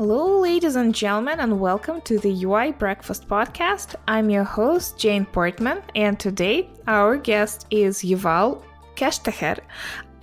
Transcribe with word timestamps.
Hello, 0.00 0.40
ladies 0.40 0.76
and 0.76 0.94
gentlemen, 0.94 1.40
and 1.40 1.60
welcome 1.60 2.00
to 2.00 2.18
the 2.18 2.44
UI 2.44 2.72
Breakfast 2.72 3.28
Podcast. 3.28 3.96
I'm 4.08 4.30
your 4.30 4.44
host, 4.44 4.98
Jane 4.98 5.26
Portman, 5.26 5.82
and 5.94 6.18
today 6.18 6.70
our 6.86 7.18
guest 7.18 7.66
is 7.70 7.98
Yuval 7.98 8.62
Keshtcher, 8.96 9.60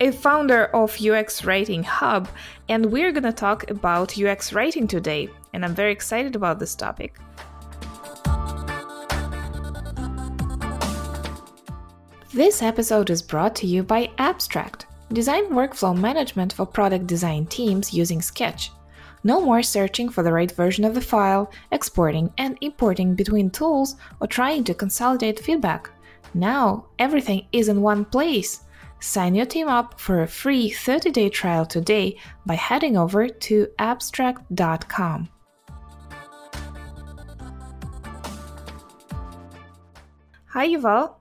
a 0.00 0.10
founder 0.10 0.64
of 0.74 1.00
UX 1.00 1.44
Writing 1.44 1.84
Hub, 1.84 2.26
and 2.68 2.86
we're 2.86 3.12
gonna 3.12 3.32
talk 3.32 3.70
about 3.70 4.18
UX 4.18 4.52
writing 4.52 4.88
today, 4.88 5.28
and 5.52 5.64
I'm 5.64 5.76
very 5.76 5.92
excited 5.92 6.34
about 6.34 6.58
this 6.58 6.74
topic. 6.74 7.16
This 12.34 12.62
episode 12.62 13.10
is 13.10 13.22
brought 13.22 13.54
to 13.54 13.68
you 13.68 13.84
by 13.84 14.10
Abstract, 14.18 14.86
design 15.12 15.50
workflow 15.50 15.96
management 15.96 16.52
for 16.52 16.66
product 16.66 17.06
design 17.06 17.46
teams 17.46 17.94
using 17.94 18.20
Sketch. 18.20 18.72
No 19.24 19.40
more 19.40 19.62
searching 19.62 20.08
for 20.08 20.22
the 20.22 20.32
right 20.32 20.50
version 20.50 20.84
of 20.84 20.94
the 20.94 21.00
file, 21.00 21.50
exporting 21.72 22.32
and 22.38 22.56
importing 22.60 23.14
between 23.14 23.50
tools, 23.50 23.96
or 24.20 24.26
trying 24.26 24.64
to 24.64 24.74
consolidate 24.74 25.40
feedback. 25.40 25.90
Now, 26.34 26.86
everything 26.98 27.46
is 27.52 27.68
in 27.68 27.82
one 27.82 28.04
place. 28.04 28.60
Sign 29.00 29.34
your 29.34 29.46
team 29.46 29.68
up 29.68 30.00
for 30.00 30.22
a 30.22 30.26
free 30.26 30.70
30 30.70 31.10
day 31.10 31.28
trial 31.28 31.64
today 31.64 32.16
by 32.46 32.54
heading 32.54 32.96
over 32.96 33.28
to 33.28 33.68
abstract.com. 33.78 35.28
Hi, 40.46 40.66
Yuval. 40.66 41.14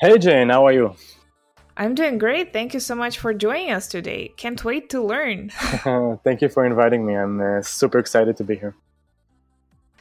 Hey, 0.00 0.18
Jane, 0.18 0.50
how 0.50 0.66
are 0.66 0.72
you? 0.72 0.94
I'm 1.76 1.94
doing 1.94 2.18
great. 2.18 2.52
Thank 2.52 2.72
you 2.72 2.80
so 2.80 2.94
much 2.94 3.18
for 3.18 3.34
joining 3.34 3.70
us 3.70 3.86
today. 3.86 4.32
Can't 4.36 4.64
wait 4.64 4.88
to 4.90 5.02
learn. 5.02 5.50
Thank 6.24 6.40
you 6.40 6.48
for 6.48 6.64
inviting 6.64 7.04
me. 7.04 7.14
I'm 7.14 7.40
uh, 7.40 7.62
super 7.62 7.98
excited 7.98 8.36
to 8.38 8.44
be 8.44 8.56
here. 8.56 8.74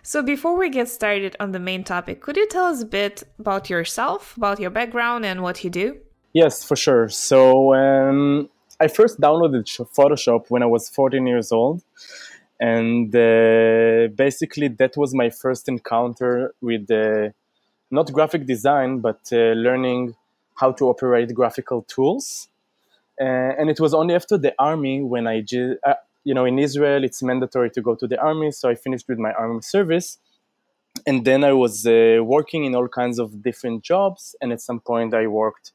So, 0.02 0.22
before 0.22 0.56
we 0.56 0.70
get 0.70 0.88
started 0.88 1.36
on 1.40 1.52
the 1.52 1.59
main 1.59 1.84
topic, 1.84 2.22
could 2.22 2.38
you 2.38 2.48
tell 2.48 2.66
us 2.66 2.81
a 2.81 2.86
bit 2.86 3.23
about 3.40 3.70
yourself, 3.70 4.38
about 4.38 4.59
your 4.59 4.70
background, 4.70 5.26
and 5.26 5.42
what 5.42 5.64
you 5.64 5.70
do? 5.70 5.98
Yes, 6.31 6.64
for 6.64 6.76
sure. 6.76 7.09
So, 7.09 7.73
um, 7.73 8.50
I 8.80 8.88
first 8.88 9.20
downloaded 9.20 9.66
Photoshop 9.98 10.46
when 10.50 10.62
I 10.62 10.68
was 10.68 10.90
14 10.90 11.26
years 11.26 11.52
old. 11.52 11.81
And 12.59 13.14
uh, 13.16 14.08
basically, 14.16 14.70
that 14.70 14.96
was 14.96 15.14
my 15.14 15.30
first 15.30 15.68
encounter 15.68 16.53
with 16.62 16.90
uh, 16.90 17.30
not 17.92 18.12
graphic 18.14 18.46
design, 18.46 19.00
but 19.00 19.20
uh, 19.31 19.53
learning 19.68 20.16
how 20.56 20.72
to 20.73 20.89
operate 20.89 21.34
graphical 21.34 21.84
tools. 21.84 22.50
Uh, 23.20 23.23
and 23.58 23.70
it 23.70 23.80
was 23.80 23.94
only 23.94 24.16
after 24.16 24.38
the 24.38 24.53
army 24.59 25.02
when 25.02 25.28
I, 25.28 25.44
uh, 25.86 25.94
you 26.23 26.34
know, 26.34 26.45
in 26.45 26.59
Israel, 26.59 27.03
it's 27.03 27.22
mandatory 27.22 27.70
to 27.72 27.81
go 27.81 27.95
to 27.95 28.08
the 28.08 28.20
army. 28.20 28.52
So 28.52 28.70
I 28.70 28.75
finished 28.75 29.08
with 29.08 29.20
my 29.20 29.31
army 29.34 29.62
service. 29.62 30.17
And 31.06 31.25
then 31.25 31.44
I 31.44 31.53
was 31.53 31.86
uh, 31.86 32.20
working 32.23 32.66
in 32.66 32.73
all 32.73 32.88
kinds 32.88 33.20
of 33.20 33.42
different 33.42 33.84
jobs. 33.84 34.36
And 34.42 34.52
at 34.52 34.62
some 34.62 34.80
point, 34.80 35.14
I 35.14 35.28
worked 35.28 35.72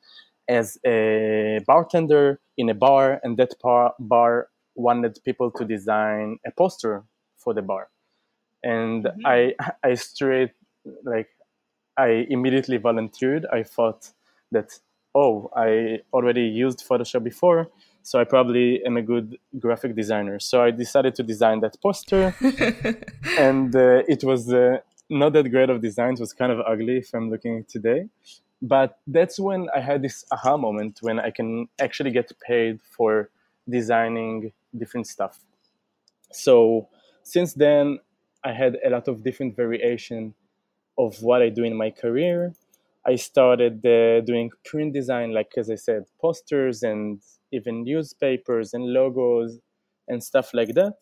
as 0.48 0.78
a 0.84 1.60
bartender 1.66 2.40
in 2.56 2.68
a 2.68 2.74
bar. 2.74 3.20
And 3.22 3.36
that 3.38 3.54
bar, 3.62 3.94
bar 3.98 4.48
wanted 4.74 5.18
people 5.24 5.50
to 5.52 5.64
design 5.64 6.38
a 6.46 6.50
poster 6.50 7.04
for 7.38 7.54
the 7.54 7.62
bar. 7.62 7.88
And 8.62 9.04
mm-hmm. 9.04 9.26
I, 9.26 9.54
I 9.82 9.94
straight, 9.94 10.52
like, 11.04 11.28
I 11.96 12.26
immediately 12.28 12.78
volunteered. 12.78 13.46
I 13.52 13.62
thought, 13.62 14.10
that 14.52 14.78
oh 15.14 15.50
i 15.56 15.98
already 16.12 16.42
used 16.42 16.84
photoshop 16.88 17.24
before 17.24 17.68
so 18.02 18.18
i 18.18 18.24
probably 18.24 18.82
am 18.84 18.96
a 18.96 19.02
good 19.02 19.38
graphic 19.58 19.94
designer. 19.94 20.38
So 20.40 20.62
i 20.62 20.70
decided 20.70 21.14
to 21.16 21.22
design 21.22 21.60
that 21.60 21.80
poster. 21.80 22.34
And 23.38 23.74
uh, 23.74 24.02
it 24.08 24.24
was 24.24 24.52
uh, 24.52 24.78
not 25.08 25.32
that 25.34 25.50
great 25.50 25.70
of 25.70 25.80
design. 25.80 26.14
It 26.14 26.20
was 26.20 26.32
kind 26.32 26.52
of 26.52 26.60
ugly 26.60 26.98
if 26.98 27.14
i'm 27.14 27.30
looking 27.30 27.64
today. 27.64 28.08
But 28.62 28.98
that's 29.06 29.38
when 29.38 29.68
i 29.74 29.80
had 29.80 30.02
this 30.02 30.24
aha 30.30 30.56
moment 30.56 30.98
when 31.02 31.18
i 31.20 31.30
can 31.30 31.68
actually 31.80 32.10
get 32.10 32.30
paid 32.46 32.80
for 32.96 33.30
designing 33.68 34.52
different 34.76 35.06
stuff. 35.06 35.38
So 36.32 36.88
since 37.22 37.54
then 37.54 37.98
i 38.44 38.52
had 38.52 38.78
a 38.84 38.90
lot 38.90 39.08
of 39.08 39.22
different 39.22 39.56
variation 39.56 40.34
of 40.96 41.22
what 41.22 41.42
i 41.42 41.48
do 41.48 41.64
in 41.64 41.76
my 41.76 41.90
career 41.90 42.54
I 43.06 43.16
started 43.16 43.84
uh, 43.86 44.20
doing 44.22 44.50
print 44.64 44.92
design, 44.94 45.32
like 45.32 45.52
as 45.56 45.70
I 45.70 45.76
said, 45.76 46.04
posters 46.20 46.82
and 46.82 47.22
even 47.52 47.84
newspapers 47.84 48.74
and 48.74 48.92
logos 48.92 49.58
and 50.08 50.22
stuff 50.22 50.52
like 50.52 50.74
that. 50.74 50.94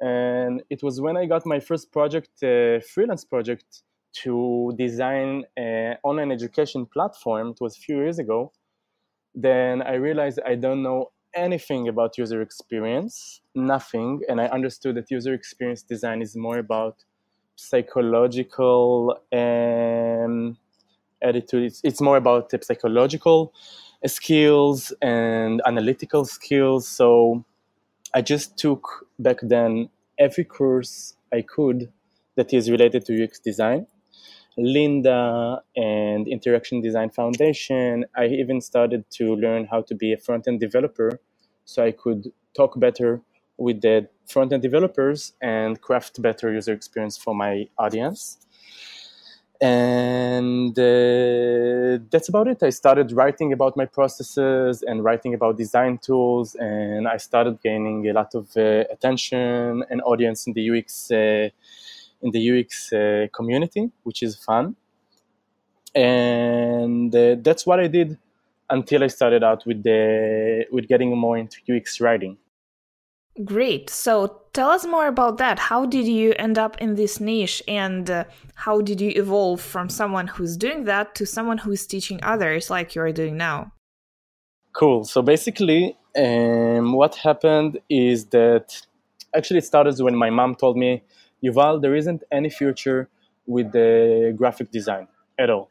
And 0.00 0.62
it 0.70 0.82
was 0.82 1.00
when 1.00 1.16
I 1.16 1.26
got 1.26 1.46
my 1.46 1.60
first 1.60 1.92
project, 1.92 2.42
uh, 2.42 2.80
freelance 2.80 3.24
project, 3.24 3.82
to 4.12 4.72
design 4.76 5.44
an 5.56 5.96
online 6.02 6.32
education 6.32 6.84
platform. 6.86 7.50
It 7.50 7.60
was 7.60 7.76
a 7.76 7.80
few 7.80 7.96
years 7.98 8.18
ago. 8.18 8.52
Then 9.34 9.82
I 9.82 9.94
realized 9.94 10.40
I 10.44 10.54
don't 10.56 10.82
know 10.82 11.12
anything 11.34 11.88
about 11.88 12.18
user 12.18 12.42
experience, 12.42 13.40
nothing. 13.54 14.22
And 14.28 14.40
I 14.40 14.46
understood 14.46 14.96
that 14.96 15.10
user 15.10 15.34
experience 15.34 15.82
design 15.82 16.22
is 16.22 16.36
more 16.36 16.58
about 16.58 17.04
psychological 17.56 19.16
and 19.30 20.56
attitude. 21.22 21.64
It's, 21.64 21.80
it's 21.84 22.00
more 22.00 22.16
about 22.16 22.52
psychological 22.62 23.52
skills 24.06 24.92
and 25.02 25.60
analytical 25.66 26.24
skills. 26.24 26.88
So 26.88 27.44
I 28.14 28.22
just 28.22 28.56
took 28.56 29.06
back 29.18 29.38
then 29.42 29.88
every 30.18 30.44
course 30.44 31.16
I 31.32 31.42
could 31.42 31.92
that 32.36 32.52
is 32.52 32.70
related 32.70 33.04
to 33.06 33.24
UX 33.24 33.38
design. 33.38 33.86
Lynda 34.58 35.60
and 35.76 36.26
Interaction 36.28 36.80
Design 36.80 37.10
Foundation. 37.10 38.04
I 38.16 38.26
even 38.26 38.60
started 38.60 39.04
to 39.12 39.36
learn 39.36 39.66
how 39.66 39.82
to 39.82 39.94
be 39.94 40.12
a 40.12 40.18
front 40.18 40.48
end 40.48 40.60
developer 40.60 41.20
so 41.64 41.84
I 41.84 41.92
could 41.92 42.32
talk 42.56 42.78
better 42.78 43.22
with 43.56 43.80
the 43.80 44.08
front 44.26 44.52
end 44.52 44.62
developers 44.62 45.34
and 45.40 45.80
craft 45.80 46.20
better 46.20 46.52
user 46.52 46.72
experience 46.72 47.16
for 47.16 47.34
my 47.34 47.66
audience 47.78 48.38
and 49.60 50.78
uh, 50.78 52.02
that's 52.10 52.30
about 52.30 52.48
it. 52.48 52.62
I 52.62 52.70
started 52.70 53.12
writing 53.12 53.52
about 53.52 53.76
my 53.76 53.84
processes 53.84 54.82
and 54.82 55.04
writing 55.04 55.34
about 55.34 55.58
design 55.58 55.98
tools 55.98 56.54
and 56.54 57.06
i 57.06 57.16
started 57.16 57.60
gaining 57.62 58.08
a 58.08 58.12
lot 58.12 58.34
of 58.34 58.48
uh, 58.56 58.84
attention 58.90 59.84
and 59.90 60.00
audience 60.02 60.46
in 60.46 60.52
the 60.54 60.70
ux 60.70 61.10
uh, 61.10 61.48
in 62.22 62.30
the 62.30 62.42
ux 62.50 62.92
uh, 62.92 63.26
community 63.32 63.90
which 64.02 64.22
is 64.22 64.36
fun. 64.36 64.76
And 65.94 67.14
uh, 67.14 67.36
that's 67.42 67.66
what 67.66 67.80
i 67.80 67.88
did 67.88 68.16
until 68.70 69.02
i 69.04 69.08
started 69.08 69.42
out 69.42 69.66
with 69.66 69.82
the 69.82 70.66
with 70.70 70.88
getting 70.88 71.16
more 71.16 71.36
into 71.36 71.58
ux 71.76 72.00
writing. 72.00 72.38
Great. 73.44 73.90
So 73.90 74.39
tell 74.52 74.70
us 74.70 74.86
more 74.86 75.06
about 75.06 75.38
that. 75.38 75.58
How 75.58 75.86
did 75.86 76.06
you 76.06 76.34
end 76.38 76.58
up 76.58 76.78
in 76.80 76.94
this 76.94 77.20
niche 77.20 77.62
and 77.68 78.10
uh, 78.10 78.24
how 78.54 78.80
did 78.80 79.00
you 79.00 79.10
evolve 79.10 79.60
from 79.60 79.88
someone 79.88 80.26
who's 80.26 80.56
doing 80.56 80.84
that 80.84 81.14
to 81.16 81.26
someone 81.26 81.58
who's 81.58 81.86
teaching 81.86 82.20
others 82.22 82.70
like 82.70 82.94
you're 82.94 83.12
doing 83.12 83.36
now? 83.36 83.72
Cool. 84.72 85.04
So 85.04 85.22
basically, 85.22 85.96
um, 86.16 86.92
what 86.92 87.14
happened 87.16 87.80
is 87.88 88.26
that 88.26 88.80
actually 89.34 89.58
it 89.58 89.64
started 89.64 89.98
when 90.00 90.16
my 90.16 90.30
mom 90.30 90.54
told 90.54 90.76
me, 90.76 91.02
Yuval, 91.42 91.80
there 91.80 91.94
isn't 91.94 92.22
any 92.30 92.50
future 92.50 93.08
with 93.46 93.72
the 93.72 94.34
graphic 94.36 94.70
design 94.70 95.08
at 95.38 95.50
all. 95.50 95.70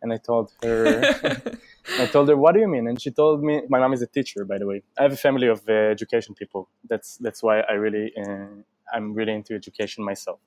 And 0.00 0.12
I 0.12 0.16
told 0.16 0.52
her, 0.62 1.40
I 1.98 2.06
told 2.06 2.28
her, 2.28 2.36
"What 2.36 2.52
do 2.54 2.60
you 2.60 2.68
mean?" 2.68 2.86
And 2.88 3.00
she 3.00 3.10
told 3.10 3.42
me, 3.42 3.62
"My 3.68 3.78
mom 3.78 3.92
is 3.92 4.02
a 4.02 4.06
teacher, 4.06 4.44
by 4.44 4.58
the 4.58 4.66
way. 4.66 4.82
I 4.98 5.02
have 5.02 5.12
a 5.12 5.16
family 5.16 5.48
of 5.48 5.60
uh, 5.68 5.72
education 5.72 6.34
people. 6.34 6.68
That's 6.88 7.16
that's 7.18 7.42
why 7.42 7.60
I 7.60 7.74
really 7.74 8.12
uh, 8.22 8.46
I'm 8.94 9.14
really 9.14 9.32
into 9.32 9.54
education 9.54 10.04
myself." 10.04 10.38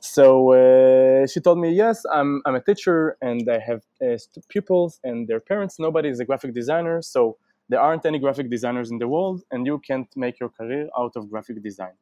So 0.00 0.52
uh, 0.52 1.26
she 1.26 1.40
told 1.40 1.58
me, 1.58 1.70
"Yes, 1.72 2.04
I'm 2.12 2.42
I'm 2.46 2.54
a 2.54 2.60
teacher, 2.62 3.16
and 3.20 3.48
I 3.50 3.58
have 3.58 3.82
uh, 4.02 4.18
pupils 4.48 5.00
and 5.04 5.26
their 5.28 5.40
parents. 5.40 5.78
Nobody 5.78 6.08
is 6.08 6.20
a 6.20 6.24
graphic 6.24 6.54
designer, 6.54 7.02
so 7.02 7.38
there 7.68 7.80
aren't 7.80 8.04
any 8.06 8.18
graphic 8.18 8.50
designers 8.50 8.90
in 8.90 8.98
the 8.98 9.08
world, 9.08 9.42
and 9.50 9.66
you 9.66 9.78
can't 9.78 10.10
make 10.16 10.38
your 10.40 10.50
career 10.50 10.88
out 10.98 11.12
of 11.16 11.30
graphic 11.30 11.62
design." 11.62 11.94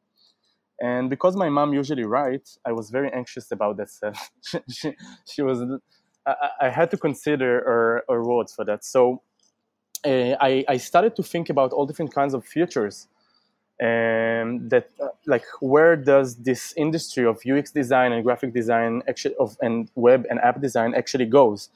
And 0.79 1.09
because 1.09 1.35
my 1.35 1.49
mom 1.49 1.73
usually 1.73 2.03
writes, 2.03 2.59
I 2.65 2.71
was 2.71 2.91
very 2.91 3.11
anxious 3.11 3.51
about 3.51 3.77
that 3.77 3.89
she, 4.69 4.95
she 5.25 5.41
was 5.41 5.63
I, 6.27 6.67
I 6.67 6.69
had 6.69 6.91
to 6.91 6.97
consider 6.97 8.03
her 8.07 8.23
words 8.23 8.53
for 8.53 8.65
that. 8.65 8.83
So 8.83 9.21
uh, 10.05 10.35
I, 10.39 10.65
I 10.67 10.77
started 10.77 11.15
to 11.15 11.23
think 11.23 11.49
about 11.49 11.71
all 11.71 11.85
different 11.85 12.13
kinds 12.13 12.33
of 12.33 12.45
futures 12.45 13.07
and 13.79 14.69
that 14.71 14.89
uh, 15.01 15.09
like 15.27 15.45
where 15.59 15.95
does 15.95 16.35
this 16.37 16.73
industry 16.77 17.25
of 17.25 17.39
UX 17.45 17.71
design 17.71 18.11
and 18.11 18.23
graphic 18.23 18.51
design 18.53 19.03
actually 19.07 19.35
of 19.35 19.55
and 19.61 19.89
web 19.93 20.25
and 20.29 20.39
app 20.39 20.59
design 20.61 20.95
actually 20.95 21.25
goes 21.25 21.69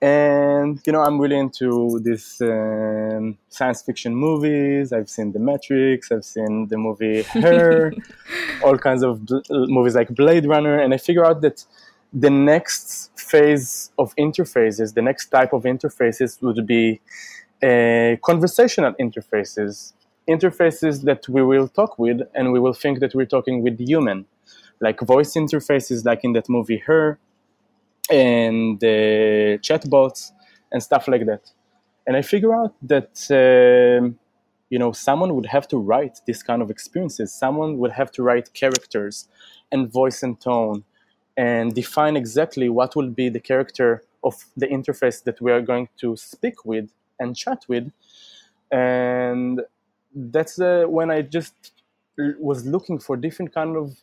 And 0.00 0.80
you 0.86 0.92
know, 0.92 1.02
I'm 1.02 1.18
really 1.20 1.38
into 1.38 1.98
these 2.02 2.40
um, 2.42 3.38
science 3.48 3.80
fiction 3.82 4.14
movies. 4.14 4.92
I've 4.92 5.08
seen 5.08 5.32
The 5.32 5.38
Matrix. 5.38 6.12
I've 6.12 6.24
seen 6.24 6.68
the 6.68 6.76
movie 6.76 7.22
Her, 7.22 7.92
all 8.64 8.76
kinds 8.76 9.02
of 9.02 9.24
bl- 9.24 9.40
movies 9.48 9.94
like 9.94 10.10
Blade 10.10 10.46
Runner. 10.46 10.78
And 10.78 10.92
I 10.92 10.98
figure 10.98 11.24
out 11.24 11.40
that 11.40 11.64
the 12.12 12.30
next 12.30 13.13
phase 13.24 13.90
of 13.98 14.14
interfaces, 14.16 14.94
the 14.94 15.02
next 15.02 15.26
type 15.28 15.52
of 15.52 15.62
interfaces 15.64 16.40
would 16.42 16.66
be 16.66 17.00
uh, 17.62 18.16
conversational 18.22 18.92
interfaces, 19.00 19.92
interfaces 20.28 21.02
that 21.02 21.28
we 21.28 21.42
will 21.42 21.68
talk 21.68 21.98
with, 21.98 22.20
and 22.34 22.52
we 22.52 22.60
will 22.60 22.74
think 22.74 23.00
that 23.00 23.14
we're 23.14 23.32
talking 23.36 23.62
with 23.62 23.78
human, 23.80 24.26
like 24.80 25.00
voice 25.00 25.32
interfaces, 25.34 26.04
like 26.04 26.20
in 26.24 26.32
that 26.32 26.48
movie 26.48 26.78
Her 26.78 27.18
and 28.10 28.82
uh, 28.84 29.56
chatbots 29.66 30.32
and 30.72 30.82
stuff 30.82 31.08
like 31.08 31.24
that. 31.26 31.44
And 32.06 32.16
I 32.16 32.22
figure 32.22 32.54
out 32.54 32.74
that 32.82 33.12
um, 33.30 34.18
you 34.68 34.78
know 34.78 34.92
someone 34.92 35.34
would 35.36 35.46
have 35.46 35.66
to 35.68 35.78
write 35.78 36.20
this 36.26 36.42
kind 36.42 36.60
of 36.60 36.70
experiences. 36.70 37.32
Someone 37.32 37.78
would 37.78 37.92
have 37.92 38.10
to 38.12 38.22
write 38.22 38.52
characters 38.52 39.28
and 39.72 39.90
voice 39.90 40.22
and 40.22 40.38
tone 40.40 40.84
and 41.36 41.74
define 41.74 42.16
exactly 42.16 42.68
what 42.68 42.94
will 42.96 43.10
be 43.10 43.28
the 43.28 43.40
character 43.40 44.02
of 44.22 44.44
the 44.56 44.66
interface 44.66 45.22
that 45.24 45.40
we 45.40 45.50
are 45.52 45.60
going 45.60 45.88
to 45.98 46.16
speak 46.16 46.64
with 46.64 46.90
and 47.18 47.36
chat 47.36 47.64
with. 47.68 47.90
And 48.70 49.60
that's 50.14 50.60
uh, 50.60 50.84
when 50.86 51.10
I 51.10 51.22
just 51.22 51.72
was 52.38 52.64
looking 52.64 52.98
for 52.98 53.16
different 53.16 53.52
kind 53.52 53.76
of 53.76 53.96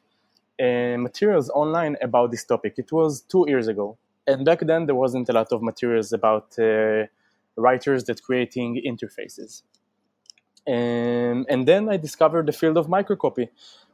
uh, 0.60 0.98
materials 0.98 1.50
online 1.50 1.98
about 2.01 2.31
this 2.31 2.44
topic. 2.44 2.75
It 2.78 2.92
was 2.92 3.22
two 3.22 3.45
years 3.48 3.68
ago, 3.68 3.98
and 4.27 4.45
back 4.45 4.60
then 4.60 4.86
there 4.86 4.95
wasn't 4.95 5.30
a 5.30 5.34
lot 5.34 5.51
of 5.51 5.62
materials 5.62 6.13
about 6.13 6.57
uh, 6.60 7.06
writers 7.56 8.04
that 8.06 8.22
creating 8.22 8.81
interfaces. 8.86 9.63
Um, 10.68 11.45
and 11.50 11.68
then 11.68 11.89
I 11.89 11.98
discovered 11.98 12.45
the 12.45 12.51
field 12.51 12.77
of 12.77 12.88
microcopy, 12.88 13.50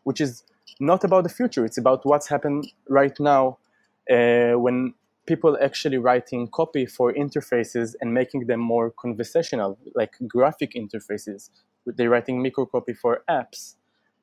which 0.07 0.21
is 0.21 0.43
not 0.79 1.03
about 1.03 1.23
the 1.27 1.33
future. 1.39 1.65
It's 1.65 1.77
about 1.77 2.05
what's 2.05 2.29
happened 2.29 2.61
right 2.87 3.17
now 3.19 3.57
uh, 4.09 4.53
when 4.65 4.93
people 5.25 5.57
actually 5.61 5.97
writing 5.97 6.47
copy 6.59 6.85
for 6.85 7.13
interfaces 7.13 7.93
and 7.99 8.13
making 8.13 8.47
them 8.47 8.61
more 8.61 8.89
conversational, 9.03 9.77
like 9.95 10.13
graphic 10.25 10.71
interfaces. 10.83 11.49
They're 11.85 12.09
writing 12.09 12.41
microcopy 12.41 12.95
for 12.95 13.13
apps 13.29 13.75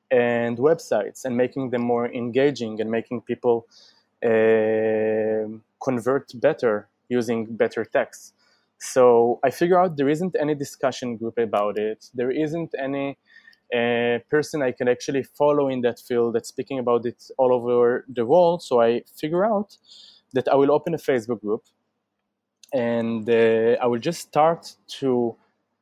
and 0.09 0.57
websites 0.57 1.23
and 1.23 1.37
making 1.37 1.69
them 1.69 1.83
more 1.83 2.07
engaging 2.11 2.81
and 2.81 2.89
making 2.89 3.21
people 3.21 3.67
uh, 4.25 5.45
convert 5.87 6.25
better 6.47 6.87
using 7.09 7.45
better 7.63 7.85
text. 7.85 8.33
So 8.79 9.39
I 9.43 9.51
figure 9.51 9.79
out 9.79 9.97
there 9.97 10.09
isn't 10.09 10.35
any 10.39 10.55
discussion 10.55 11.17
group 11.17 11.37
about 11.37 11.77
it. 11.77 12.09
There 12.15 12.31
isn't 12.31 12.71
any 12.87 13.17
uh, 13.73 14.19
person 14.29 14.61
I 14.61 14.71
can 14.71 14.87
actually 14.87 15.23
follow 15.23 15.69
in 15.69 15.81
that 15.81 15.99
field 15.99 16.35
that's 16.35 16.49
speaking 16.49 16.79
about 16.79 17.05
it 17.05 17.23
all 17.37 17.53
over 17.53 18.05
the 18.07 18.25
world. 18.25 18.63
So 18.63 18.81
I 18.81 19.03
figure 19.15 19.45
out 19.45 19.77
that 20.33 20.47
I 20.47 20.55
will 20.55 20.71
open 20.71 20.93
a 20.93 20.97
Facebook 20.97 21.41
group 21.41 21.63
and 22.73 23.29
uh, 23.29 23.77
I 23.81 23.87
will 23.87 23.99
just 23.99 24.21
start 24.21 24.75
to 24.99 25.35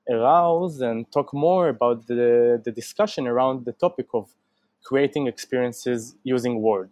arouse 0.10 0.82
and 0.82 1.12
talk 1.12 1.34
more 1.34 1.70
about 1.70 2.08
the, 2.08 2.62
the 2.64 2.72
discussion 2.72 3.28
around 3.28 3.66
the 3.66 3.72
topic 3.74 4.08
of 4.14 4.30
creating 4.84 5.28
experiences 5.28 6.16
using 6.24 6.62
word, 6.62 6.90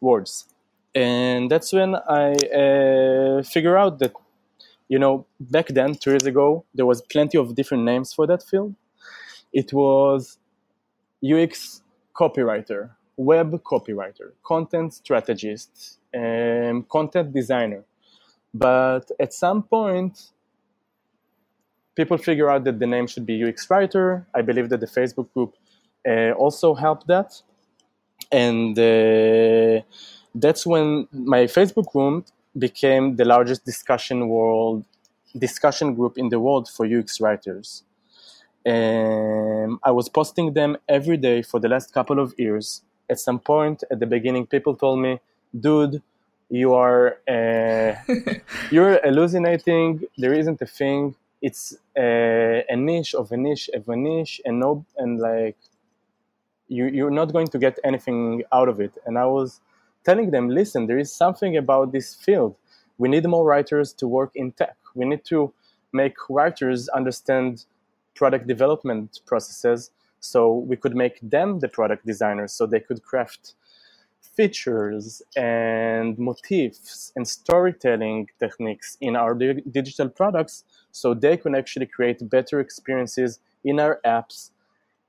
words. 0.00 0.46
And 0.94 1.50
that's 1.50 1.72
when 1.72 1.94
I 1.94 2.32
uh, 2.32 3.42
figure 3.42 3.76
out 3.76 3.98
that, 3.98 4.12
you 4.88 4.98
know, 4.98 5.26
back 5.38 5.68
then, 5.68 5.94
two 5.94 6.10
years 6.10 6.24
ago, 6.24 6.64
there 6.74 6.86
was 6.86 7.02
plenty 7.02 7.36
of 7.36 7.54
different 7.54 7.84
names 7.84 8.12
for 8.14 8.26
that 8.26 8.42
field. 8.42 8.74
It 9.60 9.72
was 9.72 10.36
UX 11.24 11.82
copywriter, 12.14 12.90
web 13.16 13.50
copywriter, 13.62 14.28
content 14.44 14.92
strategist, 14.92 15.98
um, 16.14 16.84
content 16.96 17.32
designer. 17.32 17.82
But 18.52 19.10
at 19.18 19.32
some 19.32 19.62
point, 19.62 20.14
people 21.94 22.18
figure 22.18 22.50
out 22.50 22.64
that 22.64 22.78
the 22.78 22.86
name 22.86 23.06
should 23.06 23.24
be 23.24 23.42
UX 23.42 23.70
writer. 23.70 24.26
I 24.34 24.42
believe 24.42 24.68
that 24.68 24.80
the 24.80 24.92
Facebook 24.98 25.32
group 25.32 25.54
uh, 26.06 26.32
also 26.32 26.74
helped 26.74 27.06
that. 27.06 27.30
And 28.30 28.78
uh, 28.78 29.80
that's 30.34 30.66
when 30.66 31.08
my 31.12 31.42
Facebook 31.58 31.94
room 31.94 32.26
became 32.58 33.16
the 33.16 33.24
largest 33.24 33.64
discussion 33.64 34.28
world 34.28 34.84
discussion 35.38 35.94
group 35.94 36.18
in 36.18 36.28
the 36.28 36.40
world 36.40 36.68
for 36.68 36.84
UX 36.86 37.20
writers. 37.22 37.84
Um, 38.66 39.78
I 39.84 39.92
was 39.92 40.08
posting 40.08 40.52
them 40.54 40.76
every 40.88 41.16
day 41.16 41.42
for 41.42 41.60
the 41.60 41.68
last 41.68 41.92
couple 41.92 42.18
of 42.18 42.34
years. 42.38 42.82
At 43.08 43.20
some 43.20 43.38
point 43.38 43.84
at 43.90 44.00
the 44.00 44.06
beginning, 44.06 44.46
people 44.46 44.74
told 44.74 44.98
me, 45.00 45.20
"Dude, 45.58 46.02
you 46.50 46.74
are 46.74 47.18
uh, 47.28 47.94
you're 48.70 49.00
hallucinating. 49.04 50.02
There 50.18 50.34
isn't 50.34 50.60
a 50.60 50.66
thing. 50.66 51.14
It's 51.40 51.76
a, 51.96 52.64
a 52.68 52.76
niche 52.76 53.14
of 53.14 53.30
a 53.30 53.36
niche 53.36 53.70
of 53.74 53.88
a 53.88 53.96
niche, 53.96 54.40
and 54.44 54.58
no, 54.60 54.84
and 54.96 55.20
like 55.20 55.56
you 56.68 56.86
you're 56.86 57.10
not 57.10 57.32
going 57.32 57.46
to 57.48 57.58
get 57.58 57.78
anything 57.84 58.42
out 58.52 58.68
of 58.68 58.80
it." 58.80 58.92
And 59.06 59.18
I 59.18 59.26
was 59.26 59.60
telling 60.04 60.30
them, 60.30 60.48
"Listen, 60.48 60.86
there 60.86 60.98
is 60.98 61.12
something 61.12 61.56
about 61.56 61.92
this 61.92 62.14
field. 62.14 62.56
We 62.98 63.08
need 63.08 63.26
more 63.26 63.44
writers 63.44 63.92
to 63.94 64.08
work 64.08 64.32
in 64.34 64.52
tech. 64.52 64.76
We 64.94 65.04
need 65.06 65.24
to 65.26 65.52
make 65.92 66.16
writers 66.28 66.88
understand." 66.88 67.64
Product 68.16 68.46
development 68.46 69.20
processes 69.26 69.90
so 70.20 70.40
we 70.70 70.76
could 70.76 70.96
make 70.96 71.18
them 71.22 71.60
the 71.60 71.68
product 71.68 72.04
designers 72.04 72.52
so 72.52 72.66
they 72.66 72.80
could 72.80 73.02
craft 73.02 73.54
features 74.36 75.22
and 75.36 76.18
motifs 76.18 77.12
and 77.16 77.26
storytelling 77.26 78.28
techniques 78.38 78.98
in 79.00 79.16
our 79.16 79.34
di- 79.34 79.62
digital 79.70 80.08
products 80.08 80.64
so 80.90 81.14
they 81.14 81.36
can 81.36 81.54
actually 81.54 81.86
create 81.86 82.28
better 82.28 82.60
experiences 82.60 83.40
in 83.64 83.80
our 83.80 84.00
apps 84.04 84.50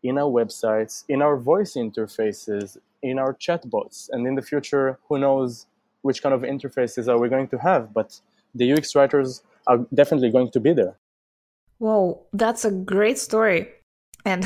in 0.03 0.17
our 0.17 0.31
websites 0.39 1.03
in 1.09 1.21
our 1.21 1.37
voice 1.37 1.73
interfaces 1.73 2.77
in 3.03 3.19
our 3.19 3.33
chatbots. 3.33 4.09
And 4.11 4.25
in 4.27 4.35
the 4.35 4.41
future 4.41 4.99
who 5.07 5.17
knows 5.17 5.65
which 6.01 6.21
kind 6.21 6.33
of 6.33 6.41
interfaces 6.41 7.07
are 7.07 7.19
we 7.19 7.27
going 7.27 7.47
to 7.49 7.57
have 7.57 7.93
but 7.93 8.19
the 8.55 8.71
ux 8.73 8.95
writers 8.95 9.43
are 9.65 9.79
definitely 9.93 10.31
going 10.31 10.51
to 10.51 10.59
be 10.59 10.73
there 10.73 10.95
Whoa, 11.77 12.25
that's 12.33 12.65
a 12.65 12.71
great 12.71 13.17
story. 13.17 13.69
And 14.25 14.43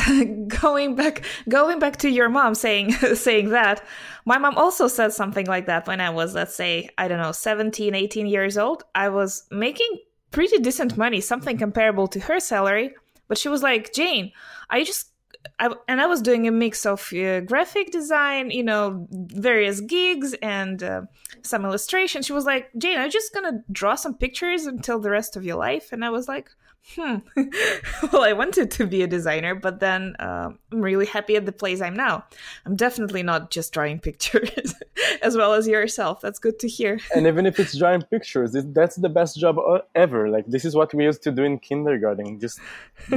going 0.61 0.95
back 0.95 1.23
going 1.49 1.79
back 1.79 1.97
to 1.97 2.09
your 2.09 2.29
mom 2.29 2.55
saying 2.55 2.91
saying 3.15 3.49
that, 3.49 3.83
my 4.25 4.37
mom 4.37 4.55
also 4.57 4.87
said 4.87 5.13
something 5.13 5.47
like 5.47 5.65
that 5.65 5.87
when 5.87 6.01
I 6.01 6.09
was 6.09 6.35
let's 6.35 6.55
say, 6.55 6.89
I 6.97 7.07
don't 7.07 7.21
know, 7.21 7.31
17, 7.31 7.95
18 7.95 8.27
years 8.27 8.57
old. 8.57 8.83
I 8.93 9.09
was 9.09 9.47
making 9.49 9.99
pretty 10.31 10.59
decent 10.59 10.97
money, 10.97 11.21
something 11.21 11.57
comparable 11.57 12.07
to 12.09 12.19
her 12.19 12.39
salary, 12.39 12.93
but 13.27 13.37
she 13.37 13.49
was 13.49 13.63
like, 13.63 13.93
"Jane, 13.93 14.31
I 14.69 14.83
just 14.83 15.11
I, 15.59 15.69
and 15.87 16.01
I 16.01 16.05
was 16.05 16.21
doing 16.21 16.47
a 16.47 16.51
mix 16.51 16.85
of 16.85 17.11
uh, 17.13 17.41
graphic 17.41 17.91
design, 17.91 18.51
you 18.51 18.63
know, 18.63 19.07
various 19.11 19.79
gigs 19.79 20.33
and 20.41 20.81
uh, 20.83 21.01
some 21.43 21.65
illustration. 21.65 22.21
She 22.21 22.33
was 22.33 22.45
like, 22.45 22.69
Jane, 22.77 22.99
you 22.99 23.09
just 23.09 23.33
gonna 23.33 23.63
draw 23.71 23.95
some 23.95 24.15
pictures 24.15 24.65
until 24.65 24.99
the 24.99 25.09
rest 25.11 25.35
of 25.35 25.43
your 25.43 25.57
life? 25.57 25.91
And 25.91 26.03
I 26.03 26.09
was 26.09 26.27
like, 26.27 26.49
hmm. 26.95 27.17
well, 28.11 28.23
I 28.23 28.33
wanted 28.33 28.71
to 28.71 28.85
be 28.85 29.01
a 29.01 29.07
designer, 29.07 29.55
but 29.55 29.79
then 29.79 30.15
uh, 30.19 30.49
I'm 30.71 30.81
really 30.81 31.05
happy 31.05 31.35
at 31.35 31.45
the 31.45 31.51
place 31.51 31.81
I'm 31.81 31.95
now. 31.95 32.25
I'm 32.65 32.75
definitely 32.75 33.23
not 33.23 33.51
just 33.51 33.73
drawing 33.73 33.99
pictures 33.99 34.73
as 35.21 35.37
well 35.37 35.53
as 35.53 35.67
yourself. 35.67 36.21
That's 36.21 36.39
good 36.39 36.59
to 36.59 36.67
hear. 36.67 36.99
and 37.15 37.27
even 37.27 37.45
if 37.45 37.59
it's 37.59 37.77
drawing 37.77 38.01
pictures, 38.01 38.55
that's 38.73 38.95
the 38.95 39.09
best 39.09 39.39
job 39.39 39.57
ever. 39.95 40.29
Like, 40.29 40.47
this 40.47 40.65
is 40.65 40.75
what 40.75 40.93
we 40.93 41.05
used 41.05 41.23
to 41.23 41.31
do 41.31 41.43
in 41.43 41.59
kindergarten, 41.59 42.39
just 42.39 42.59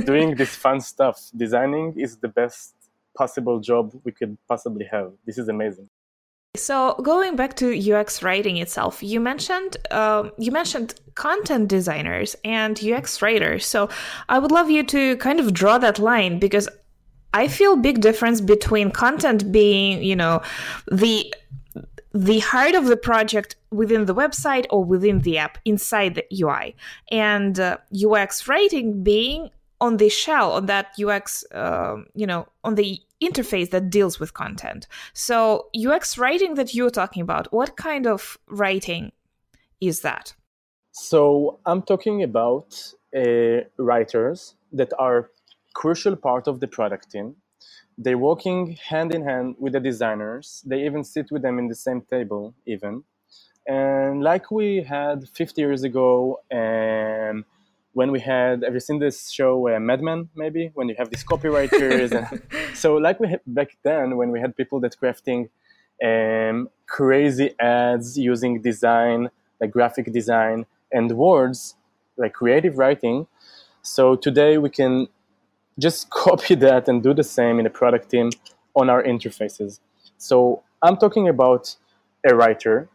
doing 0.04 0.34
this 0.36 0.54
fun 0.54 0.80
stuff. 0.80 1.30
Designing 1.36 1.94
is 1.98 2.16
the 2.16 2.28
best 2.28 2.74
possible 3.16 3.60
job 3.60 3.92
we 4.04 4.12
could 4.12 4.36
possibly 4.48 4.86
have. 4.90 5.12
This 5.24 5.38
is 5.38 5.48
amazing. 5.48 5.88
So 6.56 6.94
going 7.02 7.34
back 7.34 7.56
to 7.56 7.94
UX 7.94 8.22
writing 8.22 8.58
itself, 8.58 9.02
you 9.02 9.18
mentioned 9.18 9.76
uh, 9.90 10.30
you 10.38 10.52
mentioned 10.52 10.94
content 11.16 11.68
designers 11.68 12.36
and 12.44 12.82
UX 12.82 13.20
writers. 13.20 13.66
So 13.66 13.88
I 14.28 14.38
would 14.38 14.52
love 14.52 14.70
you 14.70 14.84
to 14.84 15.16
kind 15.16 15.40
of 15.40 15.52
draw 15.52 15.78
that 15.78 15.98
line 15.98 16.38
because 16.38 16.68
I 17.32 17.48
feel 17.48 17.76
big 17.76 18.00
difference 18.00 18.40
between 18.40 18.92
content 18.92 19.50
being, 19.50 20.02
you 20.02 20.14
know, 20.14 20.42
the 20.90 21.34
the 22.12 22.38
heart 22.38 22.76
of 22.76 22.86
the 22.86 22.96
project 22.96 23.56
within 23.72 24.04
the 24.04 24.14
website 24.14 24.66
or 24.70 24.84
within 24.84 25.22
the 25.22 25.38
app 25.38 25.58
inside 25.64 26.14
the 26.14 26.24
UI, 26.40 26.76
and 27.10 27.58
uh, 27.58 27.78
UX 27.92 28.46
writing 28.46 29.02
being 29.02 29.50
on 29.80 29.96
the 29.96 30.08
shell 30.08 30.52
on 30.52 30.66
that 30.66 30.94
UX, 31.02 31.44
uh, 31.52 31.96
you 32.14 32.26
know, 32.26 32.46
on 32.62 32.76
the 32.76 33.00
interface 33.28 33.70
that 33.70 33.90
deals 33.90 34.20
with 34.20 34.34
content. 34.34 34.86
So 35.12 35.68
UX 35.76 36.18
writing 36.18 36.54
that 36.54 36.74
you're 36.74 36.90
talking 36.90 37.22
about, 37.22 37.52
what 37.52 37.76
kind 37.76 38.06
of 38.06 38.38
writing 38.48 39.12
is 39.80 40.00
that? 40.00 40.34
So 40.92 41.58
I'm 41.66 41.82
talking 41.82 42.22
about 42.22 42.94
uh, 43.16 43.62
writers 43.78 44.54
that 44.72 44.92
are 44.98 45.30
crucial 45.74 46.16
part 46.16 46.46
of 46.46 46.60
the 46.60 46.68
product 46.68 47.10
team. 47.10 47.36
They're 47.98 48.18
working 48.18 48.76
hand 48.88 49.14
in 49.14 49.22
hand 49.24 49.56
with 49.58 49.72
the 49.72 49.80
designers. 49.80 50.62
They 50.66 50.84
even 50.84 51.04
sit 51.04 51.30
with 51.30 51.42
them 51.42 51.58
in 51.58 51.68
the 51.68 51.74
same 51.74 52.00
table, 52.02 52.54
even. 52.66 53.04
And 53.66 54.22
like 54.22 54.50
we 54.50 54.82
had 54.82 55.28
50 55.28 55.60
years 55.60 55.84
ago, 55.84 56.40
and 56.50 57.44
when 57.94 58.10
we 58.10 58.20
had, 58.20 58.62
have 58.62 58.74
you 58.74 58.80
seen 58.80 58.98
this 58.98 59.30
show, 59.30 59.74
uh, 59.74 59.80
Mad 59.80 60.02
Men, 60.02 60.28
maybe? 60.34 60.70
When 60.74 60.88
you 60.88 60.96
have 60.98 61.10
these 61.10 61.24
copywriters. 61.24 62.12
and, 62.12 62.42
so, 62.76 62.96
like 62.96 63.20
we 63.20 63.28
had 63.28 63.40
back 63.46 63.76
then, 63.82 64.16
when 64.16 64.30
we 64.30 64.40
had 64.40 64.56
people 64.56 64.80
that 64.80 64.96
crafting 65.00 65.48
um, 66.04 66.68
crazy 66.86 67.54
ads 67.58 68.18
using 68.18 68.60
design, 68.60 69.30
like 69.60 69.70
graphic 69.70 70.12
design, 70.12 70.66
and 70.92 71.12
words, 71.12 71.76
like 72.16 72.32
creative 72.32 72.78
writing. 72.78 73.26
So 73.82 74.16
today 74.16 74.58
we 74.58 74.70
can 74.70 75.08
just 75.78 76.10
copy 76.24 76.54
that 76.56 76.88
and 76.88 77.02
do 77.02 77.14
the 77.14 77.24
same 77.24 77.58
in 77.60 77.66
a 77.66 77.70
product 77.70 78.10
team 78.10 78.30
on 78.74 78.90
our 78.90 79.02
interfaces. 79.02 79.80
So 80.18 80.62
I'm 80.82 80.96
talking 80.96 81.28
about 81.28 81.76
a 82.28 82.34
writer 82.34 82.88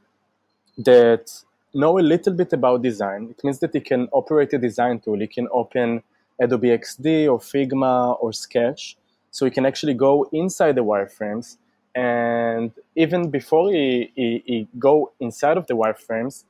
that 0.78 1.44
know 1.74 2.00
a 2.00 2.02
little 2.02 2.34
bit 2.34 2.54
about 2.54 2.82
design. 2.82 3.34
It 3.38 3.44
means 3.44 3.60
that 3.60 3.74
he 3.74 3.80
can 3.80 4.08
operate 4.12 4.54
a 4.54 4.58
design 4.58 5.00
tool. 5.00 5.20
He 5.20 5.28
can 5.28 5.48
open 5.52 6.04
Adobe 6.42 6.70
XD 6.70 7.30
or 7.32 7.40
Figma 7.40 8.18
or 8.22 8.34
Sketch. 8.34 8.98
So 9.32 9.46
he 9.46 9.52
can 9.52 9.66
actually 9.66 9.94
go 9.94 10.28
inside 10.32 10.76
the 10.76 10.84
wireframes. 10.84 11.58
And 11.96 12.72
even 12.96 13.30
before 13.30 13.72
he, 13.72 14.12
he, 14.16 14.44
he 14.46 14.68
go 14.78 15.12
inside 15.20 15.58
of 15.58 15.68
the 15.68 15.76
wireframes, 15.76 16.46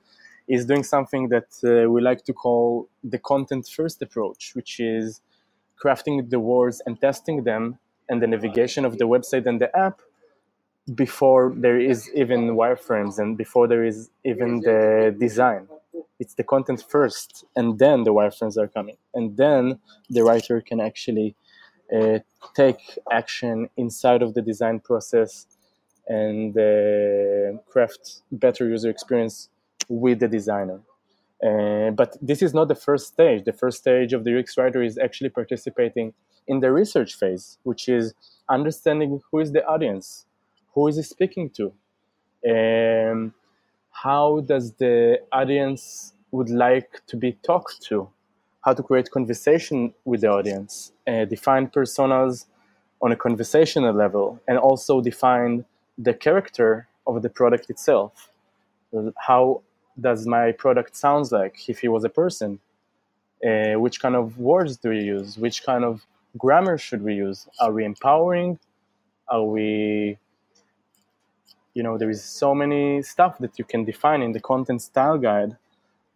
he's 0.48 0.66
doing 0.66 0.84
something 0.84 1.30
that 1.30 1.50
uh, 1.64 1.90
we 1.90 2.02
like 2.02 2.24
to 2.26 2.34
call 2.34 2.88
the 3.04 3.20
content 3.20 3.68
first 3.68 4.02
approach, 4.02 4.52
which 4.54 4.80
is 4.80 5.22
crafting 5.84 6.30
the 6.30 6.40
words 6.40 6.82
and 6.86 7.00
testing 7.00 7.44
them 7.44 7.80
and 8.10 8.22
the 8.22 8.28
navigation 8.28 8.86
of 8.86 8.98
the 8.98 9.06
website 9.06 9.46
and 9.46 9.62
the 9.62 9.76
app 9.78 10.02
before 10.96 11.54
there 11.56 11.80
is 11.80 12.10
even 12.16 12.56
wireframes 12.56 13.20
and 13.20 13.38
before 13.38 13.68
there 13.68 13.84
is 13.84 14.10
even 14.26 14.60
the 14.62 15.16
design. 15.20 15.68
It's 16.20 16.34
the 16.34 16.44
content 16.44 16.84
first, 16.88 17.46
and 17.56 17.80
then 17.80 18.04
the 18.04 18.14
wireframes 18.14 18.58
are 18.58 18.68
coming, 18.68 18.98
and 19.14 19.38
then 19.38 19.80
the 20.10 20.24
writer 20.24 20.60
can 20.60 20.82
actually 20.82 21.36
uh, 21.96 22.20
take 22.56 23.00
action 23.12 23.70
inside 23.78 24.22
of 24.22 24.34
the 24.34 24.42
design 24.42 24.80
process 24.80 25.48
and 26.08 26.58
uh, 26.58 27.58
craft 27.72 28.22
better 28.32 28.68
user 28.68 28.90
experience 28.90 29.50
with 29.88 30.20
the 30.20 30.28
designer. 30.28 30.82
Uh, 31.42 31.92
but 31.92 32.18
this 32.22 32.42
is 32.42 32.54
not 32.54 32.68
the 32.68 32.76
first 32.76 33.08
stage. 33.08 33.46
The 33.46 33.54
first 33.54 33.78
stage 33.78 34.12
of 34.12 34.24
the 34.26 34.38
UX 34.38 34.58
writer 34.58 34.84
is 34.84 34.98
actually 34.98 35.30
participating 35.30 36.14
in 36.48 36.60
the 36.60 36.72
research 36.72 37.16
phase, 37.16 37.60
which 37.64 37.88
is 37.88 38.14
understanding 38.50 39.22
who 39.32 39.40
is 39.40 39.52
the 39.54 39.66
audience, 39.66 40.26
who 40.80 40.88
is 40.88 40.96
he 40.96 41.04
speaking 41.04 41.50
to, 41.50 41.66
um, 42.50 43.34
how 43.92 44.40
does 44.42 44.74
the 44.74 45.20
audience 45.32 46.14
would 46.32 46.50
like 46.50 47.02
to 47.08 47.18
be 47.18 47.34
talked 47.44 47.82
to, 47.82 48.10
how 48.66 48.74
to 48.74 48.82
create 48.84 49.12
conversation 49.12 49.94
with 50.06 50.22
the 50.22 50.30
audience, 50.30 50.94
uh, 51.08 51.26
define 51.26 51.68
personas 51.68 52.46
on 53.02 53.12
a 53.12 53.16
conversational 53.16 53.94
level, 53.94 54.40
and 54.48 54.58
also 54.58 55.02
define 55.02 55.66
the 55.98 56.14
character 56.14 56.88
of 57.08 57.22
the 57.24 57.30
product 57.30 57.70
itself. 57.70 58.32
How 59.18 59.62
does 60.00 60.26
my 60.26 60.52
product 60.54 60.96
sounds 60.96 61.32
like 61.32 61.68
if 61.68 61.80
he 61.80 61.88
was 61.90 62.04
a 62.06 62.10
person? 62.10 62.60
Uh, 63.46 63.76
which 63.80 64.00
kind 64.02 64.16
of 64.16 64.38
words 64.38 64.78
do 64.78 64.90
we 64.90 65.00
use? 65.00 65.38
Which 65.38 65.64
kind 65.64 65.84
of 65.84 66.06
grammar 66.38 66.78
should 66.78 67.02
we 67.02 67.16
use? 67.16 67.48
Are 67.60 67.72
we 67.72 67.84
empowering? 67.86 68.60
Are 69.28 69.44
we, 69.44 70.18
you 71.74 71.84
know, 71.84 71.98
there 71.98 72.10
is 72.10 72.24
so 72.24 72.54
many 72.54 73.02
stuff 73.02 73.38
that 73.40 73.58
you 73.60 73.66
can 73.66 73.86
define 73.86 74.22
in 74.22 74.32
the 74.32 74.40
content 74.40 74.82
style 74.82 75.18
guide 75.18 75.58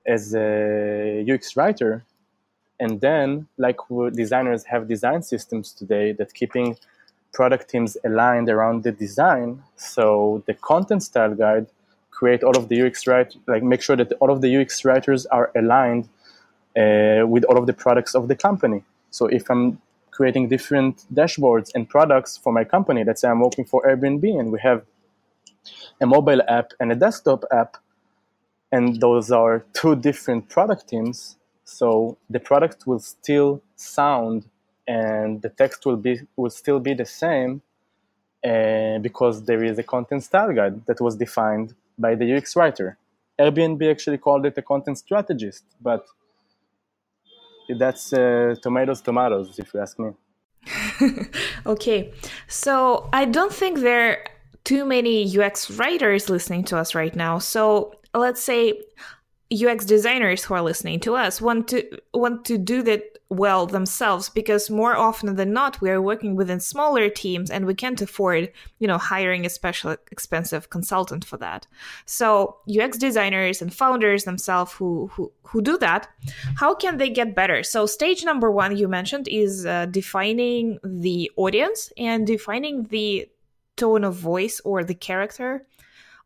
as 0.05 0.33
a 0.35 1.25
UX 1.29 1.55
writer. 1.55 2.03
And 2.79 2.99
then, 3.01 3.47
like 3.57 3.77
designers 4.13 4.65
have 4.65 4.87
design 4.87 5.21
systems 5.21 5.71
today 5.71 6.11
that 6.13 6.33
keeping 6.33 6.77
product 7.33 7.69
teams 7.69 7.97
aligned 8.05 8.49
around 8.49 8.83
the 8.83 8.91
design. 8.91 9.63
So 9.75 10.43
the 10.47 10.53
content 10.53 11.03
style 11.03 11.33
guide 11.33 11.67
create 12.11 12.43
all 12.43 12.57
of 12.57 12.69
the 12.69 12.81
UX 12.81 13.07
right, 13.07 13.33
like 13.47 13.63
make 13.63 13.81
sure 13.81 13.95
that 13.95 14.11
all 14.19 14.31
of 14.31 14.41
the 14.41 14.55
UX 14.57 14.85
writers 14.85 15.25
are 15.27 15.51
aligned 15.55 16.07
uh, 16.77 17.25
with 17.27 17.43
all 17.45 17.57
of 17.57 17.65
the 17.67 17.73
products 17.73 18.15
of 18.15 18.27
the 18.27 18.35
company. 18.35 18.83
So 19.11 19.27
if 19.27 19.49
I'm 19.49 19.79
creating 20.11 20.47
different 20.47 21.05
dashboards 21.13 21.71
and 21.73 21.89
products 21.89 22.37
for 22.37 22.53
my 22.53 22.63
company, 22.63 23.03
let's 23.03 23.21
say 23.21 23.29
I'm 23.29 23.39
working 23.39 23.65
for 23.65 23.81
Airbnb 23.83 24.39
and 24.39 24.51
we 24.51 24.59
have 24.61 24.83
a 26.01 26.05
mobile 26.05 26.41
app 26.47 26.71
and 26.79 26.91
a 26.91 26.95
desktop 26.95 27.43
app, 27.51 27.77
and 28.71 28.99
those 28.99 29.31
are 29.31 29.65
two 29.73 29.95
different 29.95 30.49
product 30.49 30.87
teams. 30.89 31.37
So 31.63 32.17
the 32.29 32.39
product 32.39 32.85
will 32.85 32.99
still 32.99 33.61
sound 33.75 34.49
and 34.87 35.41
the 35.41 35.49
text 35.49 35.85
will 35.85 35.97
be 35.97 36.21
will 36.35 36.49
still 36.49 36.79
be 36.79 36.93
the 36.93 37.05
same 37.05 37.61
uh, 38.43 38.97
because 38.99 39.45
there 39.45 39.63
is 39.63 39.77
a 39.79 39.83
content 39.83 40.23
style 40.23 40.53
guide 40.53 40.85
that 40.85 40.99
was 40.99 41.15
defined 41.15 41.73
by 41.97 42.15
the 42.15 42.35
UX 42.35 42.55
writer. 42.55 42.97
Airbnb 43.39 43.89
actually 43.89 44.17
called 44.17 44.45
it 44.45 44.57
a 44.57 44.61
content 44.61 44.97
strategist, 44.97 45.63
but 45.81 46.05
that's 47.79 48.13
uh, 48.13 48.55
tomatoes, 48.61 49.01
tomatoes, 49.01 49.57
if 49.57 49.73
you 49.73 49.79
ask 49.79 49.97
me. 49.97 50.11
okay, 51.65 52.13
so 52.47 53.09
I 53.11 53.25
don't 53.25 53.51
think 53.51 53.79
there 53.79 54.23
too 54.63 54.85
many 54.85 55.37
UX 55.37 55.71
writers 55.71 56.29
listening 56.29 56.63
to 56.65 56.77
us 56.77 56.95
right 56.95 57.15
now. 57.15 57.39
So 57.39 57.95
let's 58.13 58.41
say 58.41 58.81
UX 59.53 59.85
designers 59.85 60.43
who 60.43 60.53
are 60.53 60.61
listening 60.61 60.99
to 61.01 61.15
us 61.15 61.41
want 61.41 61.67
to 61.69 61.83
want 62.13 62.45
to 62.45 62.57
do 62.57 62.81
that 62.83 63.13
well 63.29 63.65
themselves 63.65 64.29
because 64.29 64.69
more 64.69 64.95
often 64.95 65.35
than 65.35 65.53
not 65.53 65.81
we 65.81 65.89
are 65.89 66.01
working 66.01 66.35
within 66.35 66.59
smaller 66.59 67.09
teams 67.09 67.49
and 67.49 67.65
we 67.65 67.73
can't 67.73 68.01
afford 68.01 68.51
you 68.79 68.87
know 68.87 68.97
hiring 68.97 69.45
a 69.45 69.49
special 69.49 69.95
expensive 70.11 70.69
consultant 70.69 71.25
for 71.25 71.37
that 71.37 71.65
so 72.05 72.57
ux 72.79 72.97
designers 72.97 73.61
and 73.61 73.73
founders 73.73 74.23
themselves 74.23 74.71
who 74.73 75.07
who, 75.13 75.31
who 75.43 75.61
do 75.61 75.77
that 75.77 76.07
how 76.57 76.75
can 76.75 76.97
they 76.97 77.09
get 77.09 77.35
better 77.35 77.63
so 77.63 77.85
stage 77.85 78.23
number 78.23 78.51
one 78.51 78.77
you 78.77 78.87
mentioned 78.87 79.27
is 79.27 79.65
uh, 79.65 79.85
defining 79.87 80.77
the 80.83 81.31
audience 81.35 81.91
and 81.97 82.27
defining 82.27 82.83
the 82.83 83.27
tone 83.75 84.03
of 84.03 84.15
voice 84.15 84.61
or 84.63 84.83
the 84.83 84.95
character 84.95 85.65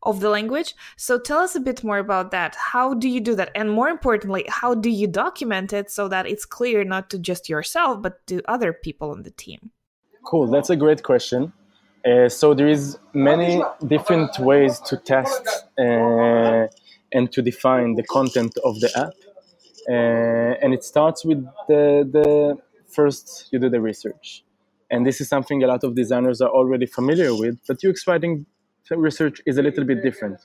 of 0.02 0.20
the 0.20 0.28
language. 0.28 0.74
So 0.96 1.18
tell 1.18 1.38
us 1.38 1.56
a 1.56 1.60
bit 1.60 1.82
more 1.82 1.98
about 1.98 2.30
that. 2.30 2.54
How 2.54 2.94
do 2.94 3.08
you 3.08 3.20
do 3.20 3.34
that? 3.34 3.50
And 3.54 3.70
more 3.70 3.88
importantly, 3.88 4.44
how 4.48 4.74
do 4.74 4.90
you 4.90 5.06
document 5.06 5.72
it 5.72 5.90
so 5.90 6.08
that 6.08 6.26
it's 6.26 6.44
clear 6.44 6.84
not 6.84 7.10
to 7.10 7.18
just 7.18 7.48
yourself, 7.48 8.02
but 8.02 8.26
to 8.28 8.40
other 8.48 8.72
people 8.72 9.10
on 9.10 9.22
the 9.22 9.32
team? 9.32 9.70
Cool. 10.24 10.46
That's 10.46 10.70
a 10.70 10.76
great 10.76 11.02
question. 11.02 11.52
Uh, 12.06 12.28
so 12.28 12.54
there 12.54 12.68
is 12.68 12.98
many 13.12 13.62
different 13.86 14.38
ways 14.38 14.78
to 14.80 14.96
test 14.96 15.42
uh, 15.78 16.66
and 17.12 17.32
to 17.32 17.42
define 17.42 17.94
the 17.94 18.04
content 18.04 18.56
of 18.64 18.78
the 18.80 18.90
app. 18.96 19.14
Uh, 19.90 20.62
and 20.62 20.74
it 20.74 20.84
starts 20.84 21.24
with 21.24 21.44
the, 21.66 22.08
the 22.12 22.56
first 22.88 23.48
you 23.50 23.58
do 23.58 23.68
the 23.68 23.80
research. 23.80 24.44
And 24.90 25.06
this 25.06 25.20
is 25.20 25.28
something 25.28 25.62
a 25.62 25.66
lot 25.66 25.84
of 25.84 25.94
designers 25.94 26.40
are 26.40 26.50
already 26.50 26.86
familiar 26.86 27.34
with, 27.34 27.58
but 27.66 27.78
UX 27.84 28.06
writing 28.06 28.46
research 28.90 29.40
is 29.46 29.58
a 29.58 29.62
little 29.62 29.84
bit 29.84 30.02
different. 30.02 30.38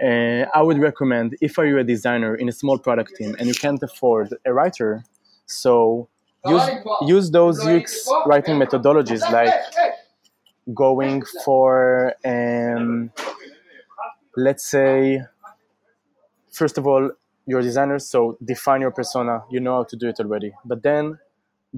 Uh, 0.00 0.46
I 0.54 0.62
would 0.62 0.78
recommend 0.78 1.36
if 1.40 1.58
are 1.58 1.66
you 1.66 1.78
a 1.78 1.84
designer 1.84 2.36
in 2.36 2.48
a 2.48 2.52
small 2.52 2.78
product 2.78 3.16
team 3.16 3.34
and 3.38 3.48
you 3.48 3.54
can't 3.54 3.82
afford 3.82 4.32
a 4.46 4.52
writer, 4.52 5.02
so 5.46 6.08
use 6.46 6.70
use 7.02 7.30
those 7.30 7.64
UX 7.66 8.08
writing 8.26 8.56
methodologies 8.56 9.20
like 9.32 9.52
going 10.74 11.22
for 11.44 12.14
um, 12.24 13.10
let's 14.36 14.64
say 14.64 15.22
first 16.52 16.78
of 16.78 16.86
all 16.86 17.10
you're 17.46 17.62
designers 17.62 18.06
so 18.08 18.36
define 18.44 18.80
your 18.82 18.90
persona 18.90 19.42
you 19.50 19.58
know 19.58 19.76
how 19.76 19.84
to 19.84 19.96
do 19.96 20.08
it 20.08 20.20
already 20.20 20.52
but 20.64 20.82
then 20.82 21.18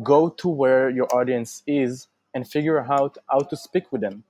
go 0.02 0.28
to 0.30 0.49
where 0.49 0.90
your 0.90 1.09
audience 1.14 1.62
is 1.66 2.09
and 2.35 2.49
figure 2.49 2.80
out 2.92 3.18
how 3.30 3.40
to 3.40 3.56
speak 3.56 3.90
with 3.92 4.00
them 4.00 4.25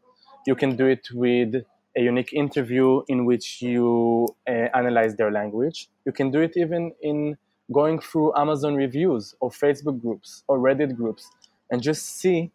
you 0.47 0.55
can 0.55 0.77
do 0.77 0.87
it 0.87 1.09
with 1.13 1.55
a 1.97 2.01
unique 2.03 2.33
interview 2.33 3.03
in 3.09 3.25
which 3.27 3.63
you 3.63 4.29
uh, 4.49 4.69
analyze 4.75 5.17
their 5.17 5.31
language. 5.31 5.89
You 6.07 6.13
can 6.13 6.31
do 6.31 6.41
it 6.41 6.57
even 6.57 6.93
in 7.03 7.37
going 7.73 8.01
through 8.01 8.35
Amazon 8.37 8.75
reviews 8.75 9.35
or 9.41 9.51
Facebook 9.51 10.01
groups 10.01 10.43
or 10.49 10.59
Reddit 10.59 10.97
groups 10.97 11.31
and 11.71 11.83
just 11.83 12.19
see 12.21 12.51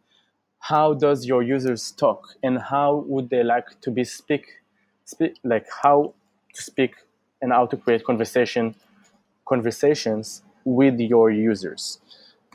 how 0.59 0.93
does 0.93 1.25
your 1.25 1.43
users 1.43 1.91
talk 1.91 2.27
and 2.43 2.59
how 2.59 3.05
would 3.07 3.29
they 3.29 3.43
like 3.43 3.79
to 3.81 3.91
be 3.91 4.03
speak, 4.03 4.45
speak 5.05 5.37
like 5.43 5.67
how 5.83 6.13
to 6.53 6.61
speak 6.61 6.95
and 7.41 7.51
how 7.51 7.65
to 7.67 7.77
create 7.77 8.03
conversation 8.05 8.75
conversations 9.47 10.43
with 10.65 10.99
your 10.99 11.31
users. 11.31 11.99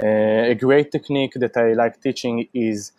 Uh, 0.02 0.50
a 0.50 0.54
great 0.54 0.90
technique 0.92 1.34
that 1.36 1.56
I 1.56 1.72
like 1.74 2.00
teaching 2.00 2.48
is 2.54 2.92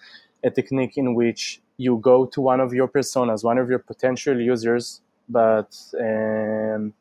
a 0.43 0.51
technique 0.51 0.98
in 0.98 1.15
which 1.15 1.62
you 1.77 1.98
go 1.98 2.25
to 2.27 2.41
one 2.41 2.60
of 2.60 2.74
your 2.74 2.88
personas, 2.88 3.43
one 3.43 3.58
of 3.58 3.70
your 3.70 3.79
potential 3.79 4.39
users, 4.39 5.01
but 5.29 5.75
um, 6.00 6.93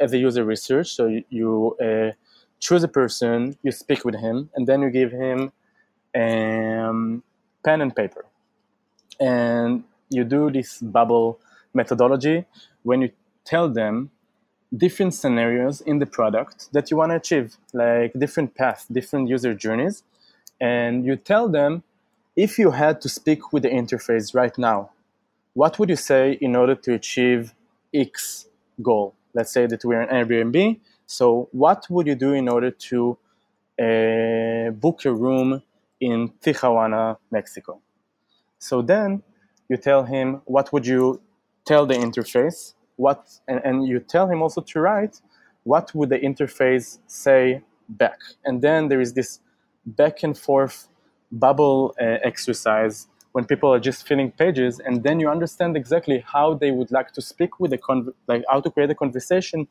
as 0.00 0.12
a 0.12 0.18
user 0.18 0.44
research. 0.44 0.88
So 0.94 1.20
you, 1.30 1.76
uh, 1.82 2.12
choose 2.60 2.82
a 2.82 2.88
person, 2.88 3.56
you 3.62 3.72
speak 3.72 4.04
with 4.04 4.14
him, 4.16 4.50
and 4.54 4.66
then 4.66 4.82
you 4.82 4.90
give 4.90 5.12
him 5.12 5.52
um, 6.14 7.22
pen 7.64 7.80
and 7.82 7.94
paper. 7.94 8.24
And 9.20 9.84
you 10.10 10.24
do 10.24 10.50
this 10.50 10.78
bubble 10.78 11.40
methodology 11.74 12.46
when 12.82 13.02
you 13.02 13.10
tell 13.44 13.68
them 13.68 14.10
different 14.76 15.14
scenarios 15.14 15.80
in 15.80 15.98
the 15.98 16.06
product 16.06 16.72
that 16.72 16.90
you 16.90 16.96
want 16.96 17.10
to 17.10 17.16
achieve, 17.16 17.56
like 17.72 18.12
different 18.18 18.54
paths, 18.54 18.86
different 18.86 19.28
user 19.28 19.54
journeys. 19.54 20.02
And 20.60 21.04
you 21.04 21.16
tell 21.16 21.48
them 21.48 21.82
if 22.36 22.58
you 22.58 22.72
had 22.72 23.00
to 23.02 23.08
speak 23.08 23.52
with 23.52 23.62
the 23.62 23.70
interface 23.70 24.34
right 24.34 24.56
now, 24.58 24.90
what 25.52 25.78
would 25.78 25.88
you 25.88 25.96
say 25.96 26.32
in 26.40 26.56
order 26.56 26.74
to 26.74 26.94
achieve 26.94 27.54
X 27.94 28.46
goal? 28.82 29.14
Let's 29.34 29.52
say 29.52 29.66
that 29.66 29.84
we're 29.84 30.00
an 30.00 30.08
Airbnb. 30.08 30.80
So, 31.06 31.48
what 31.52 31.86
would 31.90 32.06
you 32.06 32.14
do 32.14 32.32
in 32.32 32.48
order 32.48 32.70
to 32.70 33.18
uh, 33.80 34.70
book 34.70 35.04
a 35.04 35.12
room 35.12 35.62
in 36.00 36.30
Tijuana, 36.42 37.18
Mexico? 37.30 37.80
So 38.58 38.80
then 38.80 39.22
you 39.68 39.76
tell 39.76 40.04
him 40.04 40.40
what 40.46 40.72
would 40.72 40.86
you 40.86 41.20
tell 41.66 41.84
the 41.84 41.94
interface 41.94 42.72
what 42.96 43.40
and, 43.48 43.60
and 43.64 43.86
you 43.86 44.00
tell 44.00 44.28
him 44.28 44.42
also 44.42 44.60
to 44.60 44.80
write 44.80 45.20
what 45.64 45.94
would 45.94 46.10
the 46.10 46.18
interface 46.18 46.98
say 47.06 47.62
back? 47.88 48.18
And 48.44 48.62
then 48.62 48.88
there 48.88 49.00
is 49.00 49.14
this 49.14 49.40
back 49.86 50.22
and 50.22 50.36
forth 50.36 50.88
bubble 51.32 51.94
uh, 52.00 52.04
exercise 52.22 53.08
when 53.32 53.44
people 53.44 53.72
are 53.72 53.80
just 53.80 54.06
filling 54.06 54.30
pages 54.30 54.78
and 54.78 55.02
then 55.02 55.18
you 55.18 55.28
understand 55.28 55.76
exactly 55.76 56.22
how 56.32 56.54
they 56.54 56.70
would 56.70 56.92
like 56.92 57.10
to 57.12 57.20
speak 57.20 57.58
with 57.58 57.72
the 57.72 57.78
con- 57.78 58.12
like 58.28 58.44
how 58.48 58.60
to 58.60 58.70
create 58.70 58.90
a 58.90 58.94
conversation 58.94 59.66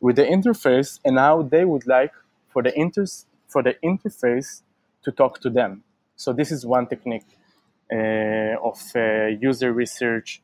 with 0.00 0.16
the 0.16 0.24
interface 0.24 1.00
and 1.04 1.18
how 1.18 1.42
they 1.42 1.64
would 1.64 1.86
like 1.86 2.12
for 2.48 2.62
the 2.62 2.78
inter- 2.78 3.06
for 3.48 3.62
the 3.62 3.74
interface 3.82 4.62
to 5.02 5.10
talk 5.10 5.40
to 5.40 5.48
them. 5.48 5.82
So 6.16 6.32
this 6.32 6.50
is 6.50 6.66
one 6.66 6.86
technique 6.86 7.26
uh, 7.92 8.56
of 8.62 8.78
uh, 8.94 9.26
user 9.40 9.72
research 9.72 10.42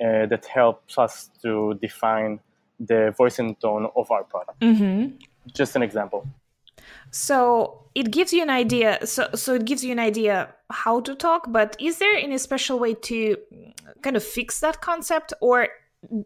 uh, 0.00 0.26
that 0.26 0.46
helps 0.46 0.98
us 0.98 1.30
to 1.42 1.74
define 1.80 2.40
the 2.78 3.14
voice 3.16 3.38
and 3.38 3.60
tone 3.60 3.88
of 3.94 4.10
our 4.10 4.24
product. 4.24 4.60
Mm-hmm. 4.60 5.16
Just 5.52 5.76
an 5.76 5.82
example. 5.82 6.26
So 7.10 7.84
it 7.94 8.10
gives 8.10 8.32
you 8.32 8.42
an 8.42 8.50
idea. 8.50 9.06
So 9.06 9.28
so 9.34 9.54
it 9.54 9.64
gives 9.64 9.84
you 9.84 9.92
an 9.92 9.98
idea 9.98 10.54
how 10.70 11.00
to 11.00 11.14
talk. 11.14 11.46
But 11.48 11.76
is 11.80 11.98
there 11.98 12.16
any 12.16 12.38
special 12.38 12.78
way 12.78 12.94
to 12.94 13.36
kind 14.02 14.16
of 14.16 14.24
fix 14.24 14.60
that 14.60 14.80
concept, 14.80 15.32
or 15.40 15.68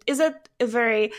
is 0.07 0.21
it 0.21 0.49
a 0.61 0.67
very 0.67 1.13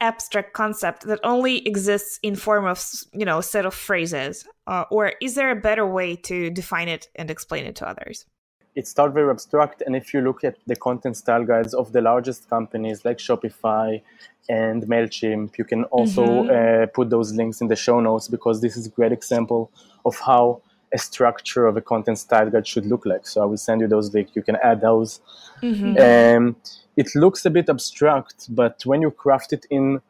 abstract 0.00 0.52
concept 0.52 1.06
that 1.06 1.20
only 1.22 1.66
exists 1.66 2.18
in 2.22 2.34
form 2.34 2.66
of 2.66 2.84
you 3.12 3.24
know 3.24 3.38
a 3.38 3.42
set 3.42 3.64
of 3.64 3.74
phrases, 3.74 4.46
uh, 4.66 4.84
or 4.90 5.12
is 5.20 5.34
there 5.34 5.50
a 5.50 5.56
better 5.56 5.86
way 5.86 6.16
to 6.16 6.50
define 6.50 6.88
it 6.88 7.08
and 7.14 7.30
explain 7.30 7.64
it 7.64 7.76
to 7.76 7.88
others? 7.88 8.26
It 8.74 8.86
starts 8.86 9.14
very 9.14 9.30
abstract. 9.30 9.82
And 9.84 9.94
if 9.94 10.14
you 10.14 10.20
look 10.20 10.44
at 10.44 10.56
the 10.66 10.76
content 10.76 11.16
style 11.16 11.44
guides 11.44 11.74
of 11.74 11.92
the 11.92 12.00
largest 12.00 12.48
companies 12.48 13.04
like 13.04 13.18
Shopify 13.18 14.02
and 14.48 14.82
MailChimp, 14.84 15.58
you 15.58 15.64
can 15.64 15.84
also 15.84 16.24
mm-hmm. 16.24 16.82
uh, 16.84 16.86
put 16.86 17.10
those 17.10 17.32
links 17.34 17.60
in 17.60 17.68
the 17.68 17.76
show 17.76 18.00
notes 18.00 18.28
because 18.28 18.60
this 18.60 18.76
is 18.76 18.86
a 18.86 18.90
great 18.90 19.12
example 19.12 19.70
of 20.04 20.18
how 20.18 20.62
a 20.92 20.98
structure 20.98 21.66
of 21.66 21.76
a 21.76 21.80
content 21.80 22.18
style 22.18 22.50
guide 22.50 22.66
should 22.66 22.86
look 22.86 23.06
like. 23.06 23.26
So 23.26 23.42
I 23.42 23.44
will 23.46 23.56
send 23.56 23.80
you 23.80 23.88
those 23.88 24.12
links. 24.12 24.32
You 24.34 24.42
can 24.42 24.56
add 24.56 24.80
those. 24.80 25.20
Mm-hmm. 25.62 26.36
Um, 26.36 26.56
it 26.96 27.14
looks 27.14 27.46
a 27.46 27.50
bit 27.50 27.68
abstract, 27.68 28.54
but 28.54 28.84
when 28.84 29.00
you 29.00 29.10
craft 29.10 29.52
it 29.52 29.66
in 29.70 30.02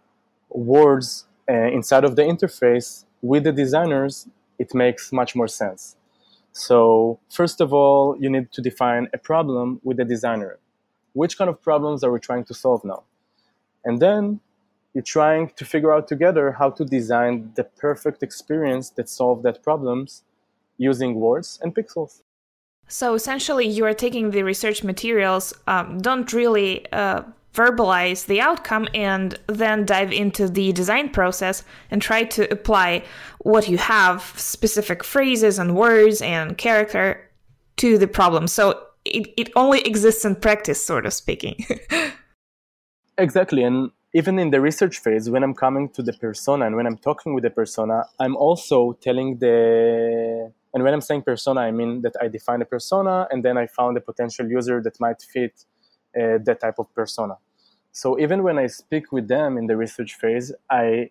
words 0.51 1.25
uh, 1.49 1.53
inside 1.53 2.05
of 2.05 2.17
the 2.17 2.23
interface 2.23 3.05
with 3.21 3.45
the 3.45 3.53
designers, 3.53 4.29
it 4.59 4.75
makes 4.75 5.13
much 5.13 5.37
more 5.37 5.49
sense. 5.49 5.97
So 6.53 7.19
first 7.31 7.61
of 7.61 7.73
all, 7.73 8.17
you 8.19 8.29
need 8.31 8.53
to 8.53 8.61
define 8.61 9.09
a 9.13 9.19
problem 9.19 9.81
with 9.83 9.97
the 9.97 10.05
designer. 10.05 10.59
Which 11.15 11.37
kind 11.37 11.51
of 11.51 11.61
problems 11.61 12.05
are 12.05 12.13
we 12.13 12.21
trying 12.21 12.45
to 12.45 12.55
solve 12.55 12.85
now? 12.85 13.05
And 13.85 14.01
then 14.01 14.41
you're 14.95 15.03
trying 15.03 15.51
to 15.57 15.65
figure 15.65 15.93
out 15.93 16.07
together 16.09 16.53
how 16.53 16.71
to 16.71 16.85
design 16.85 17.53
the 17.57 17.65
perfect 17.65 18.23
experience 18.23 18.91
that 18.91 19.09
solves 19.09 19.43
that 19.43 19.63
problems 19.63 20.23
using 20.77 21.15
words 21.15 21.59
and 21.63 21.75
pixels. 21.75 22.23
So 22.89 23.15
essentially, 23.15 23.67
you 23.67 23.87
are 23.87 23.95
taking 23.95 24.31
the 24.31 24.43
research 24.43 24.85
materials, 24.85 25.55
um, 25.67 25.99
don't 25.99 26.31
really 26.33 26.91
uh, 26.93 27.23
verbalize 27.55 28.27
the 28.27 28.41
outcome 28.41 28.89
and 28.95 29.39
then 29.47 29.85
dive 29.85 30.13
into 30.13 30.49
the 30.49 30.73
design 30.73 31.09
process 31.11 31.65
and 31.91 32.01
try 32.01 32.25
to 32.25 32.51
apply 32.51 33.05
what 33.41 33.69
you 33.69 33.79
have 33.79 34.23
specific 34.37 35.05
phrases 35.05 35.59
and 35.59 35.77
words 35.77 36.23
and 36.23 36.57
character 36.57 37.29
to 37.77 37.99
the 37.99 38.09
problem. 38.09 38.47
So 38.49 38.87
it, 39.05 39.33
it 39.37 39.51
only 39.57 39.81
exists 39.83 40.25
in 40.25 40.37
practice 40.37 40.85
sort 40.85 41.07
of 41.07 41.13
speaking. 41.13 41.67
Exactly 43.19 43.63
and 43.63 43.91
even 44.15 44.39
in 44.39 44.51
the 44.51 44.61
research 44.61 44.99
phase 44.99 45.29
when 45.29 45.43
i'm 45.43 45.55
coming 45.55 45.89
to 45.91 46.03
the 46.03 46.13
persona 46.15 46.67
and 46.67 46.77
when 46.77 46.87
i'm 46.87 46.97
talking 46.97 47.35
with 47.35 47.45
the 47.45 47.51
persona 47.51 48.05
i'm 48.21 48.37
also 48.37 48.95
telling 49.03 49.37
the 49.39 50.51
and 50.73 50.83
when 50.83 50.95
i'm 50.95 51.01
saying 51.01 51.23
persona 51.23 51.61
i 51.61 51.71
mean 51.71 52.01
that 52.01 52.15
i 52.23 52.29
define 52.29 52.63
a 52.63 52.65
persona 52.65 53.29
and 53.31 53.45
then 53.45 53.59
i 53.59 53.67
found 53.67 53.97
a 53.97 54.01
potential 54.01 54.49
user 54.49 54.81
that 54.83 54.99
might 54.99 55.21
fit 55.21 55.65
uh, 56.17 56.39
that 56.45 56.61
type 56.61 56.79
of 56.79 56.93
persona. 56.95 57.37
So 57.93 58.19
even 58.19 58.43
when 58.43 58.59
I 58.59 58.67
speak 58.69 59.13
with 59.13 59.29
them 59.29 59.59
in 59.59 59.67
the 59.67 59.77
research 59.77 60.15
phase, 60.15 60.53
I 60.71 61.11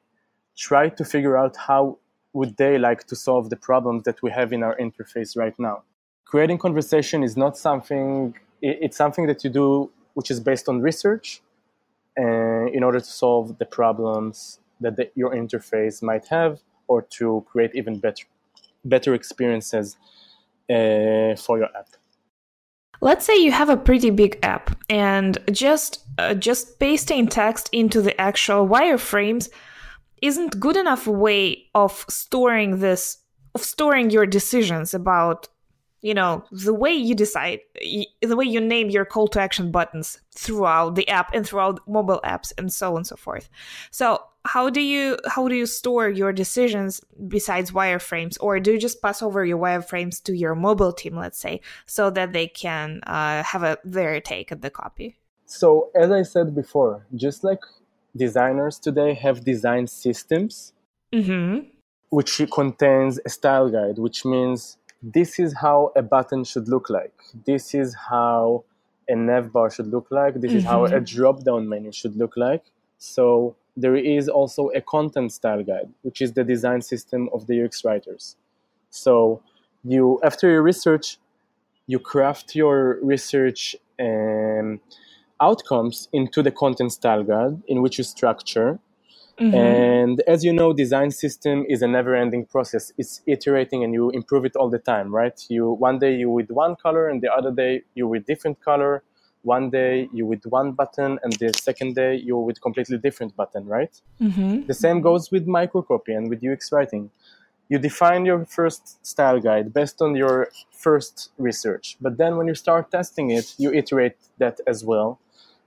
try 0.57 0.89
to 0.89 1.05
figure 1.05 1.37
out 1.37 1.55
how 1.55 1.97
would 2.33 2.57
they 2.57 2.77
like 2.77 3.05
to 3.07 3.15
solve 3.15 3.49
the 3.49 3.55
problems 3.55 4.03
that 4.03 4.21
we 4.23 4.31
have 4.31 4.53
in 4.53 4.63
our 4.63 4.75
interface 4.77 5.37
right 5.37 5.57
now. 5.59 5.83
Creating 6.25 6.57
conversation 6.57 7.23
is 7.23 7.35
not 7.35 7.57
something, 7.57 8.35
it's 8.61 8.97
something 8.97 9.27
that 9.27 9.43
you 9.43 9.49
do 9.49 9.91
which 10.13 10.31
is 10.31 10.39
based 10.39 10.67
on 10.67 10.81
research 10.81 11.41
uh, 12.19 12.65
in 12.67 12.83
order 12.83 12.99
to 12.99 13.05
solve 13.05 13.57
the 13.59 13.65
problems 13.65 14.59
that 14.79 14.95
the, 14.95 15.09
your 15.15 15.33
interface 15.35 16.01
might 16.01 16.27
have 16.27 16.59
or 16.87 17.01
to 17.03 17.45
create 17.49 17.71
even 17.75 17.99
better, 17.99 18.25
better 18.83 19.13
experiences 19.13 19.97
uh, 20.69 21.35
for 21.35 21.57
your 21.57 21.69
app. 21.77 21.87
Let's 23.01 23.25
say 23.25 23.37
you 23.37 23.51
have 23.51 23.69
a 23.69 23.77
pretty 23.77 24.11
big 24.11 24.37
app 24.43 24.77
and 24.89 25.37
just 25.51 26.05
uh, 26.19 26.35
just 26.35 26.79
pasting 26.79 27.27
text 27.27 27.67
into 27.71 28.01
the 28.01 28.19
actual 28.21 28.67
wireframes 28.67 29.49
isn't 30.21 30.59
good 30.59 30.77
enough 30.77 31.07
way 31.07 31.65
of 31.73 32.05
storing 32.09 32.79
this 32.79 33.17
of 33.55 33.63
storing 33.63 34.11
your 34.11 34.25
decisions 34.25 34.93
about 34.93 35.47
you 36.01 36.13
know 36.13 36.43
the 36.51 36.73
way 36.73 36.91
you 36.91 37.15
decide 37.15 37.59
the 38.21 38.35
way 38.35 38.45
you 38.45 38.59
name 38.59 38.89
your 38.89 39.05
call 39.05 39.27
to 39.29 39.39
action 39.39 39.71
buttons 39.71 40.19
throughout 40.33 40.95
the 40.95 41.07
app 41.07 41.33
and 41.33 41.45
throughout 41.47 41.79
mobile 41.87 42.21
apps 42.23 42.51
and 42.57 42.71
so 42.71 42.91
on 42.91 42.97
and 42.97 43.07
so 43.07 43.15
forth. 43.15 43.49
So 43.91 44.23
how 44.45 44.69
do 44.69 44.81
you 44.81 45.17
how 45.27 45.47
do 45.47 45.55
you 45.55 45.65
store 45.65 46.09
your 46.09 46.33
decisions 46.33 47.01
besides 47.27 47.71
wireframes? 47.71 48.37
Or 48.39 48.59
do 48.59 48.71
you 48.71 48.79
just 48.79 49.01
pass 49.01 49.21
over 49.21 49.45
your 49.45 49.59
wireframes 49.59 50.21
to 50.23 50.35
your 50.35 50.55
mobile 50.55 50.93
team 50.93 51.15
let's 51.15 51.37
say 51.37 51.61
so 51.85 52.09
that 52.11 52.33
they 52.33 52.47
can 52.47 53.01
uh, 53.03 53.43
have 53.43 53.63
a 53.63 53.77
their 53.83 54.19
take 54.19 54.51
at 54.51 54.61
the 54.61 54.69
copy? 54.69 55.17
So 55.45 55.91
as 55.95 56.11
i 56.11 56.23
said 56.23 56.55
before 56.55 57.05
just 57.15 57.43
like 57.43 57.59
designers 58.15 58.79
today 58.79 59.13
have 59.13 59.43
design 59.43 59.85
systems 59.87 60.73
mm-hmm. 61.13 61.67
which 62.09 62.41
contains 62.53 63.19
a 63.25 63.29
style 63.29 63.69
guide 63.69 63.97
which 63.97 64.23
means 64.25 64.77
this 65.01 65.39
is 65.39 65.53
how 65.59 65.91
a 65.95 66.01
button 66.01 66.43
should 66.43 66.67
look 66.67 66.89
like 66.89 67.13
this 67.45 67.73
is 67.73 67.95
how 68.09 68.63
a 69.07 69.15
nav 69.15 69.51
bar 69.51 69.69
should 69.69 69.87
look 69.87 70.07
like 70.11 70.35
this 70.35 70.49
mm-hmm. 70.49 70.57
is 70.57 70.63
how 70.63 70.85
a 70.85 70.89
mm-hmm. 70.89 71.03
drop 71.03 71.43
down 71.43 71.67
menu 71.67 71.91
should 71.91 72.15
look 72.15 72.37
like 72.37 72.63
so 72.97 73.55
there 73.75 73.95
is 73.95 74.27
also 74.27 74.69
a 74.69 74.81
content 74.81 75.31
style 75.31 75.63
guide, 75.63 75.89
which 76.01 76.21
is 76.21 76.33
the 76.33 76.43
design 76.43 76.81
system 76.81 77.29
of 77.33 77.47
the 77.47 77.63
UX 77.63 77.85
writers. 77.85 78.35
So 78.89 79.41
you, 79.83 80.19
after 80.23 80.49
your 80.49 80.61
research, 80.61 81.17
you 81.87 81.99
craft 81.99 82.55
your 82.55 82.99
research 83.01 83.75
um, 83.99 84.79
outcomes 85.39 86.09
into 86.11 86.43
the 86.43 86.51
content 86.51 86.91
style 86.91 87.23
guide 87.23 87.61
in 87.67 87.81
which 87.81 87.97
you 87.97 88.03
structure. 88.03 88.79
Mm-hmm. 89.39 89.55
And 89.55 90.21
as 90.27 90.43
you 90.43 90.53
know, 90.53 90.73
design 90.73 91.11
system 91.11 91.65
is 91.67 91.81
a 91.81 91.87
never-ending 91.87 92.45
process. 92.45 92.91
It's 92.97 93.21
iterating, 93.25 93.83
and 93.83 93.93
you 93.93 94.09
improve 94.11 94.45
it 94.45 94.55
all 94.55 94.69
the 94.69 94.79
time, 94.79 95.13
right? 95.13 95.39
You 95.49 95.71
one 95.71 95.99
day 95.99 96.15
you 96.15 96.29
with 96.29 96.49
one 96.51 96.75
color, 96.75 97.09
and 97.09 97.21
the 97.21 97.31
other 97.31 97.51
day 97.51 97.83
you 97.95 98.07
with 98.07 98.25
different 98.25 98.61
color. 98.61 99.03
one 99.43 99.69
day 99.69 100.07
you 100.13 100.25
with 100.25 100.43
one 100.45 100.71
button 100.71 101.17
and 101.23 101.33
the 101.33 101.51
second 101.59 101.95
day 101.95 102.15
you're 102.15 102.41
with 102.41 102.61
completely 102.61 102.97
different 102.97 103.35
button 103.35 103.65
right 103.65 104.01
mm-hmm. 104.19 104.65
the 104.67 104.73
same 104.73 105.01
goes 105.01 105.31
with 105.31 105.47
microcopy 105.47 106.15
and 106.15 106.29
with 106.29 106.43
ux 106.43 106.71
writing 106.71 107.09
you 107.69 107.79
define 107.79 108.25
your 108.25 108.45
first 108.45 109.03
style 109.05 109.39
guide 109.39 109.73
based 109.73 110.01
on 110.01 110.15
your 110.15 110.49
first 110.71 111.31
research 111.37 111.97
but 112.01 112.17
then 112.17 112.37
when 112.37 112.47
you 112.47 112.55
start 112.55 112.91
testing 112.91 113.31
it 113.31 113.55
you 113.57 113.71
iterate 113.73 114.17
that 114.37 114.59
as 114.67 114.83
well 114.85 115.19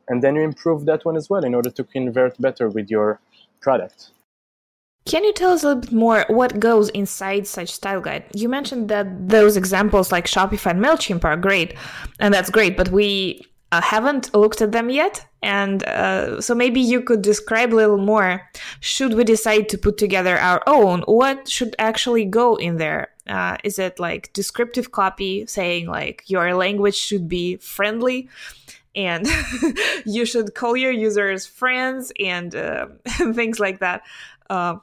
and 0.09 0.22
then 0.22 0.37
you 0.37 0.42
improve 0.42 0.85
that 0.85 1.05
one 1.05 1.16
as 1.16 1.29
well 1.31 1.44
in 1.44 1.55
order 1.55 1.70
to 1.70 1.83
convert 1.83 2.40
better 2.40 2.68
with 2.68 2.90
your 2.90 3.20
product 3.64 4.11
can 5.07 5.22
you 5.22 5.35
tell 5.35 5.50
us 5.50 5.62
a 5.62 5.68
little 5.68 5.83
bit 5.83 5.92
more 5.92 6.24
what 6.29 6.59
goes 6.59 6.88
inside 6.90 7.46
such 7.46 7.70
style 7.70 8.00
guide? 8.00 8.24
You 8.35 8.48
mentioned 8.48 8.88
that 8.88 9.29
those 9.29 9.57
examples 9.57 10.11
like 10.11 10.27
Shopify 10.27 10.70
and 10.70 10.83
MailChimp 10.83 11.24
are 11.24 11.37
great, 11.37 11.74
and 12.20 12.33
that's 12.33 12.48
great, 12.48 12.74
but 12.74 12.88
we 12.88 13.44
uh, 13.70 13.83
haven't 13.83 14.35
looked 14.35 14.62
at 14.62 14.72
them 14.72 14.88
yet. 14.88 15.27
And 15.42 15.83
uh, 15.85 16.40
so 16.40 16.55
maybe 16.55 16.81
you 16.81 17.03
could 17.03 17.20
describe 17.20 17.74
a 17.74 17.77
little 17.77 17.98
more. 17.98 18.48
Should 18.81 19.12
we 19.12 19.24
decide 19.24 19.68
to 19.70 19.79
put 19.79 19.98
together 19.98 20.38
our 20.38 20.62
own, 20.66 21.03
what 21.03 21.48
should 21.50 21.77
actually 21.79 22.24
go 22.24 22.57
in 22.57 22.79
there? 22.79 23.09
Uh, 23.27 23.59
is 23.62 23.79
it 23.79 23.98
like 23.98 24.33
descriptive 24.33 24.90
copy 24.90 25.46
saying 25.46 25.87
like 25.87 26.22
your 26.27 26.55
language 26.55 26.96
should 26.96 27.29
be 27.29 27.57
friendly? 27.57 28.29
And 28.94 29.26
you 30.04 30.24
should 30.24 30.54
call 30.54 30.76
your 30.76 30.92
users 30.92 31.46
friends 31.46 32.12
and 32.20 32.54
uh, 32.54 32.87
things 33.35 33.61
like 33.61 33.80
that. 33.80 34.02
Uh, 34.50 34.76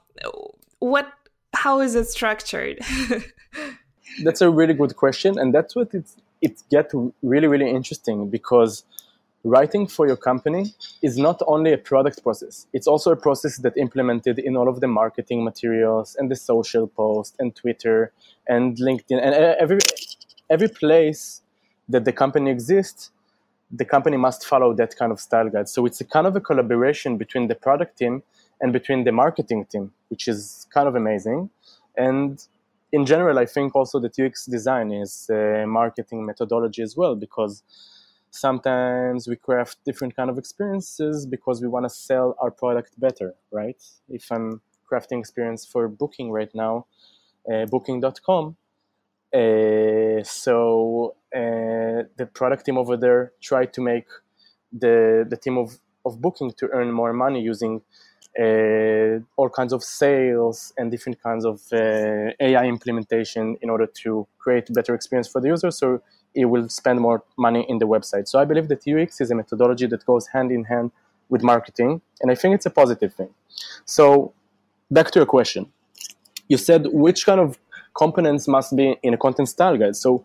what? 0.79 1.11
How 1.53 1.81
is 1.81 1.95
it 1.95 2.07
structured? 2.07 2.79
that's 4.23 4.41
a 4.41 4.49
really 4.49 4.73
good 4.73 4.95
question, 4.95 5.37
and 5.37 5.53
that's 5.53 5.75
what 5.75 5.93
it's 5.93 6.17
it 6.41 6.63
gets 6.69 6.93
really 7.21 7.47
really 7.47 7.69
interesting 7.69 8.29
because 8.29 8.83
writing 9.43 9.87
for 9.87 10.07
your 10.07 10.17
company 10.17 10.73
is 11.01 11.17
not 11.17 11.41
only 11.47 11.73
a 11.73 11.77
product 11.77 12.21
process 12.23 12.67
it's 12.73 12.87
also 12.87 13.11
a 13.11 13.15
process 13.15 13.57
that 13.57 13.75
implemented 13.75 14.37
in 14.37 14.55
all 14.55 14.69
of 14.69 14.81
the 14.81 14.87
marketing 14.87 15.43
materials 15.43 16.15
and 16.19 16.29
the 16.29 16.35
social 16.35 16.85
post 16.85 17.35
and 17.39 17.55
twitter 17.55 18.11
and 18.47 18.77
linkedin 18.77 19.19
and 19.19 19.33
every 19.33 19.79
every 20.49 20.67
place 20.67 21.41
that 21.89 22.05
the 22.05 22.11
company 22.11 22.51
exists 22.51 23.11
the 23.71 23.85
company 23.85 24.17
must 24.17 24.45
follow 24.45 24.73
that 24.73 24.95
kind 24.95 25.11
of 25.11 25.19
style 25.19 25.49
guide 25.49 25.69
so 25.69 25.85
it's 25.85 26.01
a 26.01 26.05
kind 26.05 26.27
of 26.27 26.35
a 26.35 26.41
collaboration 26.41 27.17
between 27.17 27.47
the 27.47 27.55
product 27.55 27.97
team 27.97 28.23
and 28.61 28.71
between 28.71 29.03
the 29.03 29.11
marketing 29.11 29.65
team, 29.65 29.91
which 30.09 30.27
is 30.27 30.67
kind 30.73 30.87
of 30.87 30.95
amazing. 30.95 31.49
And 31.97 32.41
in 32.93 33.05
general, 33.05 33.39
I 33.39 33.45
think 33.45 33.75
also 33.75 33.99
that 33.99 34.17
UX 34.17 34.45
design 34.45 34.91
is 34.91 35.29
a 35.29 35.65
marketing 35.67 36.25
methodology 36.25 36.83
as 36.83 36.95
well, 36.95 37.15
because 37.15 37.63
sometimes 38.29 39.27
we 39.27 39.35
craft 39.35 39.77
different 39.83 40.15
kind 40.15 40.29
of 40.29 40.37
experiences 40.37 41.25
because 41.25 41.61
we 41.61 41.67
want 41.67 41.85
to 41.85 41.89
sell 41.89 42.35
our 42.39 42.51
product 42.51 42.97
better, 42.99 43.33
right? 43.51 43.81
If 44.07 44.31
I'm 44.31 44.61
crafting 44.89 45.19
experience 45.19 45.65
for 45.65 45.87
booking 45.87 46.31
right 46.31 46.53
now, 46.53 46.85
uh, 47.51 47.65
booking.com, 47.65 48.55
uh, 49.33 50.23
so 50.23 51.15
uh, 51.33 52.03
the 52.17 52.29
product 52.33 52.65
team 52.65 52.77
over 52.77 52.97
there 52.97 53.31
tried 53.41 53.73
to 53.73 53.81
make 53.81 54.07
the 54.71 55.25
the 55.29 55.37
team 55.37 55.57
of, 55.57 55.79
of 56.05 56.21
booking 56.21 56.51
to 56.51 56.67
earn 56.71 56.91
more 56.91 57.13
money 57.13 57.41
using 57.41 57.81
uh, 58.39 59.19
all 59.35 59.49
kinds 59.49 59.73
of 59.73 59.83
sales 59.83 60.73
and 60.77 60.89
different 60.91 61.21
kinds 61.21 61.45
of 61.45 61.61
uh, 61.73 62.31
AI 62.39 62.65
implementation 62.65 63.57
in 63.61 63.69
order 63.69 63.85
to 63.85 64.27
create 64.37 64.73
better 64.73 64.95
experience 64.95 65.27
for 65.27 65.41
the 65.41 65.49
user. 65.49 65.71
So 65.71 66.01
it 66.33 66.45
will 66.45 66.69
spend 66.69 67.01
more 67.01 67.23
money 67.37 67.65
in 67.67 67.79
the 67.79 67.87
website. 67.87 68.27
So 68.27 68.39
I 68.39 68.45
believe 68.45 68.69
that 68.69 68.87
UX 68.87 69.19
is 69.19 69.31
a 69.31 69.35
methodology 69.35 69.85
that 69.87 70.05
goes 70.05 70.27
hand 70.27 70.51
in 70.51 70.63
hand 70.63 70.91
with 71.27 71.43
marketing, 71.43 72.01
and 72.21 72.31
I 72.31 72.35
think 72.35 72.55
it's 72.55 72.65
a 72.65 72.69
positive 72.69 73.13
thing. 73.13 73.29
So 73.85 74.33
back 74.89 75.11
to 75.11 75.19
your 75.19 75.25
question, 75.25 75.71
you 76.47 76.57
said 76.57 76.87
which 76.87 77.25
kind 77.25 77.39
of 77.39 77.57
components 77.93 78.47
must 78.47 78.75
be 78.75 78.97
in 79.03 79.13
a 79.13 79.17
content 79.17 79.49
style 79.49 79.77
guide. 79.77 79.95
So 79.95 80.23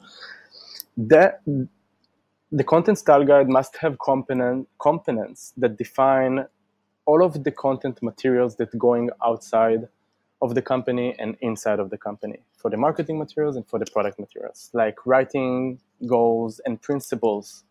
that 0.97 1.43
the 2.53 2.65
content 2.65 2.99
style 2.99 3.25
guide 3.25 3.49
must 3.49 3.77
have 3.79 3.99
component 3.99 4.69
components 4.81 5.53
that 5.57 5.77
define 5.77 6.47
all 7.05 7.25
of 7.25 7.45
the 7.45 7.51
content 7.51 8.03
materials 8.03 8.57
that 8.57 8.77
going 8.79 9.11
outside 9.25 9.89
of 10.43 10.55
the 10.55 10.63
company 10.63 11.15
and 11.19 11.37
inside 11.41 11.79
of 11.79 11.91
the 11.91 11.97
company 11.97 12.39
for 12.57 12.71
the 12.71 12.77
marketing 12.77 13.19
materials 13.19 13.57
and 13.57 13.67
for 13.67 13.79
the 13.79 13.87
product 13.87 14.19
materials 14.19 14.71
like 14.75 15.07
writing 15.07 15.79
goals 16.07 16.61
and 16.67 16.81
principles 16.83 17.65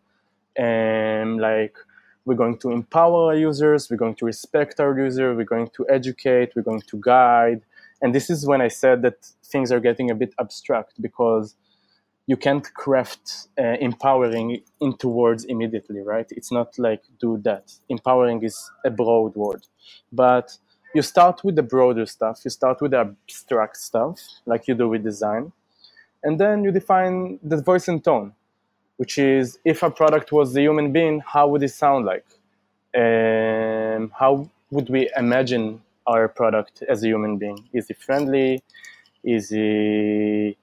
and 0.56 1.38
like 1.38 1.76
we're 2.24 2.34
going 2.34 2.58
to 2.58 2.70
empower 2.70 3.28
our 3.28 3.36
users 3.36 3.88
we're 3.88 3.96
going 3.96 4.14
to 4.16 4.24
respect 4.24 4.80
our 4.80 4.98
user 4.98 5.34
we're 5.34 5.44
going 5.44 5.68
to 5.68 5.86
educate 5.88 6.52
we're 6.56 6.62
going 6.62 6.80
to 6.80 6.98
guide 7.00 7.62
and 8.02 8.14
this 8.14 8.30
is 8.30 8.46
when 8.46 8.60
i 8.60 8.68
said 8.68 9.02
that 9.02 9.16
things 9.44 9.72
are 9.72 9.80
getting 9.80 10.10
a 10.10 10.14
bit 10.14 10.34
abstract 10.38 11.00
because 11.00 11.56
you 12.26 12.36
can't 12.36 12.72
craft 12.74 13.48
uh, 13.58 13.76
empowering 13.80 14.60
into 14.80 15.08
words 15.08 15.44
immediately, 15.44 16.00
right? 16.00 16.26
It's 16.30 16.50
not 16.50 16.76
like 16.78 17.02
do 17.20 17.40
that. 17.44 17.72
Empowering 17.88 18.42
is 18.42 18.70
a 18.84 18.90
broad 18.90 19.36
word, 19.36 19.66
but 20.12 20.58
you 20.94 21.02
start 21.02 21.44
with 21.44 21.56
the 21.56 21.62
broader 21.62 22.06
stuff. 22.06 22.40
You 22.44 22.50
start 22.50 22.80
with 22.80 22.90
the 22.92 22.98
abstract 23.00 23.76
stuff, 23.76 24.20
like 24.44 24.66
you 24.66 24.74
do 24.74 24.88
with 24.88 25.04
design, 25.04 25.52
and 26.24 26.40
then 26.40 26.64
you 26.64 26.72
define 26.72 27.38
the 27.42 27.62
voice 27.62 27.86
and 27.86 28.02
tone, 28.02 28.32
which 28.96 29.18
is 29.18 29.58
if 29.64 29.82
a 29.82 29.90
product 29.90 30.32
was 30.32 30.56
a 30.56 30.62
human 30.62 30.92
being, 30.92 31.20
how 31.20 31.46
would 31.48 31.62
it 31.62 31.70
sound 31.70 32.06
like? 32.06 32.26
Um, 32.96 34.10
how 34.18 34.50
would 34.70 34.88
we 34.88 35.10
imagine 35.16 35.82
our 36.06 36.28
product 36.28 36.82
as 36.88 37.02
a 37.02 37.08
human 37.08 37.38
being? 37.38 37.68
Is 37.72 37.90
it 37.90 37.98
friendly? 37.98 38.62
Is 39.24 39.50
it 39.52 40.56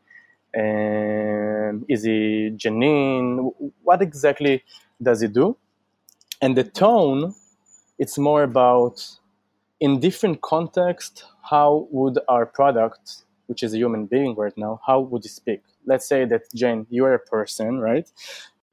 um, 0.57 1.85
is 1.89 2.05
it 2.05 2.57
genuine? 2.57 3.51
What 3.83 4.01
exactly 4.01 4.63
does 5.01 5.21
it 5.23 5.33
do? 5.33 5.57
And 6.41 6.55
the 6.57 6.63
tone, 6.63 7.33
it's 7.97 8.17
more 8.17 8.43
about 8.43 9.05
in 9.79 9.99
different 9.99 10.41
context, 10.41 11.25
how 11.49 11.87
would 11.91 12.19
our 12.27 12.45
product, 12.45 13.23
which 13.47 13.63
is 13.63 13.73
a 13.73 13.77
human 13.77 14.05
being 14.05 14.35
right 14.35 14.57
now, 14.57 14.79
how 14.85 15.01
would 15.01 15.25
it 15.25 15.29
speak? 15.29 15.61
Let's 15.85 16.07
say 16.07 16.25
that 16.25 16.43
Jane, 16.55 16.87
you're 16.89 17.13
a 17.13 17.19
person, 17.19 17.79
right? 17.79 18.09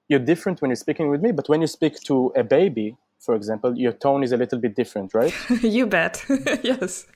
You're 0.08 0.20
different 0.20 0.60
when 0.60 0.70
you're 0.70 0.76
speaking 0.76 1.10
with 1.10 1.20
me, 1.22 1.32
but 1.32 1.48
when 1.48 1.60
you 1.60 1.66
speak 1.66 2.00
to 2.02 2.32
a 2.36 2.44
baby, 2.44 2.96
for 3.20 3.34
example, 3.34 3.76
your 3.76 3.92
tone 3.92 4.22
is 4.22 4.32
a 4.32 4.36
little 4.36 4.58
bit 4.58 4.74
different, 4.74 5.14
right? 5.14 5.34
you 5.62 5.86
bet. 5.86 6.24
yes. 6.62 7.06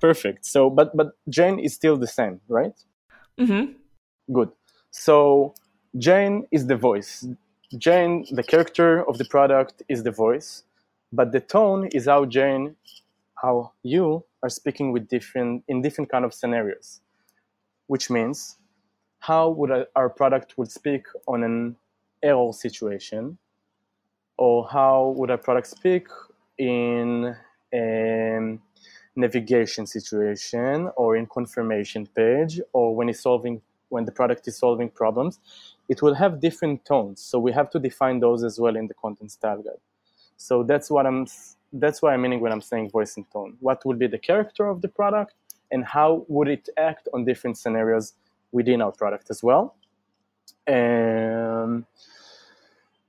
Perfect. 0.00 0.44
So, 0.44 0.68
but 0.70 0.96
but 0.96 1.16
Jane 1.28 1.58
is 1.58 1.74
still 1.74 1.96
the 1.96 2.06
same, 2.06 2.40
right? 2.48 2.74
Mm-hmm. 3.40 3.72
Good. 4.32 4.50
So 4.90 5.54
Jane 5.96 6.46
is 6.50 6.66
the 6.66 6.76
voice. 6.76 7.26
Jane, 7.76 8.24
the 8.30 8.42
character 8.42 9.08
of 9.08 9.18
the 9.18 9.26
product, 9.26 9.82
is 9.88 10.02
the 10.02 10.10
voice, 10.10 10.64
but 11.12 11.32
the 11.32 11.40
tone 11.40 11.88
is 11.92 12.06
how 12.06 12.24
Jane, 12.24 12.76
how 13.42 13.72
you 13.82 14.24
are 14.42 14.48
speaking 14.48 14.92
with 14.92 15.08
different 15.08 15.64
in 15.68 15.82
different 15.82 16.10
kind 16.10 16.24
of 16.24 16.32
scenarios, 16.34 17.00
which 17.86 18.10
means 18.10 18.56
how 19.20 19.50
would 19.50 19.86
our 19.94 20.08
product 20.08 20.56
would 20.58 20.70
speak 20.70 21.04
on 21.26 21.42
an 21.42 21.76
error 22.22 22.52
situation, 22.52 23.38
or 24.38 24.66
how 24.68 25.14
would 25.16 25.30
a 25.30 25.36
product 25.36 25.66
speak 25.66 26.06
in 26.56 27.36
a 27.74 28.58
navigation 29.16 29.86
situation, 29.86 30.88
or 30.96 31.16
in 31.16 31.26
confirmation 31.26 32.06
page, 32.06 32.60
or 32.72 32.94
when 32.94 33.08
it's 33.08 33.20
solving 33.20 33.60
when 33.90 34.04
the 34.04 34.12
product 34.12 34.46
is 34.46 34.56
solving 34.56 34.88
problems, 34.88 35.40
it 35.88 36.02
will 36.02 36.14
have 36.14 36.40
different 36.40 36.84
tones. 36.84 37.22
So 37.22 37.38
we 37.38 37.52
have 37.52 37.70
to 37.70 37.78
define 37.78 38.20
those 38.20 38.44
as 38.44 38.60
well 38.60 38.76
in 38.76 38.86
the 38.86 38.94
content 38.94 39.32
style 39.32 39.62
guide. 39.62 39.80
So 40.36 40.62
that's 40.62 40.90
what 40.90 41.06
I'm 41.06 41.26
that's 41.72 42.00
what 42.00 42.12
I'm 42.12 42.22
meaning 42.22 42.40
when 42.40 42.52
I'm 42.52 42.60
saying 42.60 42.90
voice 42.90 43.16
and 43.16 43.30
tone. 43.30 43.56
What 43.60 43.84
would 43.84 43.98
be 43.98 44.06
the 44.06 44.18
character 44.18 44.68
of 44.68 44.80
the 44.80 44.88
product 44.88 45.34
and 45.70 45.84
how 45.84 46.24
would 46.28 46.48
it 46.48 46.68
act 46.76 47.08
on 47.12 47.24
different 47.24 47.58
scenarios 47.58 48.14
within 48.52 48.80
our 48.80 48.92
product 48.92 49.30
as 49.30 49.42
well. 49.42 49.76
And 50.66 51.84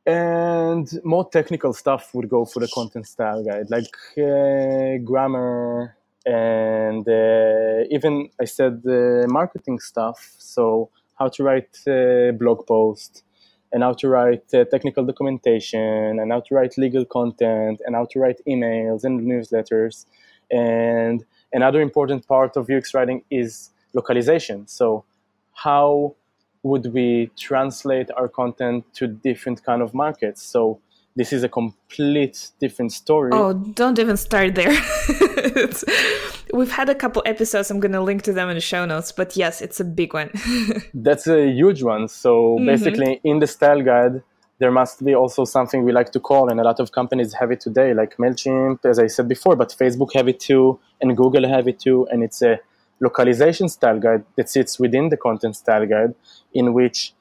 and 0.10 0.88
more 1.04 1.30
technical 1.30 1.74
stuff 1.74 2.14
would 2.16 2.30
go 2.30 2.44
for 2.46 2.60
the 2.60 2.68
content 2.74 3.06
style 3.08 3.44
guide, 3.44 3.70
like 3.70 3.94
uh, 4.18 4.98
grammar, 5.04 5.96
and 6.26 7.08
uh, 7.08 7.96
even 7.96 8.30
I 8.42 8.46
said 8.46 8.82
uh, 8.88 9.28
marketing 9.28 9.80
stuff. 9.80 10.36
So 10.40 10.90
how 11.20 11.28
to 11.30 11.44
write 11.44 11.78
a 11.88 12.32
blog 12.32 12.66
post, 12.66 13.24
and 13.72 13.84
how 13.84 13.94
to 13.94 14.08
write 14.08 14.52
uh, 14.54 14.66
technical 14.66 15.06
documentation, 15.06 16.20
and 16.20 16.32
how 16.32 16.42
to 16.48 16.56
write 16.56 16.78
legal 16.78 17.06
content, 17.06 17.82
and 17.86 17.96
how 17.96 18.06
to 18.12 18.20
write 18.20 18.40
emails 18.48 19.04
and 19.04 19.22
newsletters. 19.22 20.06
And 20.50 21.24
another 21.54 21.82
important 21.82 22.28
part 22.28 22.58
of 22.58 22.68
UX 22.70 22.96
writing 22.96 23.24
is 23.30 23.70
localization. 23.94 24.68
So 24.68 25.06
how 25.54 26.16
would 26.64 26.94
we 26.94 27.32
translate 27.38 28.10
our 28.18 28.28
content 28.28 28.86
to 28.94 29.08
different 29.08 29.64
kind 29.64 29.82
of 29.82 29.94
markets? 29.94 30.42
So 30.42 30.80
this 31.16 31.34
is 31.34 31.44
a 31.44 31.50
complete 31.50 32.52
different 32.60 32.92
story. 32.92 33.32
Oh, 33.34 33.54
don't 33.54 34.00
even 34.00 34.18
start 34.18 34.56
there. 34.56 34.72
we've 36.54 36.72
had 36.72 36.90
a 36.90 36.96
couple 36.96 37.22
episodes. 37.26 37.72
I'm 37.72 37.80
going 37.80 37.92
to 37.94 38.02
link 38.02 38.22
to 38.24 38.34
them 38.34 38.50
in 38.50 38.56
the 38.56 38.62
show 38.62 38.86
notes. 38.86 39.12
But 39.12 39.36
yes, 39.36 39.62
it's 39.62 39.80
a 39.80 39.86
big 39.86 40.14
one. 40.14 40.32
That's 40.94 41.28
a 41.28 41.50
huge 41.50 41.84
one. 41.84 42.08
So 42.08 42.56
mm-hmm. 42.56 42.66
basically, 42.66 43.22
in 43.24 43.40
the 43.40 43.48
style 43.48 43.82
guide, 43.82 44.24
there 44.60 44.72
must 44.72 45.04
be 45.04 45.16
also 45.16 45.46
something 45.46 45.84
we 45.84 45.92
like 45.92 46.12
to 46.12 46.20
call, 46.20 46.50
and 46.50 46.60
a 46.60 46.64
lot 46.64 46.80
of 46.82 46.92
companies 46.92 47.34
have 47.34 47.50
it 47.50 47.62
today, 47.62 47.94
like 47.94 48.18
MailChimp, 48.18 48.86
as 48.86 49.00
I 49.00 49.08
said 49.08 49.30
before, 49.30 49.56
but 49.56 49.70
Facebook 49.70 50.14
have 50.14 50.28
it 50.28 50.40
too, 50.42 50.78
and 51.00 51.16
Google 51.16 51.48
have 51.48 51.68
it 51.70 51.80
too, 51.80 52.08
and 52.12 52.24
it's 52.24 52.42
a 52.42 52.60
localization 53.00 53.70
style 53.70 54.00
guide 54.00 54.24
that 54.36 54.50
sits 54.50 54.80
within 54.80 55.10
the 55.10 55.18
content 55.18 55.56
style 55.56 55.86
guide, 55.86 56.16
in 56.54 56.74
which 56.74 57.14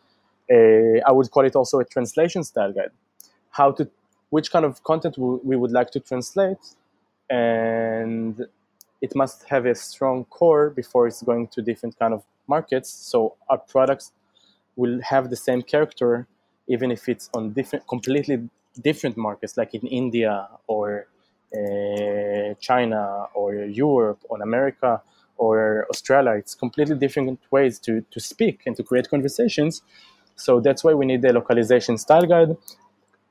uh, 0.51 0.99
I 1.07 1.13
would 1.13 1.31
call 1.31 1.45
it 1.45 1.57
also 1.57 1.79
a 1.81 1.85
translation 1.85 2.43
style 2.45 2.73
guide. 2.73 2.91
How 3.51 3.73
to, 3.73 3.89
which 4.31 4.51
kind 4.51 4.65
of 4.65 4.83
content 4.85 5.17
we 5.19 5.57
would 5.57 5.73
like 5.73 5.91
to 5.93 6.01
translate, 6.01 6.59
and 7.31 8.47
it 9.01 9.15
must 9.15 9.45
have 9.49 9.67
a 9.67 9.75
strong 9.75 10.25
core 10.25 10.71
before 10.71 11.07
it's 11.07 11.23
going 11.23 11.49
to 11.49 11.63
different 11.63 11.99
kind 11.99 12.13
of 12.15 12.23
markets. 12.47 12.91
So 12.91 13.37
our 13.49 13.59
products 13.59 14.13
will 14.77 15.01
have 15.03 15.31
the 15.31 15.37
same 15.37 15.63
character 15.63 16.27
even 16.69 16.91
if 16.91 17.09
it's 17.09 17.31
on 17.35 17.53
different, 17.53 17.87
completely 17.89 18.49
different 18.81 19.17
markets, 19.17 19.57
like 19.57 19.75
in 19.75 19.87
India 19.87 20.49
or 20.67 21.07
uh, 21.57 22.55
China 22.61 23.27
or 23.35 23.55
Europe 23.55 24.21
or 24.29 24.41
America 24.43 25.03
or 25.39 25.87
Australia. 25.91 26.33
It's 26.33 26.55
completely 26.55 26.97
different 26.97 27.41
ways 27.51 27.79
to, 27.81 28.03
to 28.11 28.21
speak 28.21 28.63
and 28.67 28.77
to 28.77 28.83
create 28.83 29.09
conversations. 29.09 29.83
So 30.37 30.61
that's 30.61 30.85
why 30.85 30.95
we 30.95 31.07
need 31.07 31.23
the 31.23 31.33
localization 31.33 31.99
style 31.99 32.27
guide. 32.27 32.57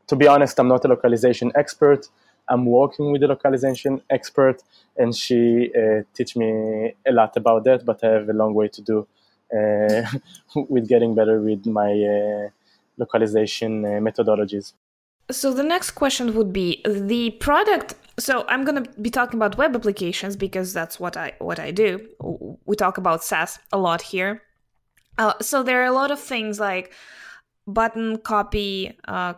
To 0.07 0.15
be 0.15 0.27
honest, 0.27 0.59
I'm 0.59 0.67
not 0.67 0.83
a 0.85 0.87
localization 0.87 1.51
expert. 1.55 2.07
I'm 2.49 2.65
working 2.65 3.11
with 3.11 3.23
a 3.23 3.27
localization 3.27 4.01
expert, 4.09 4.63
and 4.95 5.13
she 5.13 5.69
uh, 5.75 6.03
teach 6.13 6.35
me 6.35 6.95
a 7.05 7.11
lot 7.11 7.35
about 7.35 7.65
that. 7.65 7.85
But 7.85 8.03
I 8.03 8.07
have 8.11 8.29
a 8.29 8.33
long 8.33 8.53
way 8.53 8.69
to 8.69 8.81
do 8.81 9.07
uh, 9.53 10.03
with 10.69 10.87
getting 10.87 11.13
better 11.13 11.41
with 11.41 11.65
my 11.65 11.91
uh, 11.91 12.49
localization 12.97 13.85
uh, 13.85 13.89
methodologies. 13.99 14.73
So 15.29 15.53
the 15.53 15.63
next 15.63 15.91
question 15.91 16.33
would 16.35 16.53
be 16.53 16.81
the 16.85 17.31
product. 17.31 17.95
So 18.19 18.45
I'm 18.47 18.63
going 18.65 18.83
to 18.83 18.89
be 18.99 19.09
talking 19.09 19.37
about 19.37 19.57
web 19.57 19.75
applications 19.75 20.35
because 20.35 20.73
that's 20.73 20.99
what 20.99 21.15
I 21.15 21.33
what 21.39 21.59
I 21.59 21.71
do. 21.71 22.07
We 22.65 22.75
talk 22.75 22.97
about 22.97 23.23
SaaS 23.23 23.59
a 23.71 23.77
lot 23.77 24.01
here. 24.01 24.41
Uh, 25.17 25.33
so 25.41 25.63
there 25.63 25.81
are 25.81 25.85
a 25.85 25.91
lot 25.91 26.11
of 26.11 26.19
things 26.19 26.59
like 26.59 26.93
button 27.67 28.17
copy, 28.17 28.97
uh, 29.07 29.33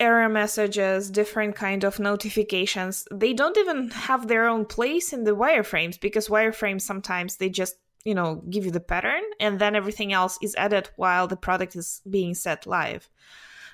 error 0.00 0.28
messages, 0.28 1.10
different 1.10 1.56
kind 1.56 1.84
of 1.84 1.98
notifications. 1.98 3.06
They 3.12 3.32
don't 3.32 3.56
even 3.58 3.90
have 3.90 4.28
their 4.28 4.48
own 4.48 4.64
place 4.64 5.12
in 5.12 5.24
the 5.24 5.36
wireframes 5.36 6.00
because 6.00 6.28
wireframes 6.28 6.82
sometimes 6.82 7.36
they 7.36 7.48
just 7.48 7.76
you 8.04 8.14
know 8.14 8.42
give 8.48 8.64
you 8.64 8.70
the 8.70 8.80
pattern 8.80 9.22
and 9.40 9.58
then 9.58 9.74
everything 9.74 10.12
else 10.12 10.38
is 10.42 10.54
added 10.56 10.88
while 10.96 11.26
the 11.26 11.36
product 11.36 11.74
is 11.76 12.00
being 12.08 12.34
set 12.34 12.66
live 12.66 13.08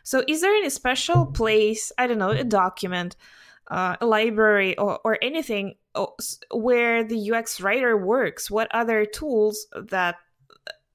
so 0.03 0.25
is 0.27 0.41
there 0.41 0.55
any 0.55 0.71
special 0.71 1.27
place 1.27 1.93
i 1.99 2.07
don't 2.07 2.19
know 2.19 2.31
a 2.31 2.43
document 2.43 3.17
uh, 3.71 3.97
library 4.01 4.77
or, 4.79 4.99
or 5.05 5.19
anything 5.23 5.75
oh, 5.95 6.15
where 6.53 7.05
the 7.05 7.31
ux 7.33 7.61
writer 7.61 7.97
works 7.97 8.51
what 8.51 8.69
other 8.73 9.05
tools 9.05 9.67
that 9.75 10.17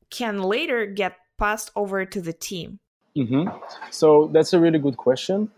can 0.10 0.42
later 0.42 0.86
get 0.86 1.16
passed 1.38 1.72
over 1.76 2.06
to 2.06 2.22
the 2.22 2.34
team 2.34 2.80
mm-hmm. 3.16 3.50
so 3.90 4.30
that's 4.34 4.54
a 4.54 4.60
really 4.60 4.80
good 4.80 4.98
question 4.98 5.50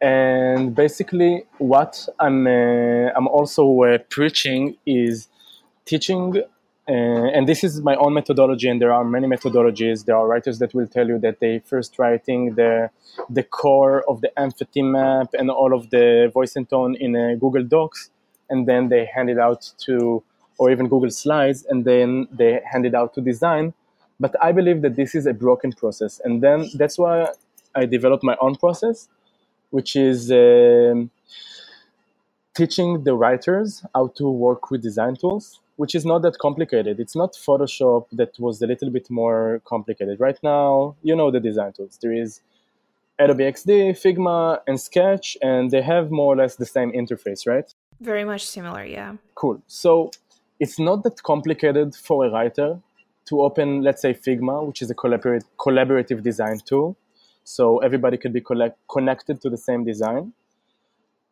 and 0.00 0.74
basically 0.74 1.44
what 1.58 2.08
i'm 2.18 2.46
uh, 2.46 3.10
i'm 3.16 3.28
also 3.28 3.82
uh, 3.82 3.98
preaching 4.10 4.76
is 4.84 5.28
teaching 5.84 6.36
uh, 6.36 6.40
and 6.88 7.48
this 7.48 7.62
is 7.62 7.80
my 7.80 7.94
own 7.96 8.14
methodology, 8.14 8.68
and 8.68 8.80
there 8.80 8.92
are 8.92 9.04
many 9.04 9.28
methodologies. 9.28 10.04
There 10.04 10.16
are 10.16 10.26
writers 10.26 10.58
that 10.58 10.74
will 10.74 10.88
tell 10.88 11.06
you 11.06 11.18
that 11.20 11.38
they 11.40 11.60
first 11.60 11.98
writing 11.98 12.56
the 12.56 12.90
the 13.30 13.44
core 13.44 14.02
of 14.08 14.20
the 14.20 14.36
empathy 14.38 14.82
map 14.82 15.28
and 15.34 15.50
all 15.50 15.74
of 15.74 15.90
the 15.90 16.30
voice 16.34 16.56
and 16.56 16.68
tone 16.68 16.96
in 16.96 17.14
a 17.14 17.36
Google 17.36 17.62
Docs, 17.62 18.10
and 18.50 18.66
then 18.66 18.88
they 18.88 19.04
hand 19.06 19.30
it 19.30 19.38
out 19.38 19.70
to, 19.84 20.22
or 20.58 20.70
even 20.72 20.88
Google 20.88 21.10
Slides, 21.10 21.64
and 21.68 21.84
then 21.84 22.26
they 22.32 22.60
hand 22.70 22.84
it 22.84 22.94
out 22.94 23.14
to 23.14 23.20
design. 23.20 23.74
But 24.18 24.34
I 24.42 24.52
believe 24.52 24.82
that 24.82 24.96
this 24.96 25.14
is 25.14 25.26
a 25.26 25.32
broken 25.32 25.72
process, 25.72 26.20
and 26.24 26.42
then 26.42 26.68
that's 26.74 26.98
why 26.98 27.28
I 27.74 27.86
developed 27.86 28.24
my 28.24 28.36
own 28.40 28.56
process, 28.56 29.08
which 29.70 29.96
is. 29.96 30.32
Um, 30.32 31.10
teaching 32.54 33.04
the 33.04 33.14
writers 33.14 33.82
how 33.94 34.08
to 34.08 34.30
work 34.30 34.70
with 34.70 34.82
design 34.82 35.16
tools 35.16 35.61
which 35.82 35.96
is 35.96 36.04
not 36.06 36.22
that 36.22 36.38
complicated. 36.38 37.00
It's 37.00 37.16
not 37.16 37.32
Photoshop 37.34 38.06
that 38.12 38.38
was 38.38 38.62
a 38.62 38.68
little 38.68 38.88
bit 38.88 39.10
more 39.10 39.60
complicated. 39.64 40.20
Right 40.20 40.38
now, 40.40 40.94
you 41.02 41.16
know 41.16 41.32
the 41.32 41.40
design 41.40 41.72
tools. 41.72 41.98
There 42.00 42.12
is 42.12 42.40
Adobe 43.18 43.42
XD, 43.42 43.70
Figma, 44.02 44.60
and 44.68 44.80
Sketch, 44.80 45.36
and 45.42 45.72
they 45.72 45.82
have 45.82 46.12
more 46.12 46.34
or 46.34 46.36
less 46.36 46.54
the 46.54 46.66
same 46.76 46.92
interface, 46.92 47.48
right? 47.48 47.68
Very 47.98 48.24
much 48.24 48.46
similar, 48.46 48.84
yeah. 48.84 49.16
Cool. 49.34 49.60
So 49.66 50.12
it's 50.60 50.78
not 50.78 51.02
that 51.02 51.20
complicated 51.24 51.96
for 51.96 52.26
a 52.26 52.30
writer 52.30 52.78
to 53.28 53.42
open, 53.42 53.82
let's 53.82 54.02
say, 54.02 54.14
Figma, 54.14 54.64
which 54.64 54.82
is 54.82 54.88
a 54.88 54.94
collaborative, 54.94 55.46
collaborative 55.58 56.22
design 56.22 56.60
tool. 56.64 56.96
So 57.42 57.78
everybody 57.78 58.18
can 58.18 58.30
be 58.30 58.40
collect, 58.40 58.78
connected 58.88 59.40
to 59.42 59.50
the 59.50 59.58
same 59.58 59.82
design. 59.84 60.32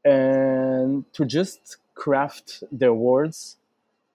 And 0.04 1.04
to 1.12 1.24
just 1.24 1.76
craft 1.94 2.64
their 2.72 2.94
words 2.94 3.58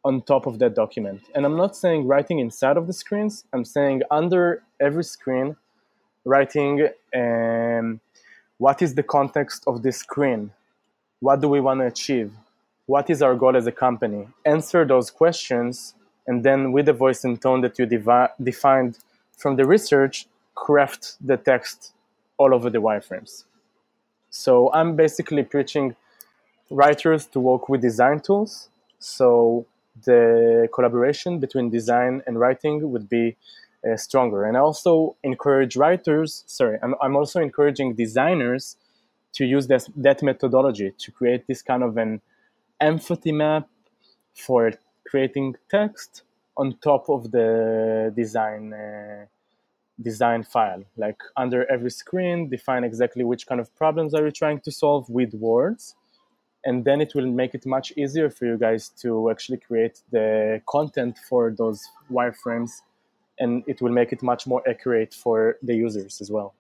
on 0.06 0.22
top 0.22 0.46
of 0.46 0.60
that 0.60 0.76
document. 0.76 1.22
And 1.34 1.46
I'm 1.46 1.58
not 1.58 1.76
saying 1.76 2.08
writing 2.08 2.38
inside 2.40 2.78
of 2.78 2.86
the 2.86 2.94
screens, 2.94 3.44
I'm 3.52 3.66
saying 3.66 4.04
under 4.12 4.62
every 4.80 5.04
screen, 5.04 5.58
writing 6.24 6.88
um, 7.14 8.00
what 8.60 8.82
is 8.82 8.94
the 8.94 9.04
context 9.04 9.64
of 9.68 9.82
this 9.82 9.98
screen? 9.98 10.52
What 11.20 11.42
do 11.42 11.50
we 11.50 11.60
want 11.60 11.80
to 11.82 11.88
achieve? 11.88 12.32
What 12.86 13.10
is 13.10 13.24
our 13.24 13.36
goal 13.36 13.58
as 13.58 13.66
a 13.66 13.72
company? 13.72 14.28
Answer 14.46 14.86
those 14.86 15.10
questions, 15.10 15.96
and 16.28 16.44
then 16.44 16.72
with 16.72 16.86
the 16.86 16.94
voice 16.94 17.24
and 17.24 17.42
tone 17.42 17.62
that 17.62 17.80
you 17.80 17.88
devi- 17.88 18.34
defined 18.42 19.00
from 19.36 19.56
the 19.56 19.66
research, 19.66 20.28
craft 20.54 21.16
the 21.20 21.36
text 21.36 21.94
all 22.38 22.54
over 22.54 22.70
the 22.70 22.78
wireframes. 22.78 23.46
So 24.30 24.72
I'm 24.72 24.96
basically 24.96 25.44
preaching 25.44 25.96
writers 26.70 27.26
to 27.28 27.40
work 27.40 27.70
with 27.70 27.82
design 27.82 28.20
tools. 28.20 28.70
So 29.00 29.66
the 30.04 30.68
collaboration 30.74 31.40
between 31.40 31.70
design 31.70 32.22
and 32.28 32.40
writing 32.40 32.92
would 32.92 33.08
be 33.08 33.38
uh, 33.86 33.96
stronger. 33.98 34.46
And 34.46 34.58
I 34.58 34.60
also 34.60 35.16
encourage 35.24 35.76
writers, 35.76 36.44
sorry, 36.48 36.78
I'm, 36.82 36.96
I'm 37.02 37.16
also 37.16 37.42
encouraging 37.42 37.96
designers 37.96 38.78
to 39.34 39.46
use 39.46 39.68
this, 39.68 39.90
that 39.96 40.24
methodology 40.24 40.92
to 40.98 41.12
create 41.12 41.48
this 41.48 41.62
kind 41.62 41.84
of 41.84 41.98
an 41.98 42.22
empathy 42.80 43.32
map 43.32 43.68
for 44.34 44.72
creating 45.08 45.56
text 45.70 46.24
on 46.58 46.78
top 46.82 47.10
of 47.10 47.32
the 47.32 48.14
design 48.16 48.74
uh, 48.74 49.26
design 50.02 50.44
file 50.44 50.84
like 50.98 51.18
under 51.38 51.70
every 51.72 51.90
screen 51.90 52.50
define 52.50 52.84
exactly 52.84 53.24
which 53.24 53.48
kind 53.48 53.62
of 53.62 53.74
problems 53.78 54.14
are 54.14 54.26
you 54.26 54.32
trying 54.32 54.60
to 54.60 54.72
solve 54.72 55.10
with 55.10 55.34
words 55.34 55.96
and 56.66 56.84
then 56.84 57.00
it 57.00 57.14
will 57.16 57.28
make 57.28 57.54
it 57.54 57.66
much 57.66 57.94
easier 57.96 58.30
for 58.30 58.46
you 58.46 58.58
guys 58.58 58.90
to 58.90 59.30
actually 59.30 59.58
create 59.58 60.02
the 60.12 60.62
content 60.68 61.18
for 61.30 61.52
those 61.52 61.88
wireframes 62.12 62.82
and 63.40 63.64
it 63.68 63.82
will 63.82 63.92
make 63.92 64.12
it 64.12 64.24
much 64.24 64.48
more 64.48 64.64
accurate 64.68 65.14
for 65.14 65.58
the 65.62 65.76
users 65.76 66.22
as 66.22 66.32
well. 66.32 66.56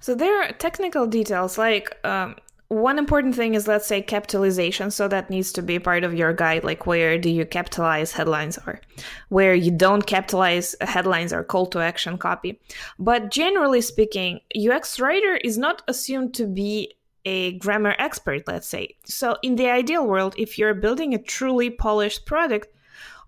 So 0.00 0.14
there 0.14 0.42
are 0.42 0.52
technical 0.52 1.06
details 1.06 1.58
like 1.58 1.94
um, 2.04 2.36
one 2.68 2.98
important 2.98 3.34
thing 3.34 3.54
is 3.54 3.66
let's 3.68 3.86
say 3.86 4.00
capitalization. 4.00 4.90
So 4.90 5.08
that 5.08 5.28
needs 5.28 5.52
to 5.52 5.62
be 5.62 5.78
part 5.78 6.04
of 6.04 6.14
your 6.14 6.32
guide 6.32 6.64
like 6.64 6.86
where 6.86 7.18
do 7.18 7.28
you 7.28 7.44
capitalize 7.44 8.12
headlines 8.12 8.58
or 8.66 8.80
where 9.28 9.54
you 9.54 9.72
don't 9.72 10.06
capitalize 10.06 10.74
headlines 10.80 11.32
or 11.32 11.44
call 11.44 11.66
to 11.66 11.80
action 11.80 12.16
copy. 12.16 12.60
But 12.98 13.30
generally 13.30 13.82
speaking 13.82 14.40
ux 14.70 15.00
writer 15.00 15.36
is 15.36 15.58
not 15.58 15.82
assumed 15.86 16.32
to 16.34 16.46
be 16.46 16.94
a 17.24 17.58
grammar 17.58 17.94
expert, 17.98 18.42
let's 18.46 18.68
say. 18.68 18.96
So, 19.04 19.36
in 19.42 19.56
the 19.56 19.70
ideal 19.70 20.06
world, 20.06 20.34
if 20.38 20.58
you're 20.58 20.74
building 20.74 21.14
a 21.14 21.18
truly 21.18 21.70
polished 21.70 22.26
product, 22.26 22.68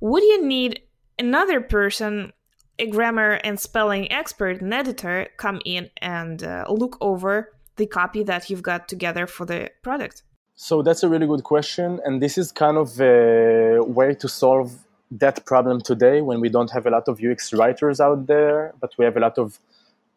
would 0.00 0.22
you 0.22 0.44
need 0.44 0.80
another 1.18 1.60
person, 1.60 2.32
a 2.78 2.86
grammar 2.86 3.32
and 3.44 3.58
spelling 3.60 4.10
expert, 4.10 4.60
an 4.60 4.72
editor, 4.72 5.28
come 5.36 5.60
in 5.64 5.90
and 5.98 6.42
uh, 6.42 6.64
look 6.68 6.96
over 7.00 7.52
the 7.76 7.86
copy 7.86 8.22
that 8.22 8.50
you've 8.50 8.62
got 8.62 8.88
together 8.88 9.26
for 9.26 9.44
the 9.44 9.70
product? 9.82 10.22
So, 10.54 10.82
that's 10.82 11.02
a 11.02 11.08
really 11.08 11.26
good 11.26 11.44
question. 11.44 12.00
And 12.04 12.22
this 12.22 12.38
is 12.38 12.52
kind 12.52 12.76
of 12.76 13.00
a 13.00 13.80
way 13.80 14.14
to 14.14 14.28
solve 14.28 14.72
that 15.10 15.44
problem 15.44 15.80
today 15.80 16.22
when 16.22 16.40
we 16.40 16.48
don't 16.48 16.70
have 16.70 16.86
a 16.86 16.90
lot 16.90 17.06
of 17.06 17.20
UX 17.22 17.52
writers 17.52 18.00
out 18.00 18.26
there, 18.26 18.72
but 18.80 18.94
we 18.96 19.04
have 19.04 19.16
a 19.16 19.20
lot 19.20 19.36
of 19.38 19.58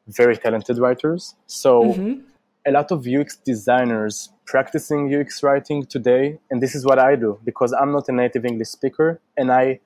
very 0.08 0.38
talented 0.38 0.78
writers. 0.78 1.36
So 1.48 1.84
mm-hmm. 1.84 2.22
A 2.66 2.72
lot 2.72 2.92
of 2.92 3.08
UX 3.08 3.38
designers 3.38 4.30
practicing 4.46 5.14
UX 5.14 5.44
writing 5.44 5.86
today, 5.86 6.40
and 6.50 6.62
this 6.62 6.76
is 6.76 6.86
what 6.86 7.00
I 7.00 7.16
do 7.16 7.40
because 7.44 7.74
I'm 7.74 7.92
not 7.92 8.10
a 8.10 8.12
native 8.12 8.46
English 8.46 8.70
speaker 8.70 9.20
and 9.38 9.52
I 9.52 9.80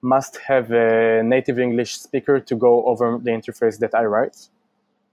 must 0.00 0.38
have 0.48 0.72
a 0.72 1.22
native 1.22 1.58
English 1.58 1.98
speaker 1.98 2.40
to 2.40 2.54
go 2.56 2.84
over 2.86 3.18
the 3.22 3.30
interface 3.30 3.78
that 3.78 3.94
I 3.94 4.04
write. 4.04 4.48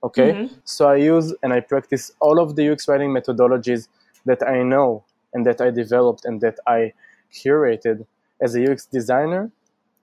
Okay, 0.03 0.32
mm-hmm. 0.32 0.55
so 0.63 0.89
I 0.89 0.95
use 0.95 1.34
and 1.43 1.51
I 1.51 1.60
practice 1.60 2.12
all 2.19 2.39
of 2.39 2.55
the 2.55 2.69
UX 2.69 2.88
writing 2.88 3.12
methodologies 3.12 3.88
that 4.25 4.41
I 4.47 4.63
know 4.63 5.03
and 5.34 5.45
that 5.45 5.62
I 5.62 5.69
developed 5.71 6.25
and 6.25 6.39
that 6.41 6.58
I 6.65 6.93
curated 7.34 8.05
as 8.41 8.55
a 8.55 8.71
UX 8.71 8.86
designer, 8.86 9.51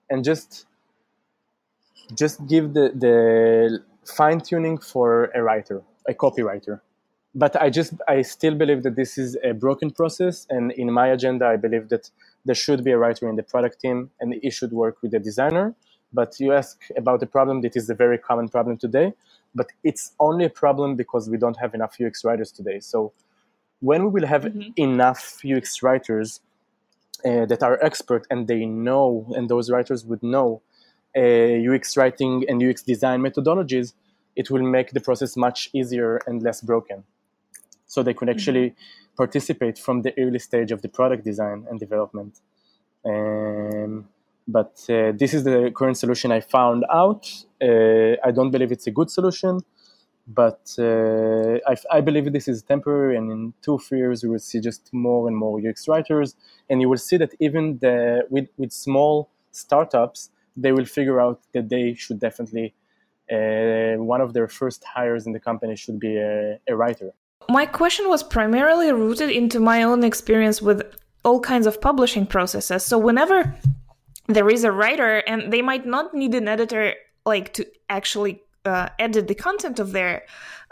and 0.09 0.23
just 0.23 0.67
just 2.15 2.45
give 2.47 2.73
the, 2.73 2.91
the 2.95 3.83
fine 4.05 4.39
tuning 4.39 4.77
for 4.77 5.25
a 5.35 5.41
writer, 5.43 5.81
a 6.07 6.13
copywriter. 6.13 6.79
But 7.37 7.55
I 7.61 7.69
just 7.69 7.93
I 8.07 8.23
still 8.23 8.55
believe 8.55 8.81
that 8.81 8.95
this 8.95 9.15
is 9.15 9.37
a 9.43 9.53
broken 9.53 9.91
process, 9.91 10.47
and 10.49 10.71
in 10.71 10.91
my 10.91 11.07
agenda, 11.07 11.45
I 11.45 11.55
believe 11.55 11.89
that 11.89 12.09
there 12.45 12.55
should 12.55 12.83
be 12.83 12.89
a 12.89 12.97
writer 12.97 13.29
in 13.29 13.35
the 13.35 13.43
product 13.43 13.79
team, 13.79 14.09
and 14.19 14.33
it 14.41 14.53
should 14.53 14.71
work 14.71 14.95
with 15.03 15.11
the 15.11 15.19
designer. 15.19 15.75
But 16.11 16.39
you 16.39 16.51
ask 16.51 16.81
about 16.97 17.19
the 17.19 17.27
problem; 17.27 17.61
that 17.61 17.75
is 17.75 17.91
a 17.91 17.93
very 17.93 18.17
common 18.17 18.49
problem 18.49 18.75
today. 18.77 19.13
But 19.53 19.67
it's 19.83 20.13
only 20.19 20.45
a 20.45 20.49
problem 20.49 20.95
because 20.95 21.29
we 21.29 21.37
don't 21.37 21.57
have 21.57 21.75
enough 21.75 21.97
UX 22.03 22.25
writers 22.25 22.51
today. 22.51 22.79
So 22.79 23.13
when 23.81 24.05
we 24.05 24.09
will 24.09 24.27
have 24.27 24.43
mm-hmm. 24.45 24.71
enough 24.75 25.39
UX 25.45 25.83
writers 25.83 26.41
uh, 27.23 27.45
that 27.45 27.61
are 27.61 27.77
expert 27.83 28.25
and 28.31 28.47
they 28.47 28.65
know, 28.65 29.31
and 29.35 29.47
those 29.47 29.69
writers 29.69 30.03
would 30.05 30.23
know 30.23 30.63
uh, 31.15 31.21
UX 31.71 31.95
writing 31.97 32.45
and 32.49 32.63
UX 32.63 32.81
design 32.81 33.21
methodologies, 33.21 33.93
it 34.35 34.49
will 34.49 34.63
make 34.63 34.93
the 34.93 35.01
process 35.01 35.37
much 35.37 35.69
easier 35.71 36.19
and 36.25 36.41
less 36.41 36.61
broken. 36.61 37.03
So 37.87 38.03
they 38.03 38.13
could 38.13 38.29
actually 38.29 38.69
mm-hmm. 38.69 39.15
participate 39.15 39.79
from 39.79 40.03
the 40.03 40.13
early 40.19 40.39
stage 40.39 40.71
of 40.71 40.81
the 40.81 40.89
product 40.89 41.23
design 41.23 41.65
and 41.69 41.79
development. 41.79 42.39
Um, 43.05 44.07
but 44.47 44.73
uh, 44.89 45.11
this 45.21 45.33
is 45.33 45.43
the 45.43 45.71
current 45.75 45.97
solution 45.97 46.31
I 46.31 46.41
found 46.41 46.85
out. 46.91 47.29
Uh, 47.61 48.15
I 48.23 48.31
don't 48.31 48.51
believe 48.51 48.71
it's 48.71 48.87
a 48.87 48.91
good 48.91 49.09
solution 49.09 49.61
but 50.27 50.75
uh, 50.77 51.57
I, 51.65 51.75
I, 51.89 52.01
believe 52.01 52.33
this 52.33 52.49
is 52.49 52.61
temporary 52.61 53.15
and 53.15 53.31
in 53.31 53.53
two 53.61 53.77
three 53.79 53.99
years 53.99 54.23
we 54.23 54.29
will 54.29 54.39
see 54.39 54.59
just 54.59 54.89
more 54.93 55.27
and 55.27 55.37
more 55.37 55.59
ux 55.69 55.87
writers 55.87 56.35
and 56.69 56.81
you 56.81 56.89
will 56.89 56.97
see 56.97 57.15
that 57.17 57.33
even 57.39 57.79
the 57.79 58.25
with, 58.29 58.49
with 58.57 58.73
small 58.73 59.29
startups 59.51 60.29
they 60.57 60.73
will 60.73 60.85
figure 60.85 61.21
out 61.21 61.39
that 61.53 61.69
they 61.69 61.93
should 61.93 62.19
definitely 62.19 62.73
uh, 63.31 63.95
one 64.03 64.19
of 64.21 64.33
their 64.33 64.47
first 64.47 64.83
hires 64.83 65.25
in 65.25 65.31
the 65.31 65.39
company 65.39 65.75
should 65.75 65.99
be 65.99 66.17
a, 66.17 66.59
a 66.67 66.75
writer 66.75 67.13
my 67.49 67.65
question 67.65 68.09
was 68.09 68.23
primarily 68.23 68.91
rooted 68.91 69.29
into 69.29 69.59
my 69.59 69.83
own 69.83 70.03
experience 70.03 70.61
with 70.61 70.81
all 71.23 71.39
kinds 71.39 71.67
of 71.67 71.81
publishing 71.81 72.25
processes 72.25 72.83
so 72.83 72.97
whenever 72.97 73.53
there 74.27 74.49
is 74.49 74.63
a 74.63 74.71
writer 74.71 75.17
and 75.27 75.51
they 75.51 75.61
might 75.61 75.85
not 75.85 76.13
need 76.13 76.35
an 76.35 76.47
editor 76.47 76.93
like 77.25 77.53
to 77.53 77.65
actually 77.89 78.41
uh, 78.65 78.89
edit 78.99 79.27
the 79.27 79.35
content 79.35 79.79
of 79.79 79.91
their 79.91 80.23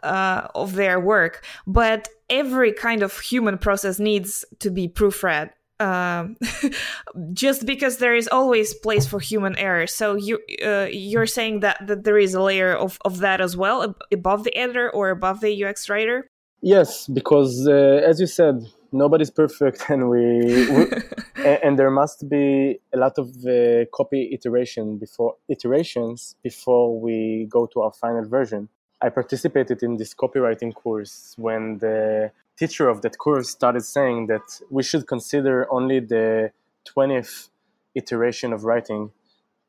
uh, 0.03 0.47
of 0.53 0.75
their 0.75 0.99
work, 0.99 1.45
but 1.65 2.07
every 2.29 2.71
kind 2.71 3.01
of 3.01 3.19
human 3.19 3.57
process 3.57 3.99
needs 3.99 4.45
to 4.59 4.69
be 4.69 4.87
proofread. 4.87 5.51
Um, 5.77 6.37
just 7.33 7.65
because 7.65 7.97
there 7.97 8.15
is 8.15 8.29
always 8.29 8.73
place 8.73 9.05
for 9.05 9.19
human 9.19 9.57
error. 9.57 9.87
So 9.87 10.15
you 10.15 10.39
uh, 10.65 10.87
you're 10.89 11.25
saying 11.25 11.61
that 11.61 11.85
that 11.87 12.03
there 12.03 12.17
is 12.17 12.33
a 12.33 12.41
layer 12.41 12.73
of, 12.73 12.97
of 13.03 13.19
that 13.19 13.41
as 13.41 13.57
well 13.57 13.95
above 14.11 14.43
the 14.43 14.55
editor 14.55 14.89
or 14.89 15.09
above 15.09 15.41
the 15.41 15.65
UX 15.65 15.89
writer. 15.89 16.29
Yes, 16.67 17.05
because 17.05 17.67
uh, 17.67 18.01
as 18.09 18.19
you 18.19 18.25
said, 18.25 18.65
nobody's 18.91 19.29
perfect, 19.29 19.83
and 19.89 20.09
we, 20.09 20.67
we 20.71 20.87
and, 21.45 21.77
there 21.77 21.91
must 21.91 22.27
be 22.27 22.79
a 22.91 22.97
lot 22.97 23.19
of 23.19 23.27
uh, 23.45 23.85
copy 23.93 24.31
iteration 24.33 24.97
before 24.97 25.35
iterations 25.47 26.35
before 26.41 26.99
we 26.99 27.45
go 27.51 27.67
to 27.67 27.81
our 27.81 27.91
final 27.93 28.27
version. 28.27 28.67
I 28.99 29.09
participated 29.09 29.83
in 29.83 29.97
this 29.97 30.15
copywriting 30.15 30.73
course 30.73 31.35
when 31.37 31.77
the 31.77 32.31
teacher 32.57 32.89
of 32.89 33.03
that 33.03 33.19
course 33.19 33.51
started 33.51 33.83
saying 33.85 34.25
that 34.27 34.59
we 34.71 34.81
should 34.81 35.05
consider 35.05 35.71
only 35.71 35.99
the 35.99 36.49
20th 36.89 37.49
iteration 37.93 38.53
of 38.53 38.63
writing 38.63 39.11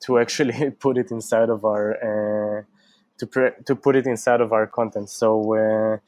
to 0.07 0.19
actually 0.19 0.71
put 0.81 0.97
it 0.97 1.11
inside 1.11 1.51
of 1.51 1.63
our 1.63 1.93
uh, 2.09 2.63
to 3.19 3.27
pre- 3.27 3.57
to 3.67 3.77
put 3.77 3.97
it 3.97 4.07
inside 4.07 4.41
of 4.41 4.55
our 4.55 4.67
content. 4.67 5.11
So 5.11 5.55
uh, 5.55 5.99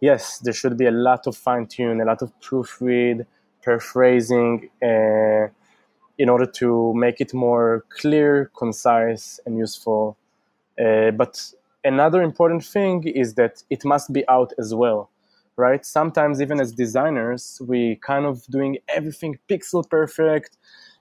yes, 0.00 0.38
there 0.38 0.52
should 0.52 0.76
be 0.76 0.86
a 0.86 0.90
lot 0.90 1.26
of 1.26 1.36
fine 1.36 1.66
tune, 1.66 2.00
a 2.00 2.04
lot 2.04 2.22
of 2.22 2.32
proofread, 2.40 3.26
paraphrasing, 3.62 4.70
uh, 4.82 5.48
in 6.18 6.28
order 6.28 6.46
to 6.46 6.92
make 6.94 7.20
it 7.20 7.32
more 7.32 7.84
clear, 8.00 8.50
concise, 8.56 9.38
and 9.46 9.56
useful. 9.56 10.16
Uh, 10.80 11.10
but 11.12 11.52
another 11.84 12.22
important 12.22 12.64
thing 12.64 13.04
is 13.04 13.34
that 13.34 13.62
it 13.70 13.84
must 13.84 14.12
be 14.12 14.28
out 14.28 14.52
as 14.58 14.74
well, 14.74 15.10
right? 15.56 15.84
Sometimes, 15.86 16.40
even 16.40 16.60
as 16.60 16.72
designers, 16.72 17.60
we 17.66 17.96
kind 17.96 18.26
of 18.26 18.44
doing 18.46 18.78
everything 18.88 19.38
pixel 19.48 19.88
perfect, 19.88 20.56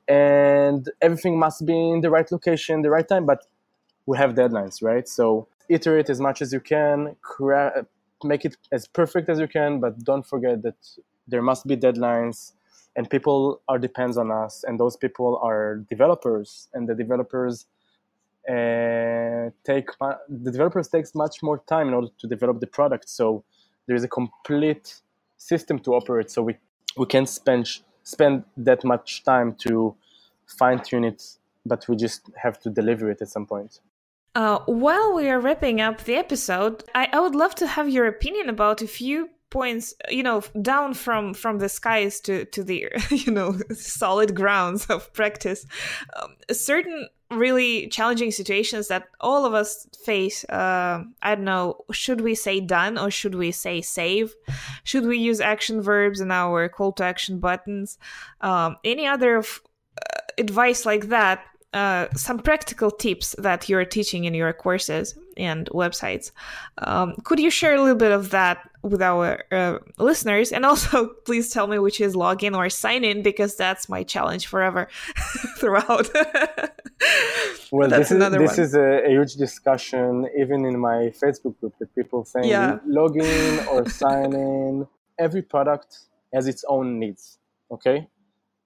and 0.07 0.89
everything 1.01 1.37
must 1.37 1.65
be 1.65 1.77
in 1.89 2.01
the 2.01 2.09
right 2.09 2.31
location, 2.31 2.81
the 2.81 2.89
right 2.89 3.07
time, 3.07 3.25
but 3.25 3.45
we 4.05 4.17
have 4.17 4.35
deadlines, 4.35 4.81
right? 4.81 5.07
So 5.07 5.47
iterate 5.69 6.09
as 6.09 6.21
much 6.21 6.41
as 6.41 6.53
you 6.53 6.59
can, 6.61 7.15
make 8.23 8.45
it 8.45 8.57
as 8.71 8.87
perfect 8.87 9.29
as 9.29 9.39
you 9.39 9.47
can, 9.47 9.79
but 9.79 9.99
don't 10.03 10.25
forget 10.25 10.63
that 10.63 10.75
there 11.27 11.41
must 11.41 11.67
be 11.67 11.75
deadlines 11.77 12.53
and 12.95 13.09
people 13.09 13.61
are 13.67 13.77
depends 13.79 14.17
on 14.17 14.31
us 14.31 14.63
and 14.67 14.79
those 14.79 14.97
people 14.97 15.39
are 15.43 15.85
developers 15.89 16.69
and 16.73 16.87
the 16.89 16.95
developers 16.95 17.67
uh, 18.49 19.49
take 19.65 19.87
the 20.29 20.51
developers 20.51 20.87
takes 20.87 21.13
much 21.13 21.43
more 21.43 21.59
time 21.67 21.89
in 21.89 21.93
order 21.93 22.07
to 22.19 22.27
develop 22.27 22.59
the 22.59 22.67
product. 22.67 23.09
So 23.09 23.43
there's 23.87 24.03
a 24.03 24.07
complete 24.07 25.01
system 25.37 25.79
to 25.79 25.93
operate 25.93 26.31
so 26.31 26.41
we 26.43 26.55
we 26.97 27.05
can't 27.05 27.29
spend 27.29 27.67
spend 28.03 28.43
that 28.57 28.83
much 28.83 29.23
time 29.23 29.55
to 29.55 29.95
fine 30.47 30.81
tune 30.83 31.03
it 31.05 31.23
but 31.65 31.87
we 31.87 31.95
just 31.95 32.21
have 32.35 32.59
to 32.59 32.69
deliver 32.69 33.09
it 33.11 33.21
at 33.21 33.29
some 33.29 33.45
point 33.45 33.81
uh, 34.37 34.59
while 34.67 35.15
we 35.15 35.27
are 35.29 35.39
wrapping 35.39 35.81
up 35.81 36.03
the 36.03 36.13
episode, 36.13 36.83
I, 36.93 37.09
I 37.11 37.19
would 37.19 37.33
love 37.33 37.55
to 37.55 37.65
have 37.65 37.89
your 37.89 38.05
opinion 38.05 38.49
about 38.49 38.83
a 38.83 38.87
few 38.87 39.29
points 39.49 39.93
you 40.09 40.21
know 40.21 40.43
down 40.61 40.93
from 40.93 41.33
from 41.33 41.57
the 41.57 41.69
skies 41.69 42.19
to 42.19 42.43
to 42.45 42.63
the 42.63 42.85
you 43.09 43.31
know 43.31 43.57
solid 43.73 44.35
grounds 44.35 44.85
of 44.87 45.11
practice. 45.13 45.65
Um, 46.15 46.35
certain 46.51 47.07
really 47.31 47.87
challenging 47.87 48.29
situations 48.31 48.89
that 48.89 49.07
all 49.19 49.43
of 49.43 49.53
us 49.53 49.85
face 50.05 50.45
uh, 50.45 51.03
i 51.21 51.35
don't 51.35 51.43
know 51.43 51.75
should 51.91 52.21
we 52.21 52.33
say 52.33 52.61
done 52.61 52.97
or 52.97 53.09
should 53.09 53.33
we 53.33 53.51
say 53.51 53.81
save? 53.81 54.35
Should 54.83 55.07
we 55.07 55.17
use 55.17 55.41
action 55.41 55.81
verbs 55.81 56.21
in 56.21 56.29
our 56.29 56.69
call 56.69 56.91
to 56.93 57.03
action 57.03 57.39
buttons? 57.39 57.97
Um, 58.41 58.75
any 58.83 59.07
other 59.07 59.39
uh, 59.39 60.19
advice 60.37 60.85
like 60.85 61.07
that 61.07 61.39
uh, 61.77 62.07
some 62.15 62.39
practical 62.39 62.89
tips 62.89 63.35
that 63.37 63.69
you're 63.69 63.85
teaching 63.85 64.25
in 64.25 64.33
your 64.33 64.51
courses 64.51 65.15
and 65.37 65.69
websites. 65.69 66.31
Um, 66.79 67.13
could 67.23 67.39
you 67.39 67.51
share 67.51 67.75
a 67.75 67.79
little 67.79 68.01
bit 68.05 68.11
of 68.11 68.31
that 68.31 68.57
with 68.81 69.01
our 69.11 69.43
uh, 69.51 69.77
listeners? 69.99 70.51
And 70.51 70.65
also, 70.65 71.07
please 71.27 71.51
tell 71.55 71.67
me 71.67 71.77
which 71.77 72.01
is 72.01 72.15
login 72.15 72.57
or 72.57 72.67
sign 72.69 73.03
in 73.03 73.21
because 73.21 73.55
that's 73.55 73.87
my 73.89 74.01
challenge 74.01 74.47
forever 74.47 74.87
throughout. 75.59 76.09
well, 77.71 77.89
this 77.89 78.11
is 78.11 78.31
this 78.31 78.57
is 78.57 78.73
a, 78.73 79.05
a, 79.05 79.09
huge 79.09 79.35
discussion 79.35 80.27
even 80.35 80.65
in 80.65 80.79
my 80.79 81.13
Facebook 81.23 81.59
group 81.59 81.75
that 81.79 81.93
people 81.93 82.25
saying 82.25 82.49
yeah. 82.49 82.79
login 82.87 83.67
or 83.67 83.87
sign 83.87 84.33
in. 84.33 84.87
Every 85.19 85.43
product 85.43 85.91
has 86.33 86.47
its 86.47 86.63
own 86.67 86.99
needs. 86.99 87.37
Okay, 87.71 88.07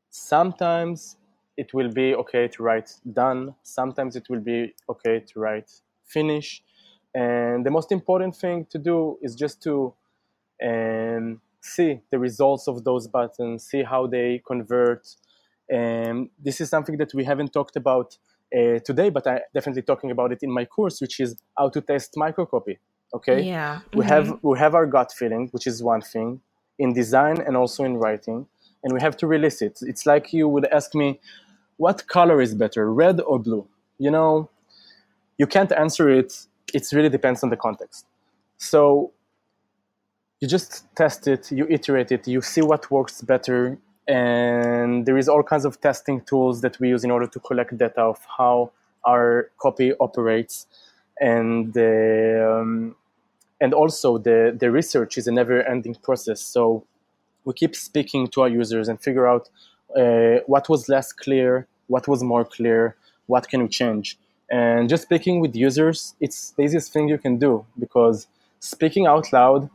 sometimes 0.09 1.17
it 1.57 1.73
will 1.73 1.89
be 1.89 2.15
okay 2.15 2.47
to 2.47 2.63
write 2.63 2.91
done. 3.11 3.55
Sometimes 3.63 4.15
it 4.15 4.27
will 4.29 4.39
be 4.39 4.73
okay 4.89 5.19
to 5.19 5.39
write 5.39 5.69
finish. 6.05 6.63
And 7.13 7.65
the 7.65 7.71
most 7.71 7.91
important 7.91 8.35
thing 8.35 8.65
to 8.69 8.77
do 8.77 9.17
is 9.21 9.35
just 9.35 9.61
to 9.63 9.93
um, 10.63 11.41
see 11.61 11.99
the 12.09 12.19
results 12.19 12.67
of 12.67 12.83
those 12.83 13.07
buttons, 13.07 13.65
see 13.65 13.83
how 13.83 14.07
they 14.07 14.41
convert. 14.45 15.07
And 15.69 16.29
this 16.39 16.61
is 16.61 16.69
something 16.69 16.97
that 16.97 17.13
we 17.13 17.23
haven't 17.23 17.53
talked 17.53 17.75
about 17.75 18.17
uh, 18.55 18.79
today, 18.79 19.09
but 19.09 19.27
I'm 19.27 19.39
definitely 19.53 19.83
talking 19.83 20.11
about 20.11 20.31
it 20.31 20.39
in 20.41 20.51
my 20.51 20.65
course, 20.65 20.99
which 21.01 21.19
is 21.19 21.35
how 21.57 21.69
to 21.69 21.81
test 21.81 22.15
microcopy. 22.15 22.77
Okay. 23.13 23.41
Yeah. 23.41 23.75
Mm-hmm. 23.75 23.99
We 23.99 24.05
have 24.05 24.39
we 24.41 24.57
have 24.57 24.73
our 24.73 24.85
gut 24.85 25.11
feeling, 25.11 25.49
which 25.51 25.67
is 25.67 25.83
one 25.83 26.01
thing 26.01 26.41
in 26.79 26.93
design 26.93 27.41
and 27.41 27.57
also 27.57 27.83
in 27.83 27.97
writing 27.97 28.47
and 28.83 28.93
we 28.93 29.01
have 29.01 29.15
to 29.17 29.27
release 29.27 29.61
it. 29.61 29.79
It's 29.81 30.05
like 30.05 30.33
you 30.33 30.47
would 30.47 30.65
ask 30.65 30.95
me, 30.95 31.19
what 31.77 32.07
color 32.07 32.41
is 32.41 32.53
better, 32.55 32.93
red 32.93 33.21
or 33.21 33.39
blue? 33.39 33.67
You 33.97 34.11
know, 34.11 34.49
you 35.37 35.47
can't 35.47 35.71
answer 35.71 36.09
it. 36.09 36.45
It 36.73 36.87
really 36.93 37.09
depends 37.09 37.43
on 37.43 37.49
the 37.49 37.57
context. 37.57 38.05
So 38.57 39.11
you 40.39 40.47
just 40.47 40.85
test 40.95 41.27
it, 41.27 41.51
you 41.51 41.67
iterate 41.69 42.11
it, 42.11 42.27
you 42.27 42.41
see 42.41 42.61
what 42.61 42.89
works 42.89 43.21
better, 43.21 43.77
and 44.07 45.05
there 45.05 45.17
is 45.17 45.29
all 45.29 45.43
kinds 45.43 45.65
of 45.65 45.79
testing 45.79 46.21
tools 46.21 46.61
that 46.61 46.79
we 46.79 46.89
use 46.89 47.03
in 47.03 47.11
order 47.11 47.27
to 47.27 47.39
collect 47.39 47.77
data 47.77 48.01
of 48.01 48.19
how 48.37 48.71
our 49.05 49.51
copy 49.59 49.93
operates, 49.99 50.67
and 51.19 51.77
um, 51.77 52.95
and 53.59 53.73
also 53.73 54.17
the 54.17 54.55
the 54.59 54.71
research 54.71 55.17
is 55.17 55.27
a 55.27 55.31
never-ending 55.31 55.95
process. 56.01 56.41
So 56.41 56.83
we 57.45 57.53
keep 57.53 57.75
speaking 57.75 58.27
to 58.29 58.41
our 58.41 58.49
users 58.49 58.87
and 58.87 59.01
figure 59.01 59.27
out 59.27 59.49
uh, 59.97 60.39
what 60.47 60.69
was 60.69 60.87
less 60.89 61.11
clear, 61.11 61.67
what 61.87 62.07
was 62.07 62.23
more 62.23 62.45
clear, 62.45 62.95
what 63.27 63.47
can 63.49 63.63
we 63.63 63.67
change. 63.67 64.17
And 64.49 64.89
just 64.89 65.03
speaking 65.03 65.39
with 65.39 65.55
users, 65.55 66.15
it's 66.19 66.51
the 66.51 66.63
easiest 66.63 66.91
thing 66.91 67.07
you 67.07 67.17
can 67.17 67.37
do 67.37 67.65
because 67.79 68.27
speaking 68.59 69.07
out 69.07 69.31
loud 69.31 69.69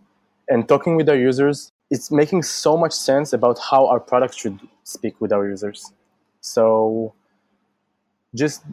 and 0.48 0.68
talking 0.68 0.96
with 0.96 1.08
our 1.08 1.16
users, 1.16 1.72
it's 1.90 2.10
making 2.10 2.42
so 2.42 2.76
much 2.76 2.92
sense 2.92 3.32
about 3.32 3.58
how 3.58 3.86
our 3.86 4.00
product 4.00 4.34
should 4.38 4.58
speak 4.84 5.20
with 5.20 5.32
our 5.32 5.48
users. 5.48 5.92
So 6.40 7.14
just 8.34 8.64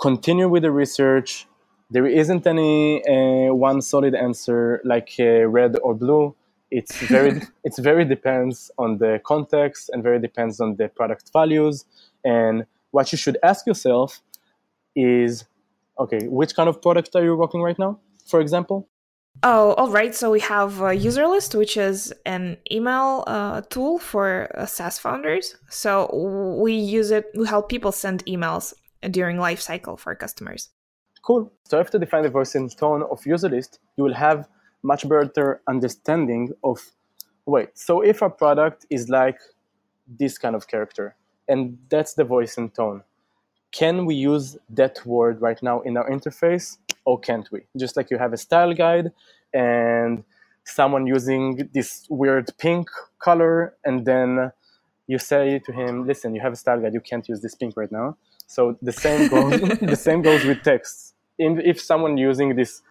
continue 0.00 0.48
with 0.48 0.62
the 0.62 0.70
research. 0.70 1.46
There 1.90 2.06
isn't 2.06 2.46
any 2.46 3.04
uh, 3.04 3.54
one 3.54 3.82
solid 3.82 4.14
answer 4.14 4.80
like 4.84 5.14
uh, 5.18 5.46
red 5.46 5.76
or 5.82 5.94
blue. 5.94 6.34
It's 6.70 6.96
very 7.02 7.42
it's 7.64 7.78
very 7.78 8.04
depends 8.04 8.70
on 8.78 8.98
the 8.98 9.20
context 9.24 9.90
and 9.92 10.02
very 10.02 10.20
depends 10.20 10.60
on 10.60 10.76
the 10.76 10.88
product 10.88 11.30
values. 11.32 11.84
And 12.24 12.66
what 12.90 13.12
you 13.12 13.18
should 13.18 13.38
ask 13.42 13.66
yourself 13.66 14.20
is, 14.94 15.44
okay, 15.98 16.26
which 16.26 16.54
kind 16.54 16.68
of 16.68 16.82
product 16.82 17.14
are 17.14 17.24
you 17.24 17.36
working 17.36 17.62
right 17.62 17.78
now? 17.78 17.98
For 18.26 18.40
example, 18.40 18.88
Oh, 19.42 19.72
all 19.74 19.90
right. 19.90 20.14
So 20.14 20.30
we 20.30 20.40
have 20.40 20.80
a 20.80 20.90
Userlist, 20.90 21.56
which 21.56 21.76
is 21.76 22.12
an 22.26 22.58
email 22.70 23.24
uh, 23.26 23.62
tool 23.70 23.98
for 23.98 24.50
uh, 24.54 24.66
SaaS 24.66 24.98
founders. 24.98 25.56
So 25.70 26.10
we 26.60 26.74
use 26.74 27.10
it. 27.10 27.26
We 27.34 27.46
help 27.46 27.68
people 27.68 27.92
send 27.92 28.24
emails 28.26 28.74
during 29.10 29.38
life 29.38 29.60
cycle 29.60 29.96
for 29.96 30.14
customers. 30.14 30.68
Cool. 31.22 31.50
So 31.64 31.80
after 31.80 31.98
define 31.98 32.22
the 32.22 32.28
voice 32.28 32.54
and 32.54 32.74
tone 32.76 33.02
of 33.02 33.22
Userlist, 33.22 33.78
you 33.96 34.04
will 34.04 34.14
have 34.14 34.48
much 34.82 35.08
better 35.08 35.60
understanding 35.68 36.52
of. 36.62 36.80
Wait. 37.46 37.70
So 37.74 38.00
if 38.02 38.22
a 38.22 38.30
product 38.30 38.86
is 38.90 39.08
like 39.08 39.38
this 40.06 40.38
kind 40.38 40.54
of 40.54 40.68
character, 40.68 41.16
and 41.48 41.78
that's 41.88 42.14
the 42.14 42.24
voice 42.24 42.56
and 42.58 42.72
tone, 42.72 43.02
can 43.72 44.04
we 44.06 44.14
use 44.14 44.56
that 44.70 45.04
word 45.06 45.40
right 45.40 45.60
now 45.62 45.80
in 45.80 45.96
our 45.96 46.08
interface? 46.10 46.78
or 47.04 47.18
can't 47.18 47.50
we? 47.50 47.60
Just 47.76 47.96
like 47.96 48.10
you 48.10 48.18
have 48.18 48.32
a 48.32 48.36
style 48.36 48.74
guide 48.74 49.10
and 49.52 50.24
someone 50.64 51.06
using 51.06 51.68
this 51.72 52.06
weird 52.08 52.46
pink 52.58 52.88
color, 53.18 53.74
and 53.84 54.04
then 54.04 54.52
you 55.06 55.18
say 55.18 55.58
to 55.66 55.72
him, 55.72 56.06
"Listen, 56.06 56.34
you 56.34 56.40
have 56.40 56.52
a 56.52 56.56
style 56.56 56.80
guide. 56.80 56.94
You 56.94 57.00
can't 57.00 57.28
use 57.28 57.40
this 57.40 57.54
pink 57.54 57.76
right 57.76 57.90
now." 57.90 58.16
So 58.46 58.76
the 58.82 58.92
same 58.92 59.28
goes. 59.28 59.60
the 59.94 59.96
same 59.96 60.22
goes 60.22 60.44
with 60.44 60.62
text. 60.62 61.14
If 61.38 61.80
someone 61.80 62.16
using 62.16 62.54
this 62.54 62.82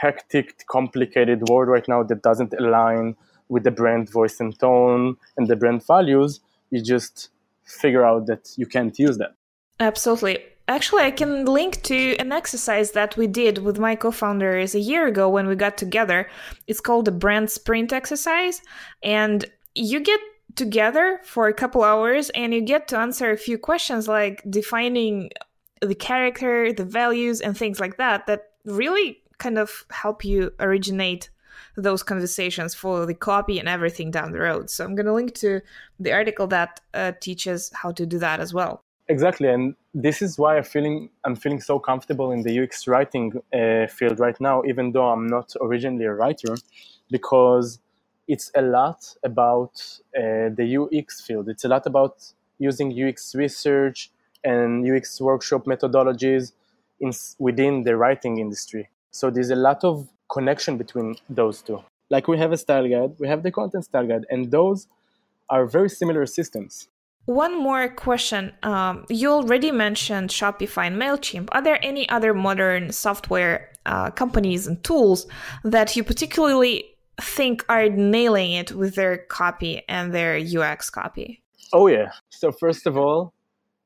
hectic, 0.00 0.66
complicated 0.66 1.48
word 1.48 1.68
right 1.68 1.86
now 1.88 2.02
that 2.02 2.22
doesn't 2.22 2.54
align 2.54 3.16
with 3.48 3.64
the 3.64 3.70
brand 3.70 4.10
voice 4.10 4.40
and 4.40 4.58
tone 4.58 5.16
and 5.36 5.48
the 5.48 5.56
brand 5.56 5.86
values, 5.86 6.40
you 6.70 6.82
just 6.82 7.30
figure 7.64 8.04
out 8.04 8.26
that 8.26 8.52
you 8.56 8.66
can't 8.66 8.98
use 8.98 9.18
that. 9.18 9.34
Absolutely. 9.80 10.38
Actually, 10.68 11.02
I 11.02 11.10
can 11.10 11.46
link 11.46 11.82
to 11.84 12.16
an 12.16 12.30
exercise 12.30 12.92
that 12.92 13.16
we 13.16 13.26
did 13.26 13.58
with 13.58 13.78
my 13.78 13.94
co 13.96 14.10
founders 14.10 14.74
a 14.74 14.80
year 14.80 15.06
ago 15.06 15.28
when 15.28 15.46
we 15.46 15.56
got 15.56 15.78
together. 15.78 16.28
It's 16.66 16.80
called 16.80 17.06
the 17.06 17.10
brand 17.10 17.50
sprint 17.50 17.92
exercise. 17.92 18.60
And 19.02 19.46
you 19.74 20.00
get 20.00 20.20
together 20.56 21.20
for 21.24 21.48
a 21.48 21.54
couple 21.54 21.84
hours 21.84 22.30
and 22.30 22.52
you 22.52 22.60
get 22.60 22.88
to 22.88 22.98
answer 22.98 23.30
a 23.30 23.36
few 23.36 23.56
questions 23.56 24.08
like 24.08 24.42
defining 24.50 25.30
the 25.80 25.94
character, 25.94 26.72
the 26.72 26.84
values, 26.84 27.40
and 27.40 27.56
things 27.56 27.80
like 27.80 27.96
that, 27.96 28.26
that 28.26 28.50
really 28.66 29.22
kind 29.38 29.58
of 29.58 29.84
help 29.90 30.24
you 30.24 30.52
originate 30.60 31.30
those 31.76 32.02
conversations 32.02 32.74
for 32.74 33.06
the 33.06 33.14
copy 33.14 33.58
and 33.58 33.68
everything 33.68 34.10
down 34.10 34.32
the 34.32 34.40
road. 34.40 34.70
So 34.70 34.84
I'm 34.84 34.94
going 34.94 35.06
to 35.06 35.12
link 35.12 35.34
to 35.36 35.60
the 35.98 36.12
article 36.12 36.46
that 36.48 36.80
uh, 36.94 37.12
teaches 37.20 37.70
how 37.74 37.92
to 37.92 38.06
do 38.06 38.18
that 38.18 38.40
as 38.40 38.52
well. 38.52 38.82
Exactly, 39.10 39.48
and 39.48 39.74
this 39.94 40.20
is 40.20 40.38
why 40.38 40.58
I'm 40.58 40.64
feeling 40.64 41.08
I'm 41.24 41.34
feeling 41.34 41.62
so 41.62 41.78
comfortable 41.78 42.30
in 42.30 42.42
the 42.42 42.60
UX 42.60 42.86
writing 42.86 43.40
uh, 43.54 43.86
field 43.86 44.20
right 44.20 44.38
now, 44.38 44.62
even 44.64 44.92
though 44.92 45.08
I'm 45.08 45.26
not 45.26 45.54
originally 45.62 46.04
a 46.04 46.12
writer, 46.12 46.54
because 47.10 47.78
it's 48.26 48.50
a 48.54 48.60
lot 48.60 49.14
about 49.24 49.72
uh, 50.14 50.52
the 50.54 50.88
UX 50.92 51.22
field. 51.22 51.48
It's 51.48 51.64
a 51.64 51.68
lot 51.68 51.86
about 51.86 52.22
using 52.58 52.92
UX 52.92 53.34
research 53.34 54.10
and 54.44 54.86
UX 54.86 55.18
workshop 55.22 55.64
methodologies 55.64 56.52
in, 57.00 57.12
within 57.38 57.84
the 57.84 57.96
writing 57.96 58.38
industry. 58.38 58.90
So 59.18 59.30
there's 59.30 59.50
a 59.50 59.56
lot 59.56 59.82
of 59.82 60.08
connection 60.30 60.76
between 60.76 61.16
those 61.28 61.60
two. 61.60 61.80
Like 62.08 62.28
we 62.28 62.38
have 62.38 62.52
a 62.52 62.56
style 62.56 62.88
guide, 62.88 63.16
we 63.18 63.26
have 63.26 63.42
the 63.42 63.50
content 63.50 63.84
style 63.84 64.06
guide, 64.06 64.24
and 64.30 64.48
those 64.48 64.86
are 65.50 65.66
very 65.66 65.90
similar 65.90 66.24
systems. 66.24 66.88
One 67.24 67.60
more 67.60 67.88
question. 67.88 68.52
Um, 68.62 69.06
you 69.08 69.28
already 69.30 69.72
mentioned 69.72 70.30
Shopify 70.30 70.86
and 70.86 70.96
MailChimp. 71.02 71.48
Are 71.50 71.60
there 71.60 71.84
any 71.84 72.08
other 72.08 72.32
modern 72.32 72.92
software 72.92 73.72
uh, 73.86 74.12
companies 74.12 74.68
and 74.68 74.82
tools 74.84 75.26
that 75.64 75.96
you 75.96 76.04
particularly 76.04 76.84
think 77.20 77.64
are 77.68 77.88
nailing 77.88 78.52
it 78.52 78.70
with 78.70 78.94
their 78.94 79.18
copy 79.18 79.82
and 79.88 80.14
their 80.14 80.36
UX 80.36 80.90
copy? 80.90 81.42
Oh, 81.72 81.88
yeah. 81.88 82.12
So, 82.30 82.52
first 82.52 82.86
of 82.86 82.96
all, 82.96 83.34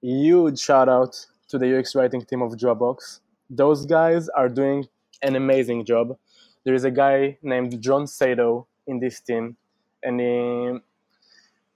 huge 0.03 0.59
shout 0.59 0.91
out 0.91 1.27
to 1.49 1.57
the 1.57 1.79
UX 1.79 1.95
writing 1.95 2.23
team 2.23 2.43
of 2.43 2.53
Dropbox. 2.53 3.21
Those 3.49 3.87
guys 3.87 4.29
are 4.29 4.51
doing 4.51 4.87
an 5.23 5.37
amazing 5.37 5.85
job. 5.85 6.17
There 6.65 6.75
is 6.75 6.85
a 6.85 6.91
guy 6.91 7.39
named 7.43 7.81
John 7.81 8.07
Saito 8.07 8.67
in 8.87 9.01
this 9.01 9.21
team, 9.21 9.57
and 10.03 10.21
he, 10.21 10.79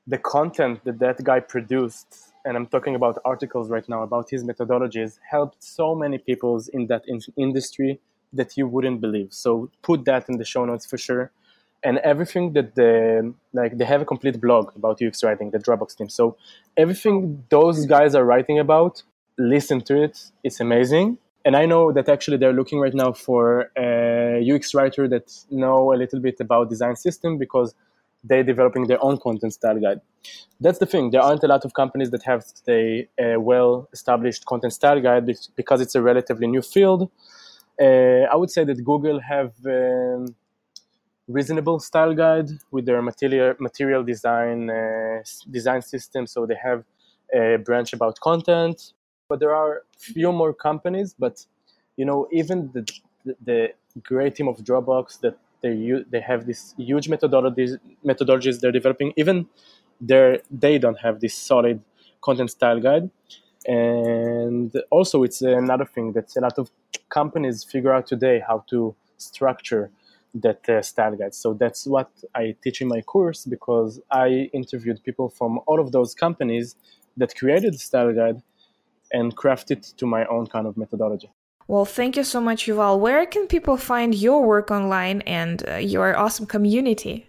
the 0.06 0.18
content 0.18 0.84
that 0.84 0.98
that 1.00 1.22
guy 1.24 1.40
produced, 1.40 2.32
and 2.44 2.56
I'm 2.56 2.66
talking 2.66 2.94
about 2.94 3.18
articles 3.24 3.70
right 3.70 3.88
now 3.88 4.02
about 4.02 4.30
his 4.30 4.44
methodologies, 4.44 5.18
helped 5.28 5.62
so 5.62 5.94
many 5.94 6.18
people 6.18 6.62
in 6.72 6.86
that 6.86 7.02
in- 7.06 7.20
industry 7.36 8.00
that 8.32 8.56
you 8.56 8.68
wouldn't 8.68 9.00
believe. 9.00 9.28
So 9.30 9.70
put 9.82 10.04
that 10.04 10.28
in 10.28 10.38
the 10.38 10.44
show 10.44 10.64
notes 10.64 10.86
for 10.86 10.98
sure. 10.98 11.32
And 11.82 11.98
everything 11.98 12.52
that 12.54 12.74
the 12.74 13.34
like 13.52 13.78
they 13.78 13.84
have 13.84 14.00
a 14.00 14.04
complete 14.04 14.40
blog 14.40 14.74
about 14.76 15.00
UX 15.02 15.22
writing, 15.22 15.50
the 15.50 15.58
Dropbox 15.58 15.96
team. 15.96 16.08
So 16.08 16.36
everything 16.76 17.44
those 17.48 17.86
guys 17.86 18.14
are 18.14 18.24
writing 18.24 18.58
about, 18.58 19.02
listen 19.38 19.80
to 19.82 20.02
it. 20.02 20.30
It's 20.42 20.60
amazing. 20.60 21.18
And 21.46 21.54
I 21.54 21.64
know 21.64 21.92
that 21.92 22.08
actually 22.08 22.38
they're 22.38 22.52
looking 22.52 22.80
right 22.80 22.92
now 22.92 23.12
for 23.12 23.70
a 23.78 24.42
UX 24.52 24.74
writer 24.74 25.06
that 25.06 25.32
know 25.48 25.94
a 25.94 25.96
little 26.02 26.18
bit 26.18 26.40
about 26.40 26.68
design 26.68 26.96
system 26.96 27.38
because 27.38 27.72
they're 28.24 28.42
developing 28.42 28.88
their 28.88 29.02
own 29.02 29.16
content 29.18 29.52
style 29.52 29.78
guide. 29.78 30.00
That's 30.58 30.80
the 30.80 30.86
thing. 30.86 31.12
There 31.12 31.20
aren't 31.20 31.44
a 31.44 31.46
lot 31.46 31.64
of 31.64 31.72
companies 31.72 32.10
that 32.10 32.24
have 32.24 32.44
a, 32.68 33.08
a 33.16 33.36
well-established 33.36 34.44
content 34.46 34.72
style 34.72 35.00
guide 35.00 35.30
because 35.54 35.80
it's 35.80 35.94
a 35.94 36.02
relatively 36.02 36.48
new 36.48 36.62
field. 36.62 37.08
Uh, 37.80 38.24
I 38.32 38.34
would 38.34 38.50
say 38.50 38.64
that 38.64 38.82
Google 38.82 39.20
have 39.20 39.52
um, 39.66 40.34
reasonable 41.28 41.78
style 41.78 42.14
guide 42.14 42.48
with 42.72 42.86
their 42.86 43.00
material 43.02 43.54
material 43.60 44.02
design 44.02 44.68
uh, 44.68 45.22
design 45.48 45.82
system. 45.82 46.26
So 46.26 46.44
they 46.44 46.58
have 46.60 46.82
a 47.32 47.58
branch 47.58 47.92
about 47.92 48.18
content, 48.18 48.94
but 49.28 49.40
there 49.40 49.54
are 49.54 49.82
few 49.98 50.32
more 50.32 50.52
companies. 50.52 51.14
But 51.18 51.44
you 51.96 52.04
know, 52.04 52.28
even 52.32 52.70
the 52.72 52.84
the 53.44 53.72
great 54.02 54.36
team 54.36 54.48
of 54.48 54.58
Dropbox 54.58 55.20
that 55.20 55.38
they 55.62 56.02
they 56.10 56.20
have 56.20 56.46
this 56.46 56.74
huge 56.76 57.08
methodologies 57.08 57.78
methodologies 58.04 58.60
they're 58.60 58.72
developing. 58.72 59.12
Even 59.16 59.46
they 60.00 60.40
they 60.50 60.78
don't 60.78 60.98
have 60.98 61.20
this 61.20 61.34
solid 61.34 61.80
content 62.20 62.50
style 62.50 62.80
guide. 62.80 63.10
And 63.66 64.72
also, 64.90 65.24
it's 65.24 65.42
another 65.42 65.84
thing 65.84 66.12
that 66.12 66.36
a 66.36 66.40
lot 66.40 66.56
of 66.58 66.70
companies 67.08 67.64
figure 67.64 67.92
out 67.92 68.06
today 68.06 68.42
how 68.46 68.64
to 68.70 68.94
structure 69.16 69.90
that 70.34 70.68
uh, 70.68 70.82
style 70.82 71.16
guide. 71.16 71.34
So 71.34 71.54
that's 71.54 71.86
what 71.86 72.10
I 72.34 72.54
teach 72.62 72.80
in 72.80 72.88
my 72.88 73.00
course 73.00 73.44
because 73.44 74.00
I 74.10 74.50
interviewed 74.52 75.02
people 75.02 75.30
from 75.30 75.60
all 75.66 75.80
of 75.80 75.92
those 75.92 76.14
companies 76.14 76.76
that 77.16 77.34
created 77.34 77.74
the 77.74 77.78
style 77.78 78.12
guide 78.12 78.42
and 79.12 79.34
craft 79.36 79.70
it 79.70 79.82
to 79.98 80.06
my 80.06 80.24
own 80.26 80.46
kind 80.46 80.66
of 80.66 80.76
methodology. 80.76 81.30
Well, 81.68 81.84
thank 81.84 82.16
you 82.16 82.24
so 82.24 82.40
much, 82.40 82.66
Yuval. 82.66 83.00
Where 83.00 83.26
can 83.26 83.46
people 83.48 83.76
find 83.76 84.14
your 84.14 84.44
work 84.44 84.70
online 84.70 85.22
and 85.22 85.68
uh, 85.68 85.76
your 85.76 86.16
awesome 86.16 86.46
community? 86.46 87.28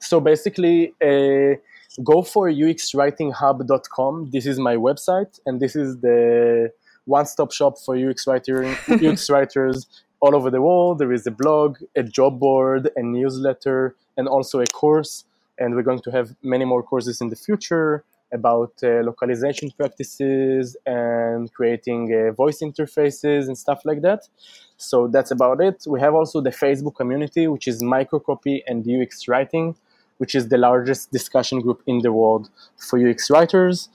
So 0.00 0.20
basically, 0.20 0.92
uh, 1.02 1.56
go 2.04 2.22
for 2.22 2.50
uxwritinghub.com. 2.50 4.30
This 4.32 4.46
is 4.46 4.58
my 4.58 4.76
website, 4.76 5.40
and 5.46 5.60
this 5.60 5.76
is 5.76 5.98
the 6.00 6.70
one-stop 7.06 7.52
shop 7.52 7.78
for 7.78 7.96
UX 7.96 8.26
writer, 8.26 8.64
UX 8.88 9.30
writers 9.30 9.86
all 10.20 10.34
over 10.34 10.50
the 10.50 10.60
world. 10.60 10.98
There 10.98 11.12
is 11.12 11.26
a 11.26 11.30
blog, 11.30 11.78
a 11.96 12.02
job 12.02 12.38
board, 12.38 12.90
a 12.96 13.02
newsletter, 13.02 13.96
and 14.16 14.28
also 14.28 14.60
a 14.60 14.66
course. 14.66 15.24
And 15.58 15.74
we're 15.74 15.82
going 15.82 16.00
to 16.00 16.10
have 16.10 16.34
many 16.42 16.64
more 16.64 16.82
courses 16.82 17.20
in 17.20 17.28
the 17.28 17.36
future 17.36 18.04
about 18.32 18.72
uh, 18.82 19.02
localization 19.02 19.70
practices 19.70 20.76
and 20.86 21.52
creating 21.52 22.14
uh, 22.14 22.32
voice 22.32 22.60
interfaces 22.60 23.46
and 23.46 23.56
stuff 23.56 23.80
like 23.84 24.02
that. 24.02 24.28
So 24.76 25.08
that's 25.08 25.30
about 25.30 25.60
it. 25.60 25.84
We 25.86 26.00
have 26.00 26.14
also 26.14 26.40
the 26.40 26.50
Facebook 26.50 26.96
community, 26.96 27.46
which 27.48 27.68
is 27.68 27.82
Microcopy 27.82 28.62
and 28.66 28.86
UX 28.88 29.28
Writing, 29.28 29.76
which 30.18 30.34
is 30.34 30.48
the 30.48 30.58
largest 30.58 31.10
discussion 31.10 31.60
group 31.60 31.82
in 31.86 31.98
the 32.00 32.12
world 32.12 32.50
for 32.76 32.98
UX 32.98 33.30
writers. 33.30 33.88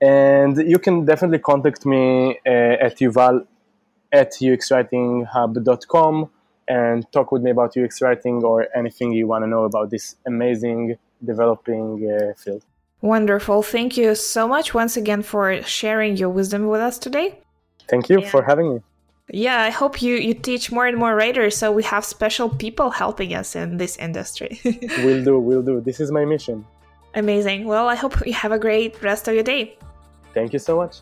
And 0.00 0.56
you 0.56 0.78
can 0.78 1.04
definitely 1.04 1.40
contact 1.40 1.84
me 1.84 2.38
uh, 2.46 2.86
at 2.86 2.98
Yuval 2.98 3.46
at 4.12 4.32
uxwritinghub.com 4.32 6.30
and 6.68 7.12
talk 7.12 7.32
with 7.32 7.42
me 7.42 7.50
about 7.50 7.76
UX 7.76 8.00
writing 8.00 8.42
or 8.44 8.66
anything 8.74 9.12
you 9.12 9.26
want 9.26 9.42
to 9.44 9.48
know 9.48 9.64
about 9.64 9.90
this 9.90 10.16
amazing 10.26 10.96
developing 11.24 12.08
uh, 12.10 12.32
field. 12.34 12.64
Wonderful. 13.02 13.62
Thank 13.62 13.96
you 13.96 14.14
so 14.14 14.46
much 14.46 14.74
once 14.74 14.96
again 14.96 15.22
for 15.22 15.62
sharing 15.62 16.16
your 16.16 16.28
wisdom 16.28 16.68
with 16.68 16.80
us 16.80 16.98
today. 16.98 17.38
Thank 17.88 18.08
you 18.08 18.20
yeah. 18.20 18.30
for 18.30 18.42
having 18.42 18.74
me. 18.74 18.80
Yeah, 19.32 19.62
I 19.62 19.70
hope 19.70 20.02
you, 20.02 20.16
you 20.16 20.34
teach 20.34 20.72
more 20.72 20.86
and 20.86 20.98
more 20.98 21.14
writers 21.14 21.56
so 21.56 21.70
we 21.70 21.82
have 21.84 22.04
special 22.04 22.48
people 22.48 22.90
helping 22.90 23.32
us 23.34 23.54
in 23.54 23.76
this 23.76 23.96
industry. 23.96 24.60
we'll 24.64 25.24
do, 25.24 25.38
we'll 25.38 25.62
do. 25.62 25.80
This 25.80 26.00
is 26.00 26.10
my 26.10 26.24
mission. 26.24 26.66
Amazing. 27.14 27.64
Well, 27.64 27.88
I 27.88 27.94
hope 27.94 28.26
you 28.26 28.34
have 28.34 28.52
a 28.52 28.58
great 28.58 29.00
rest 29.02 29.28
of 29.28 29.34
your 29.34 29.44
day. 29.44 29.78
Thank 30.34 30.52
you 30.52 30.58
so 30.58 30.76
much. 30.76 31.00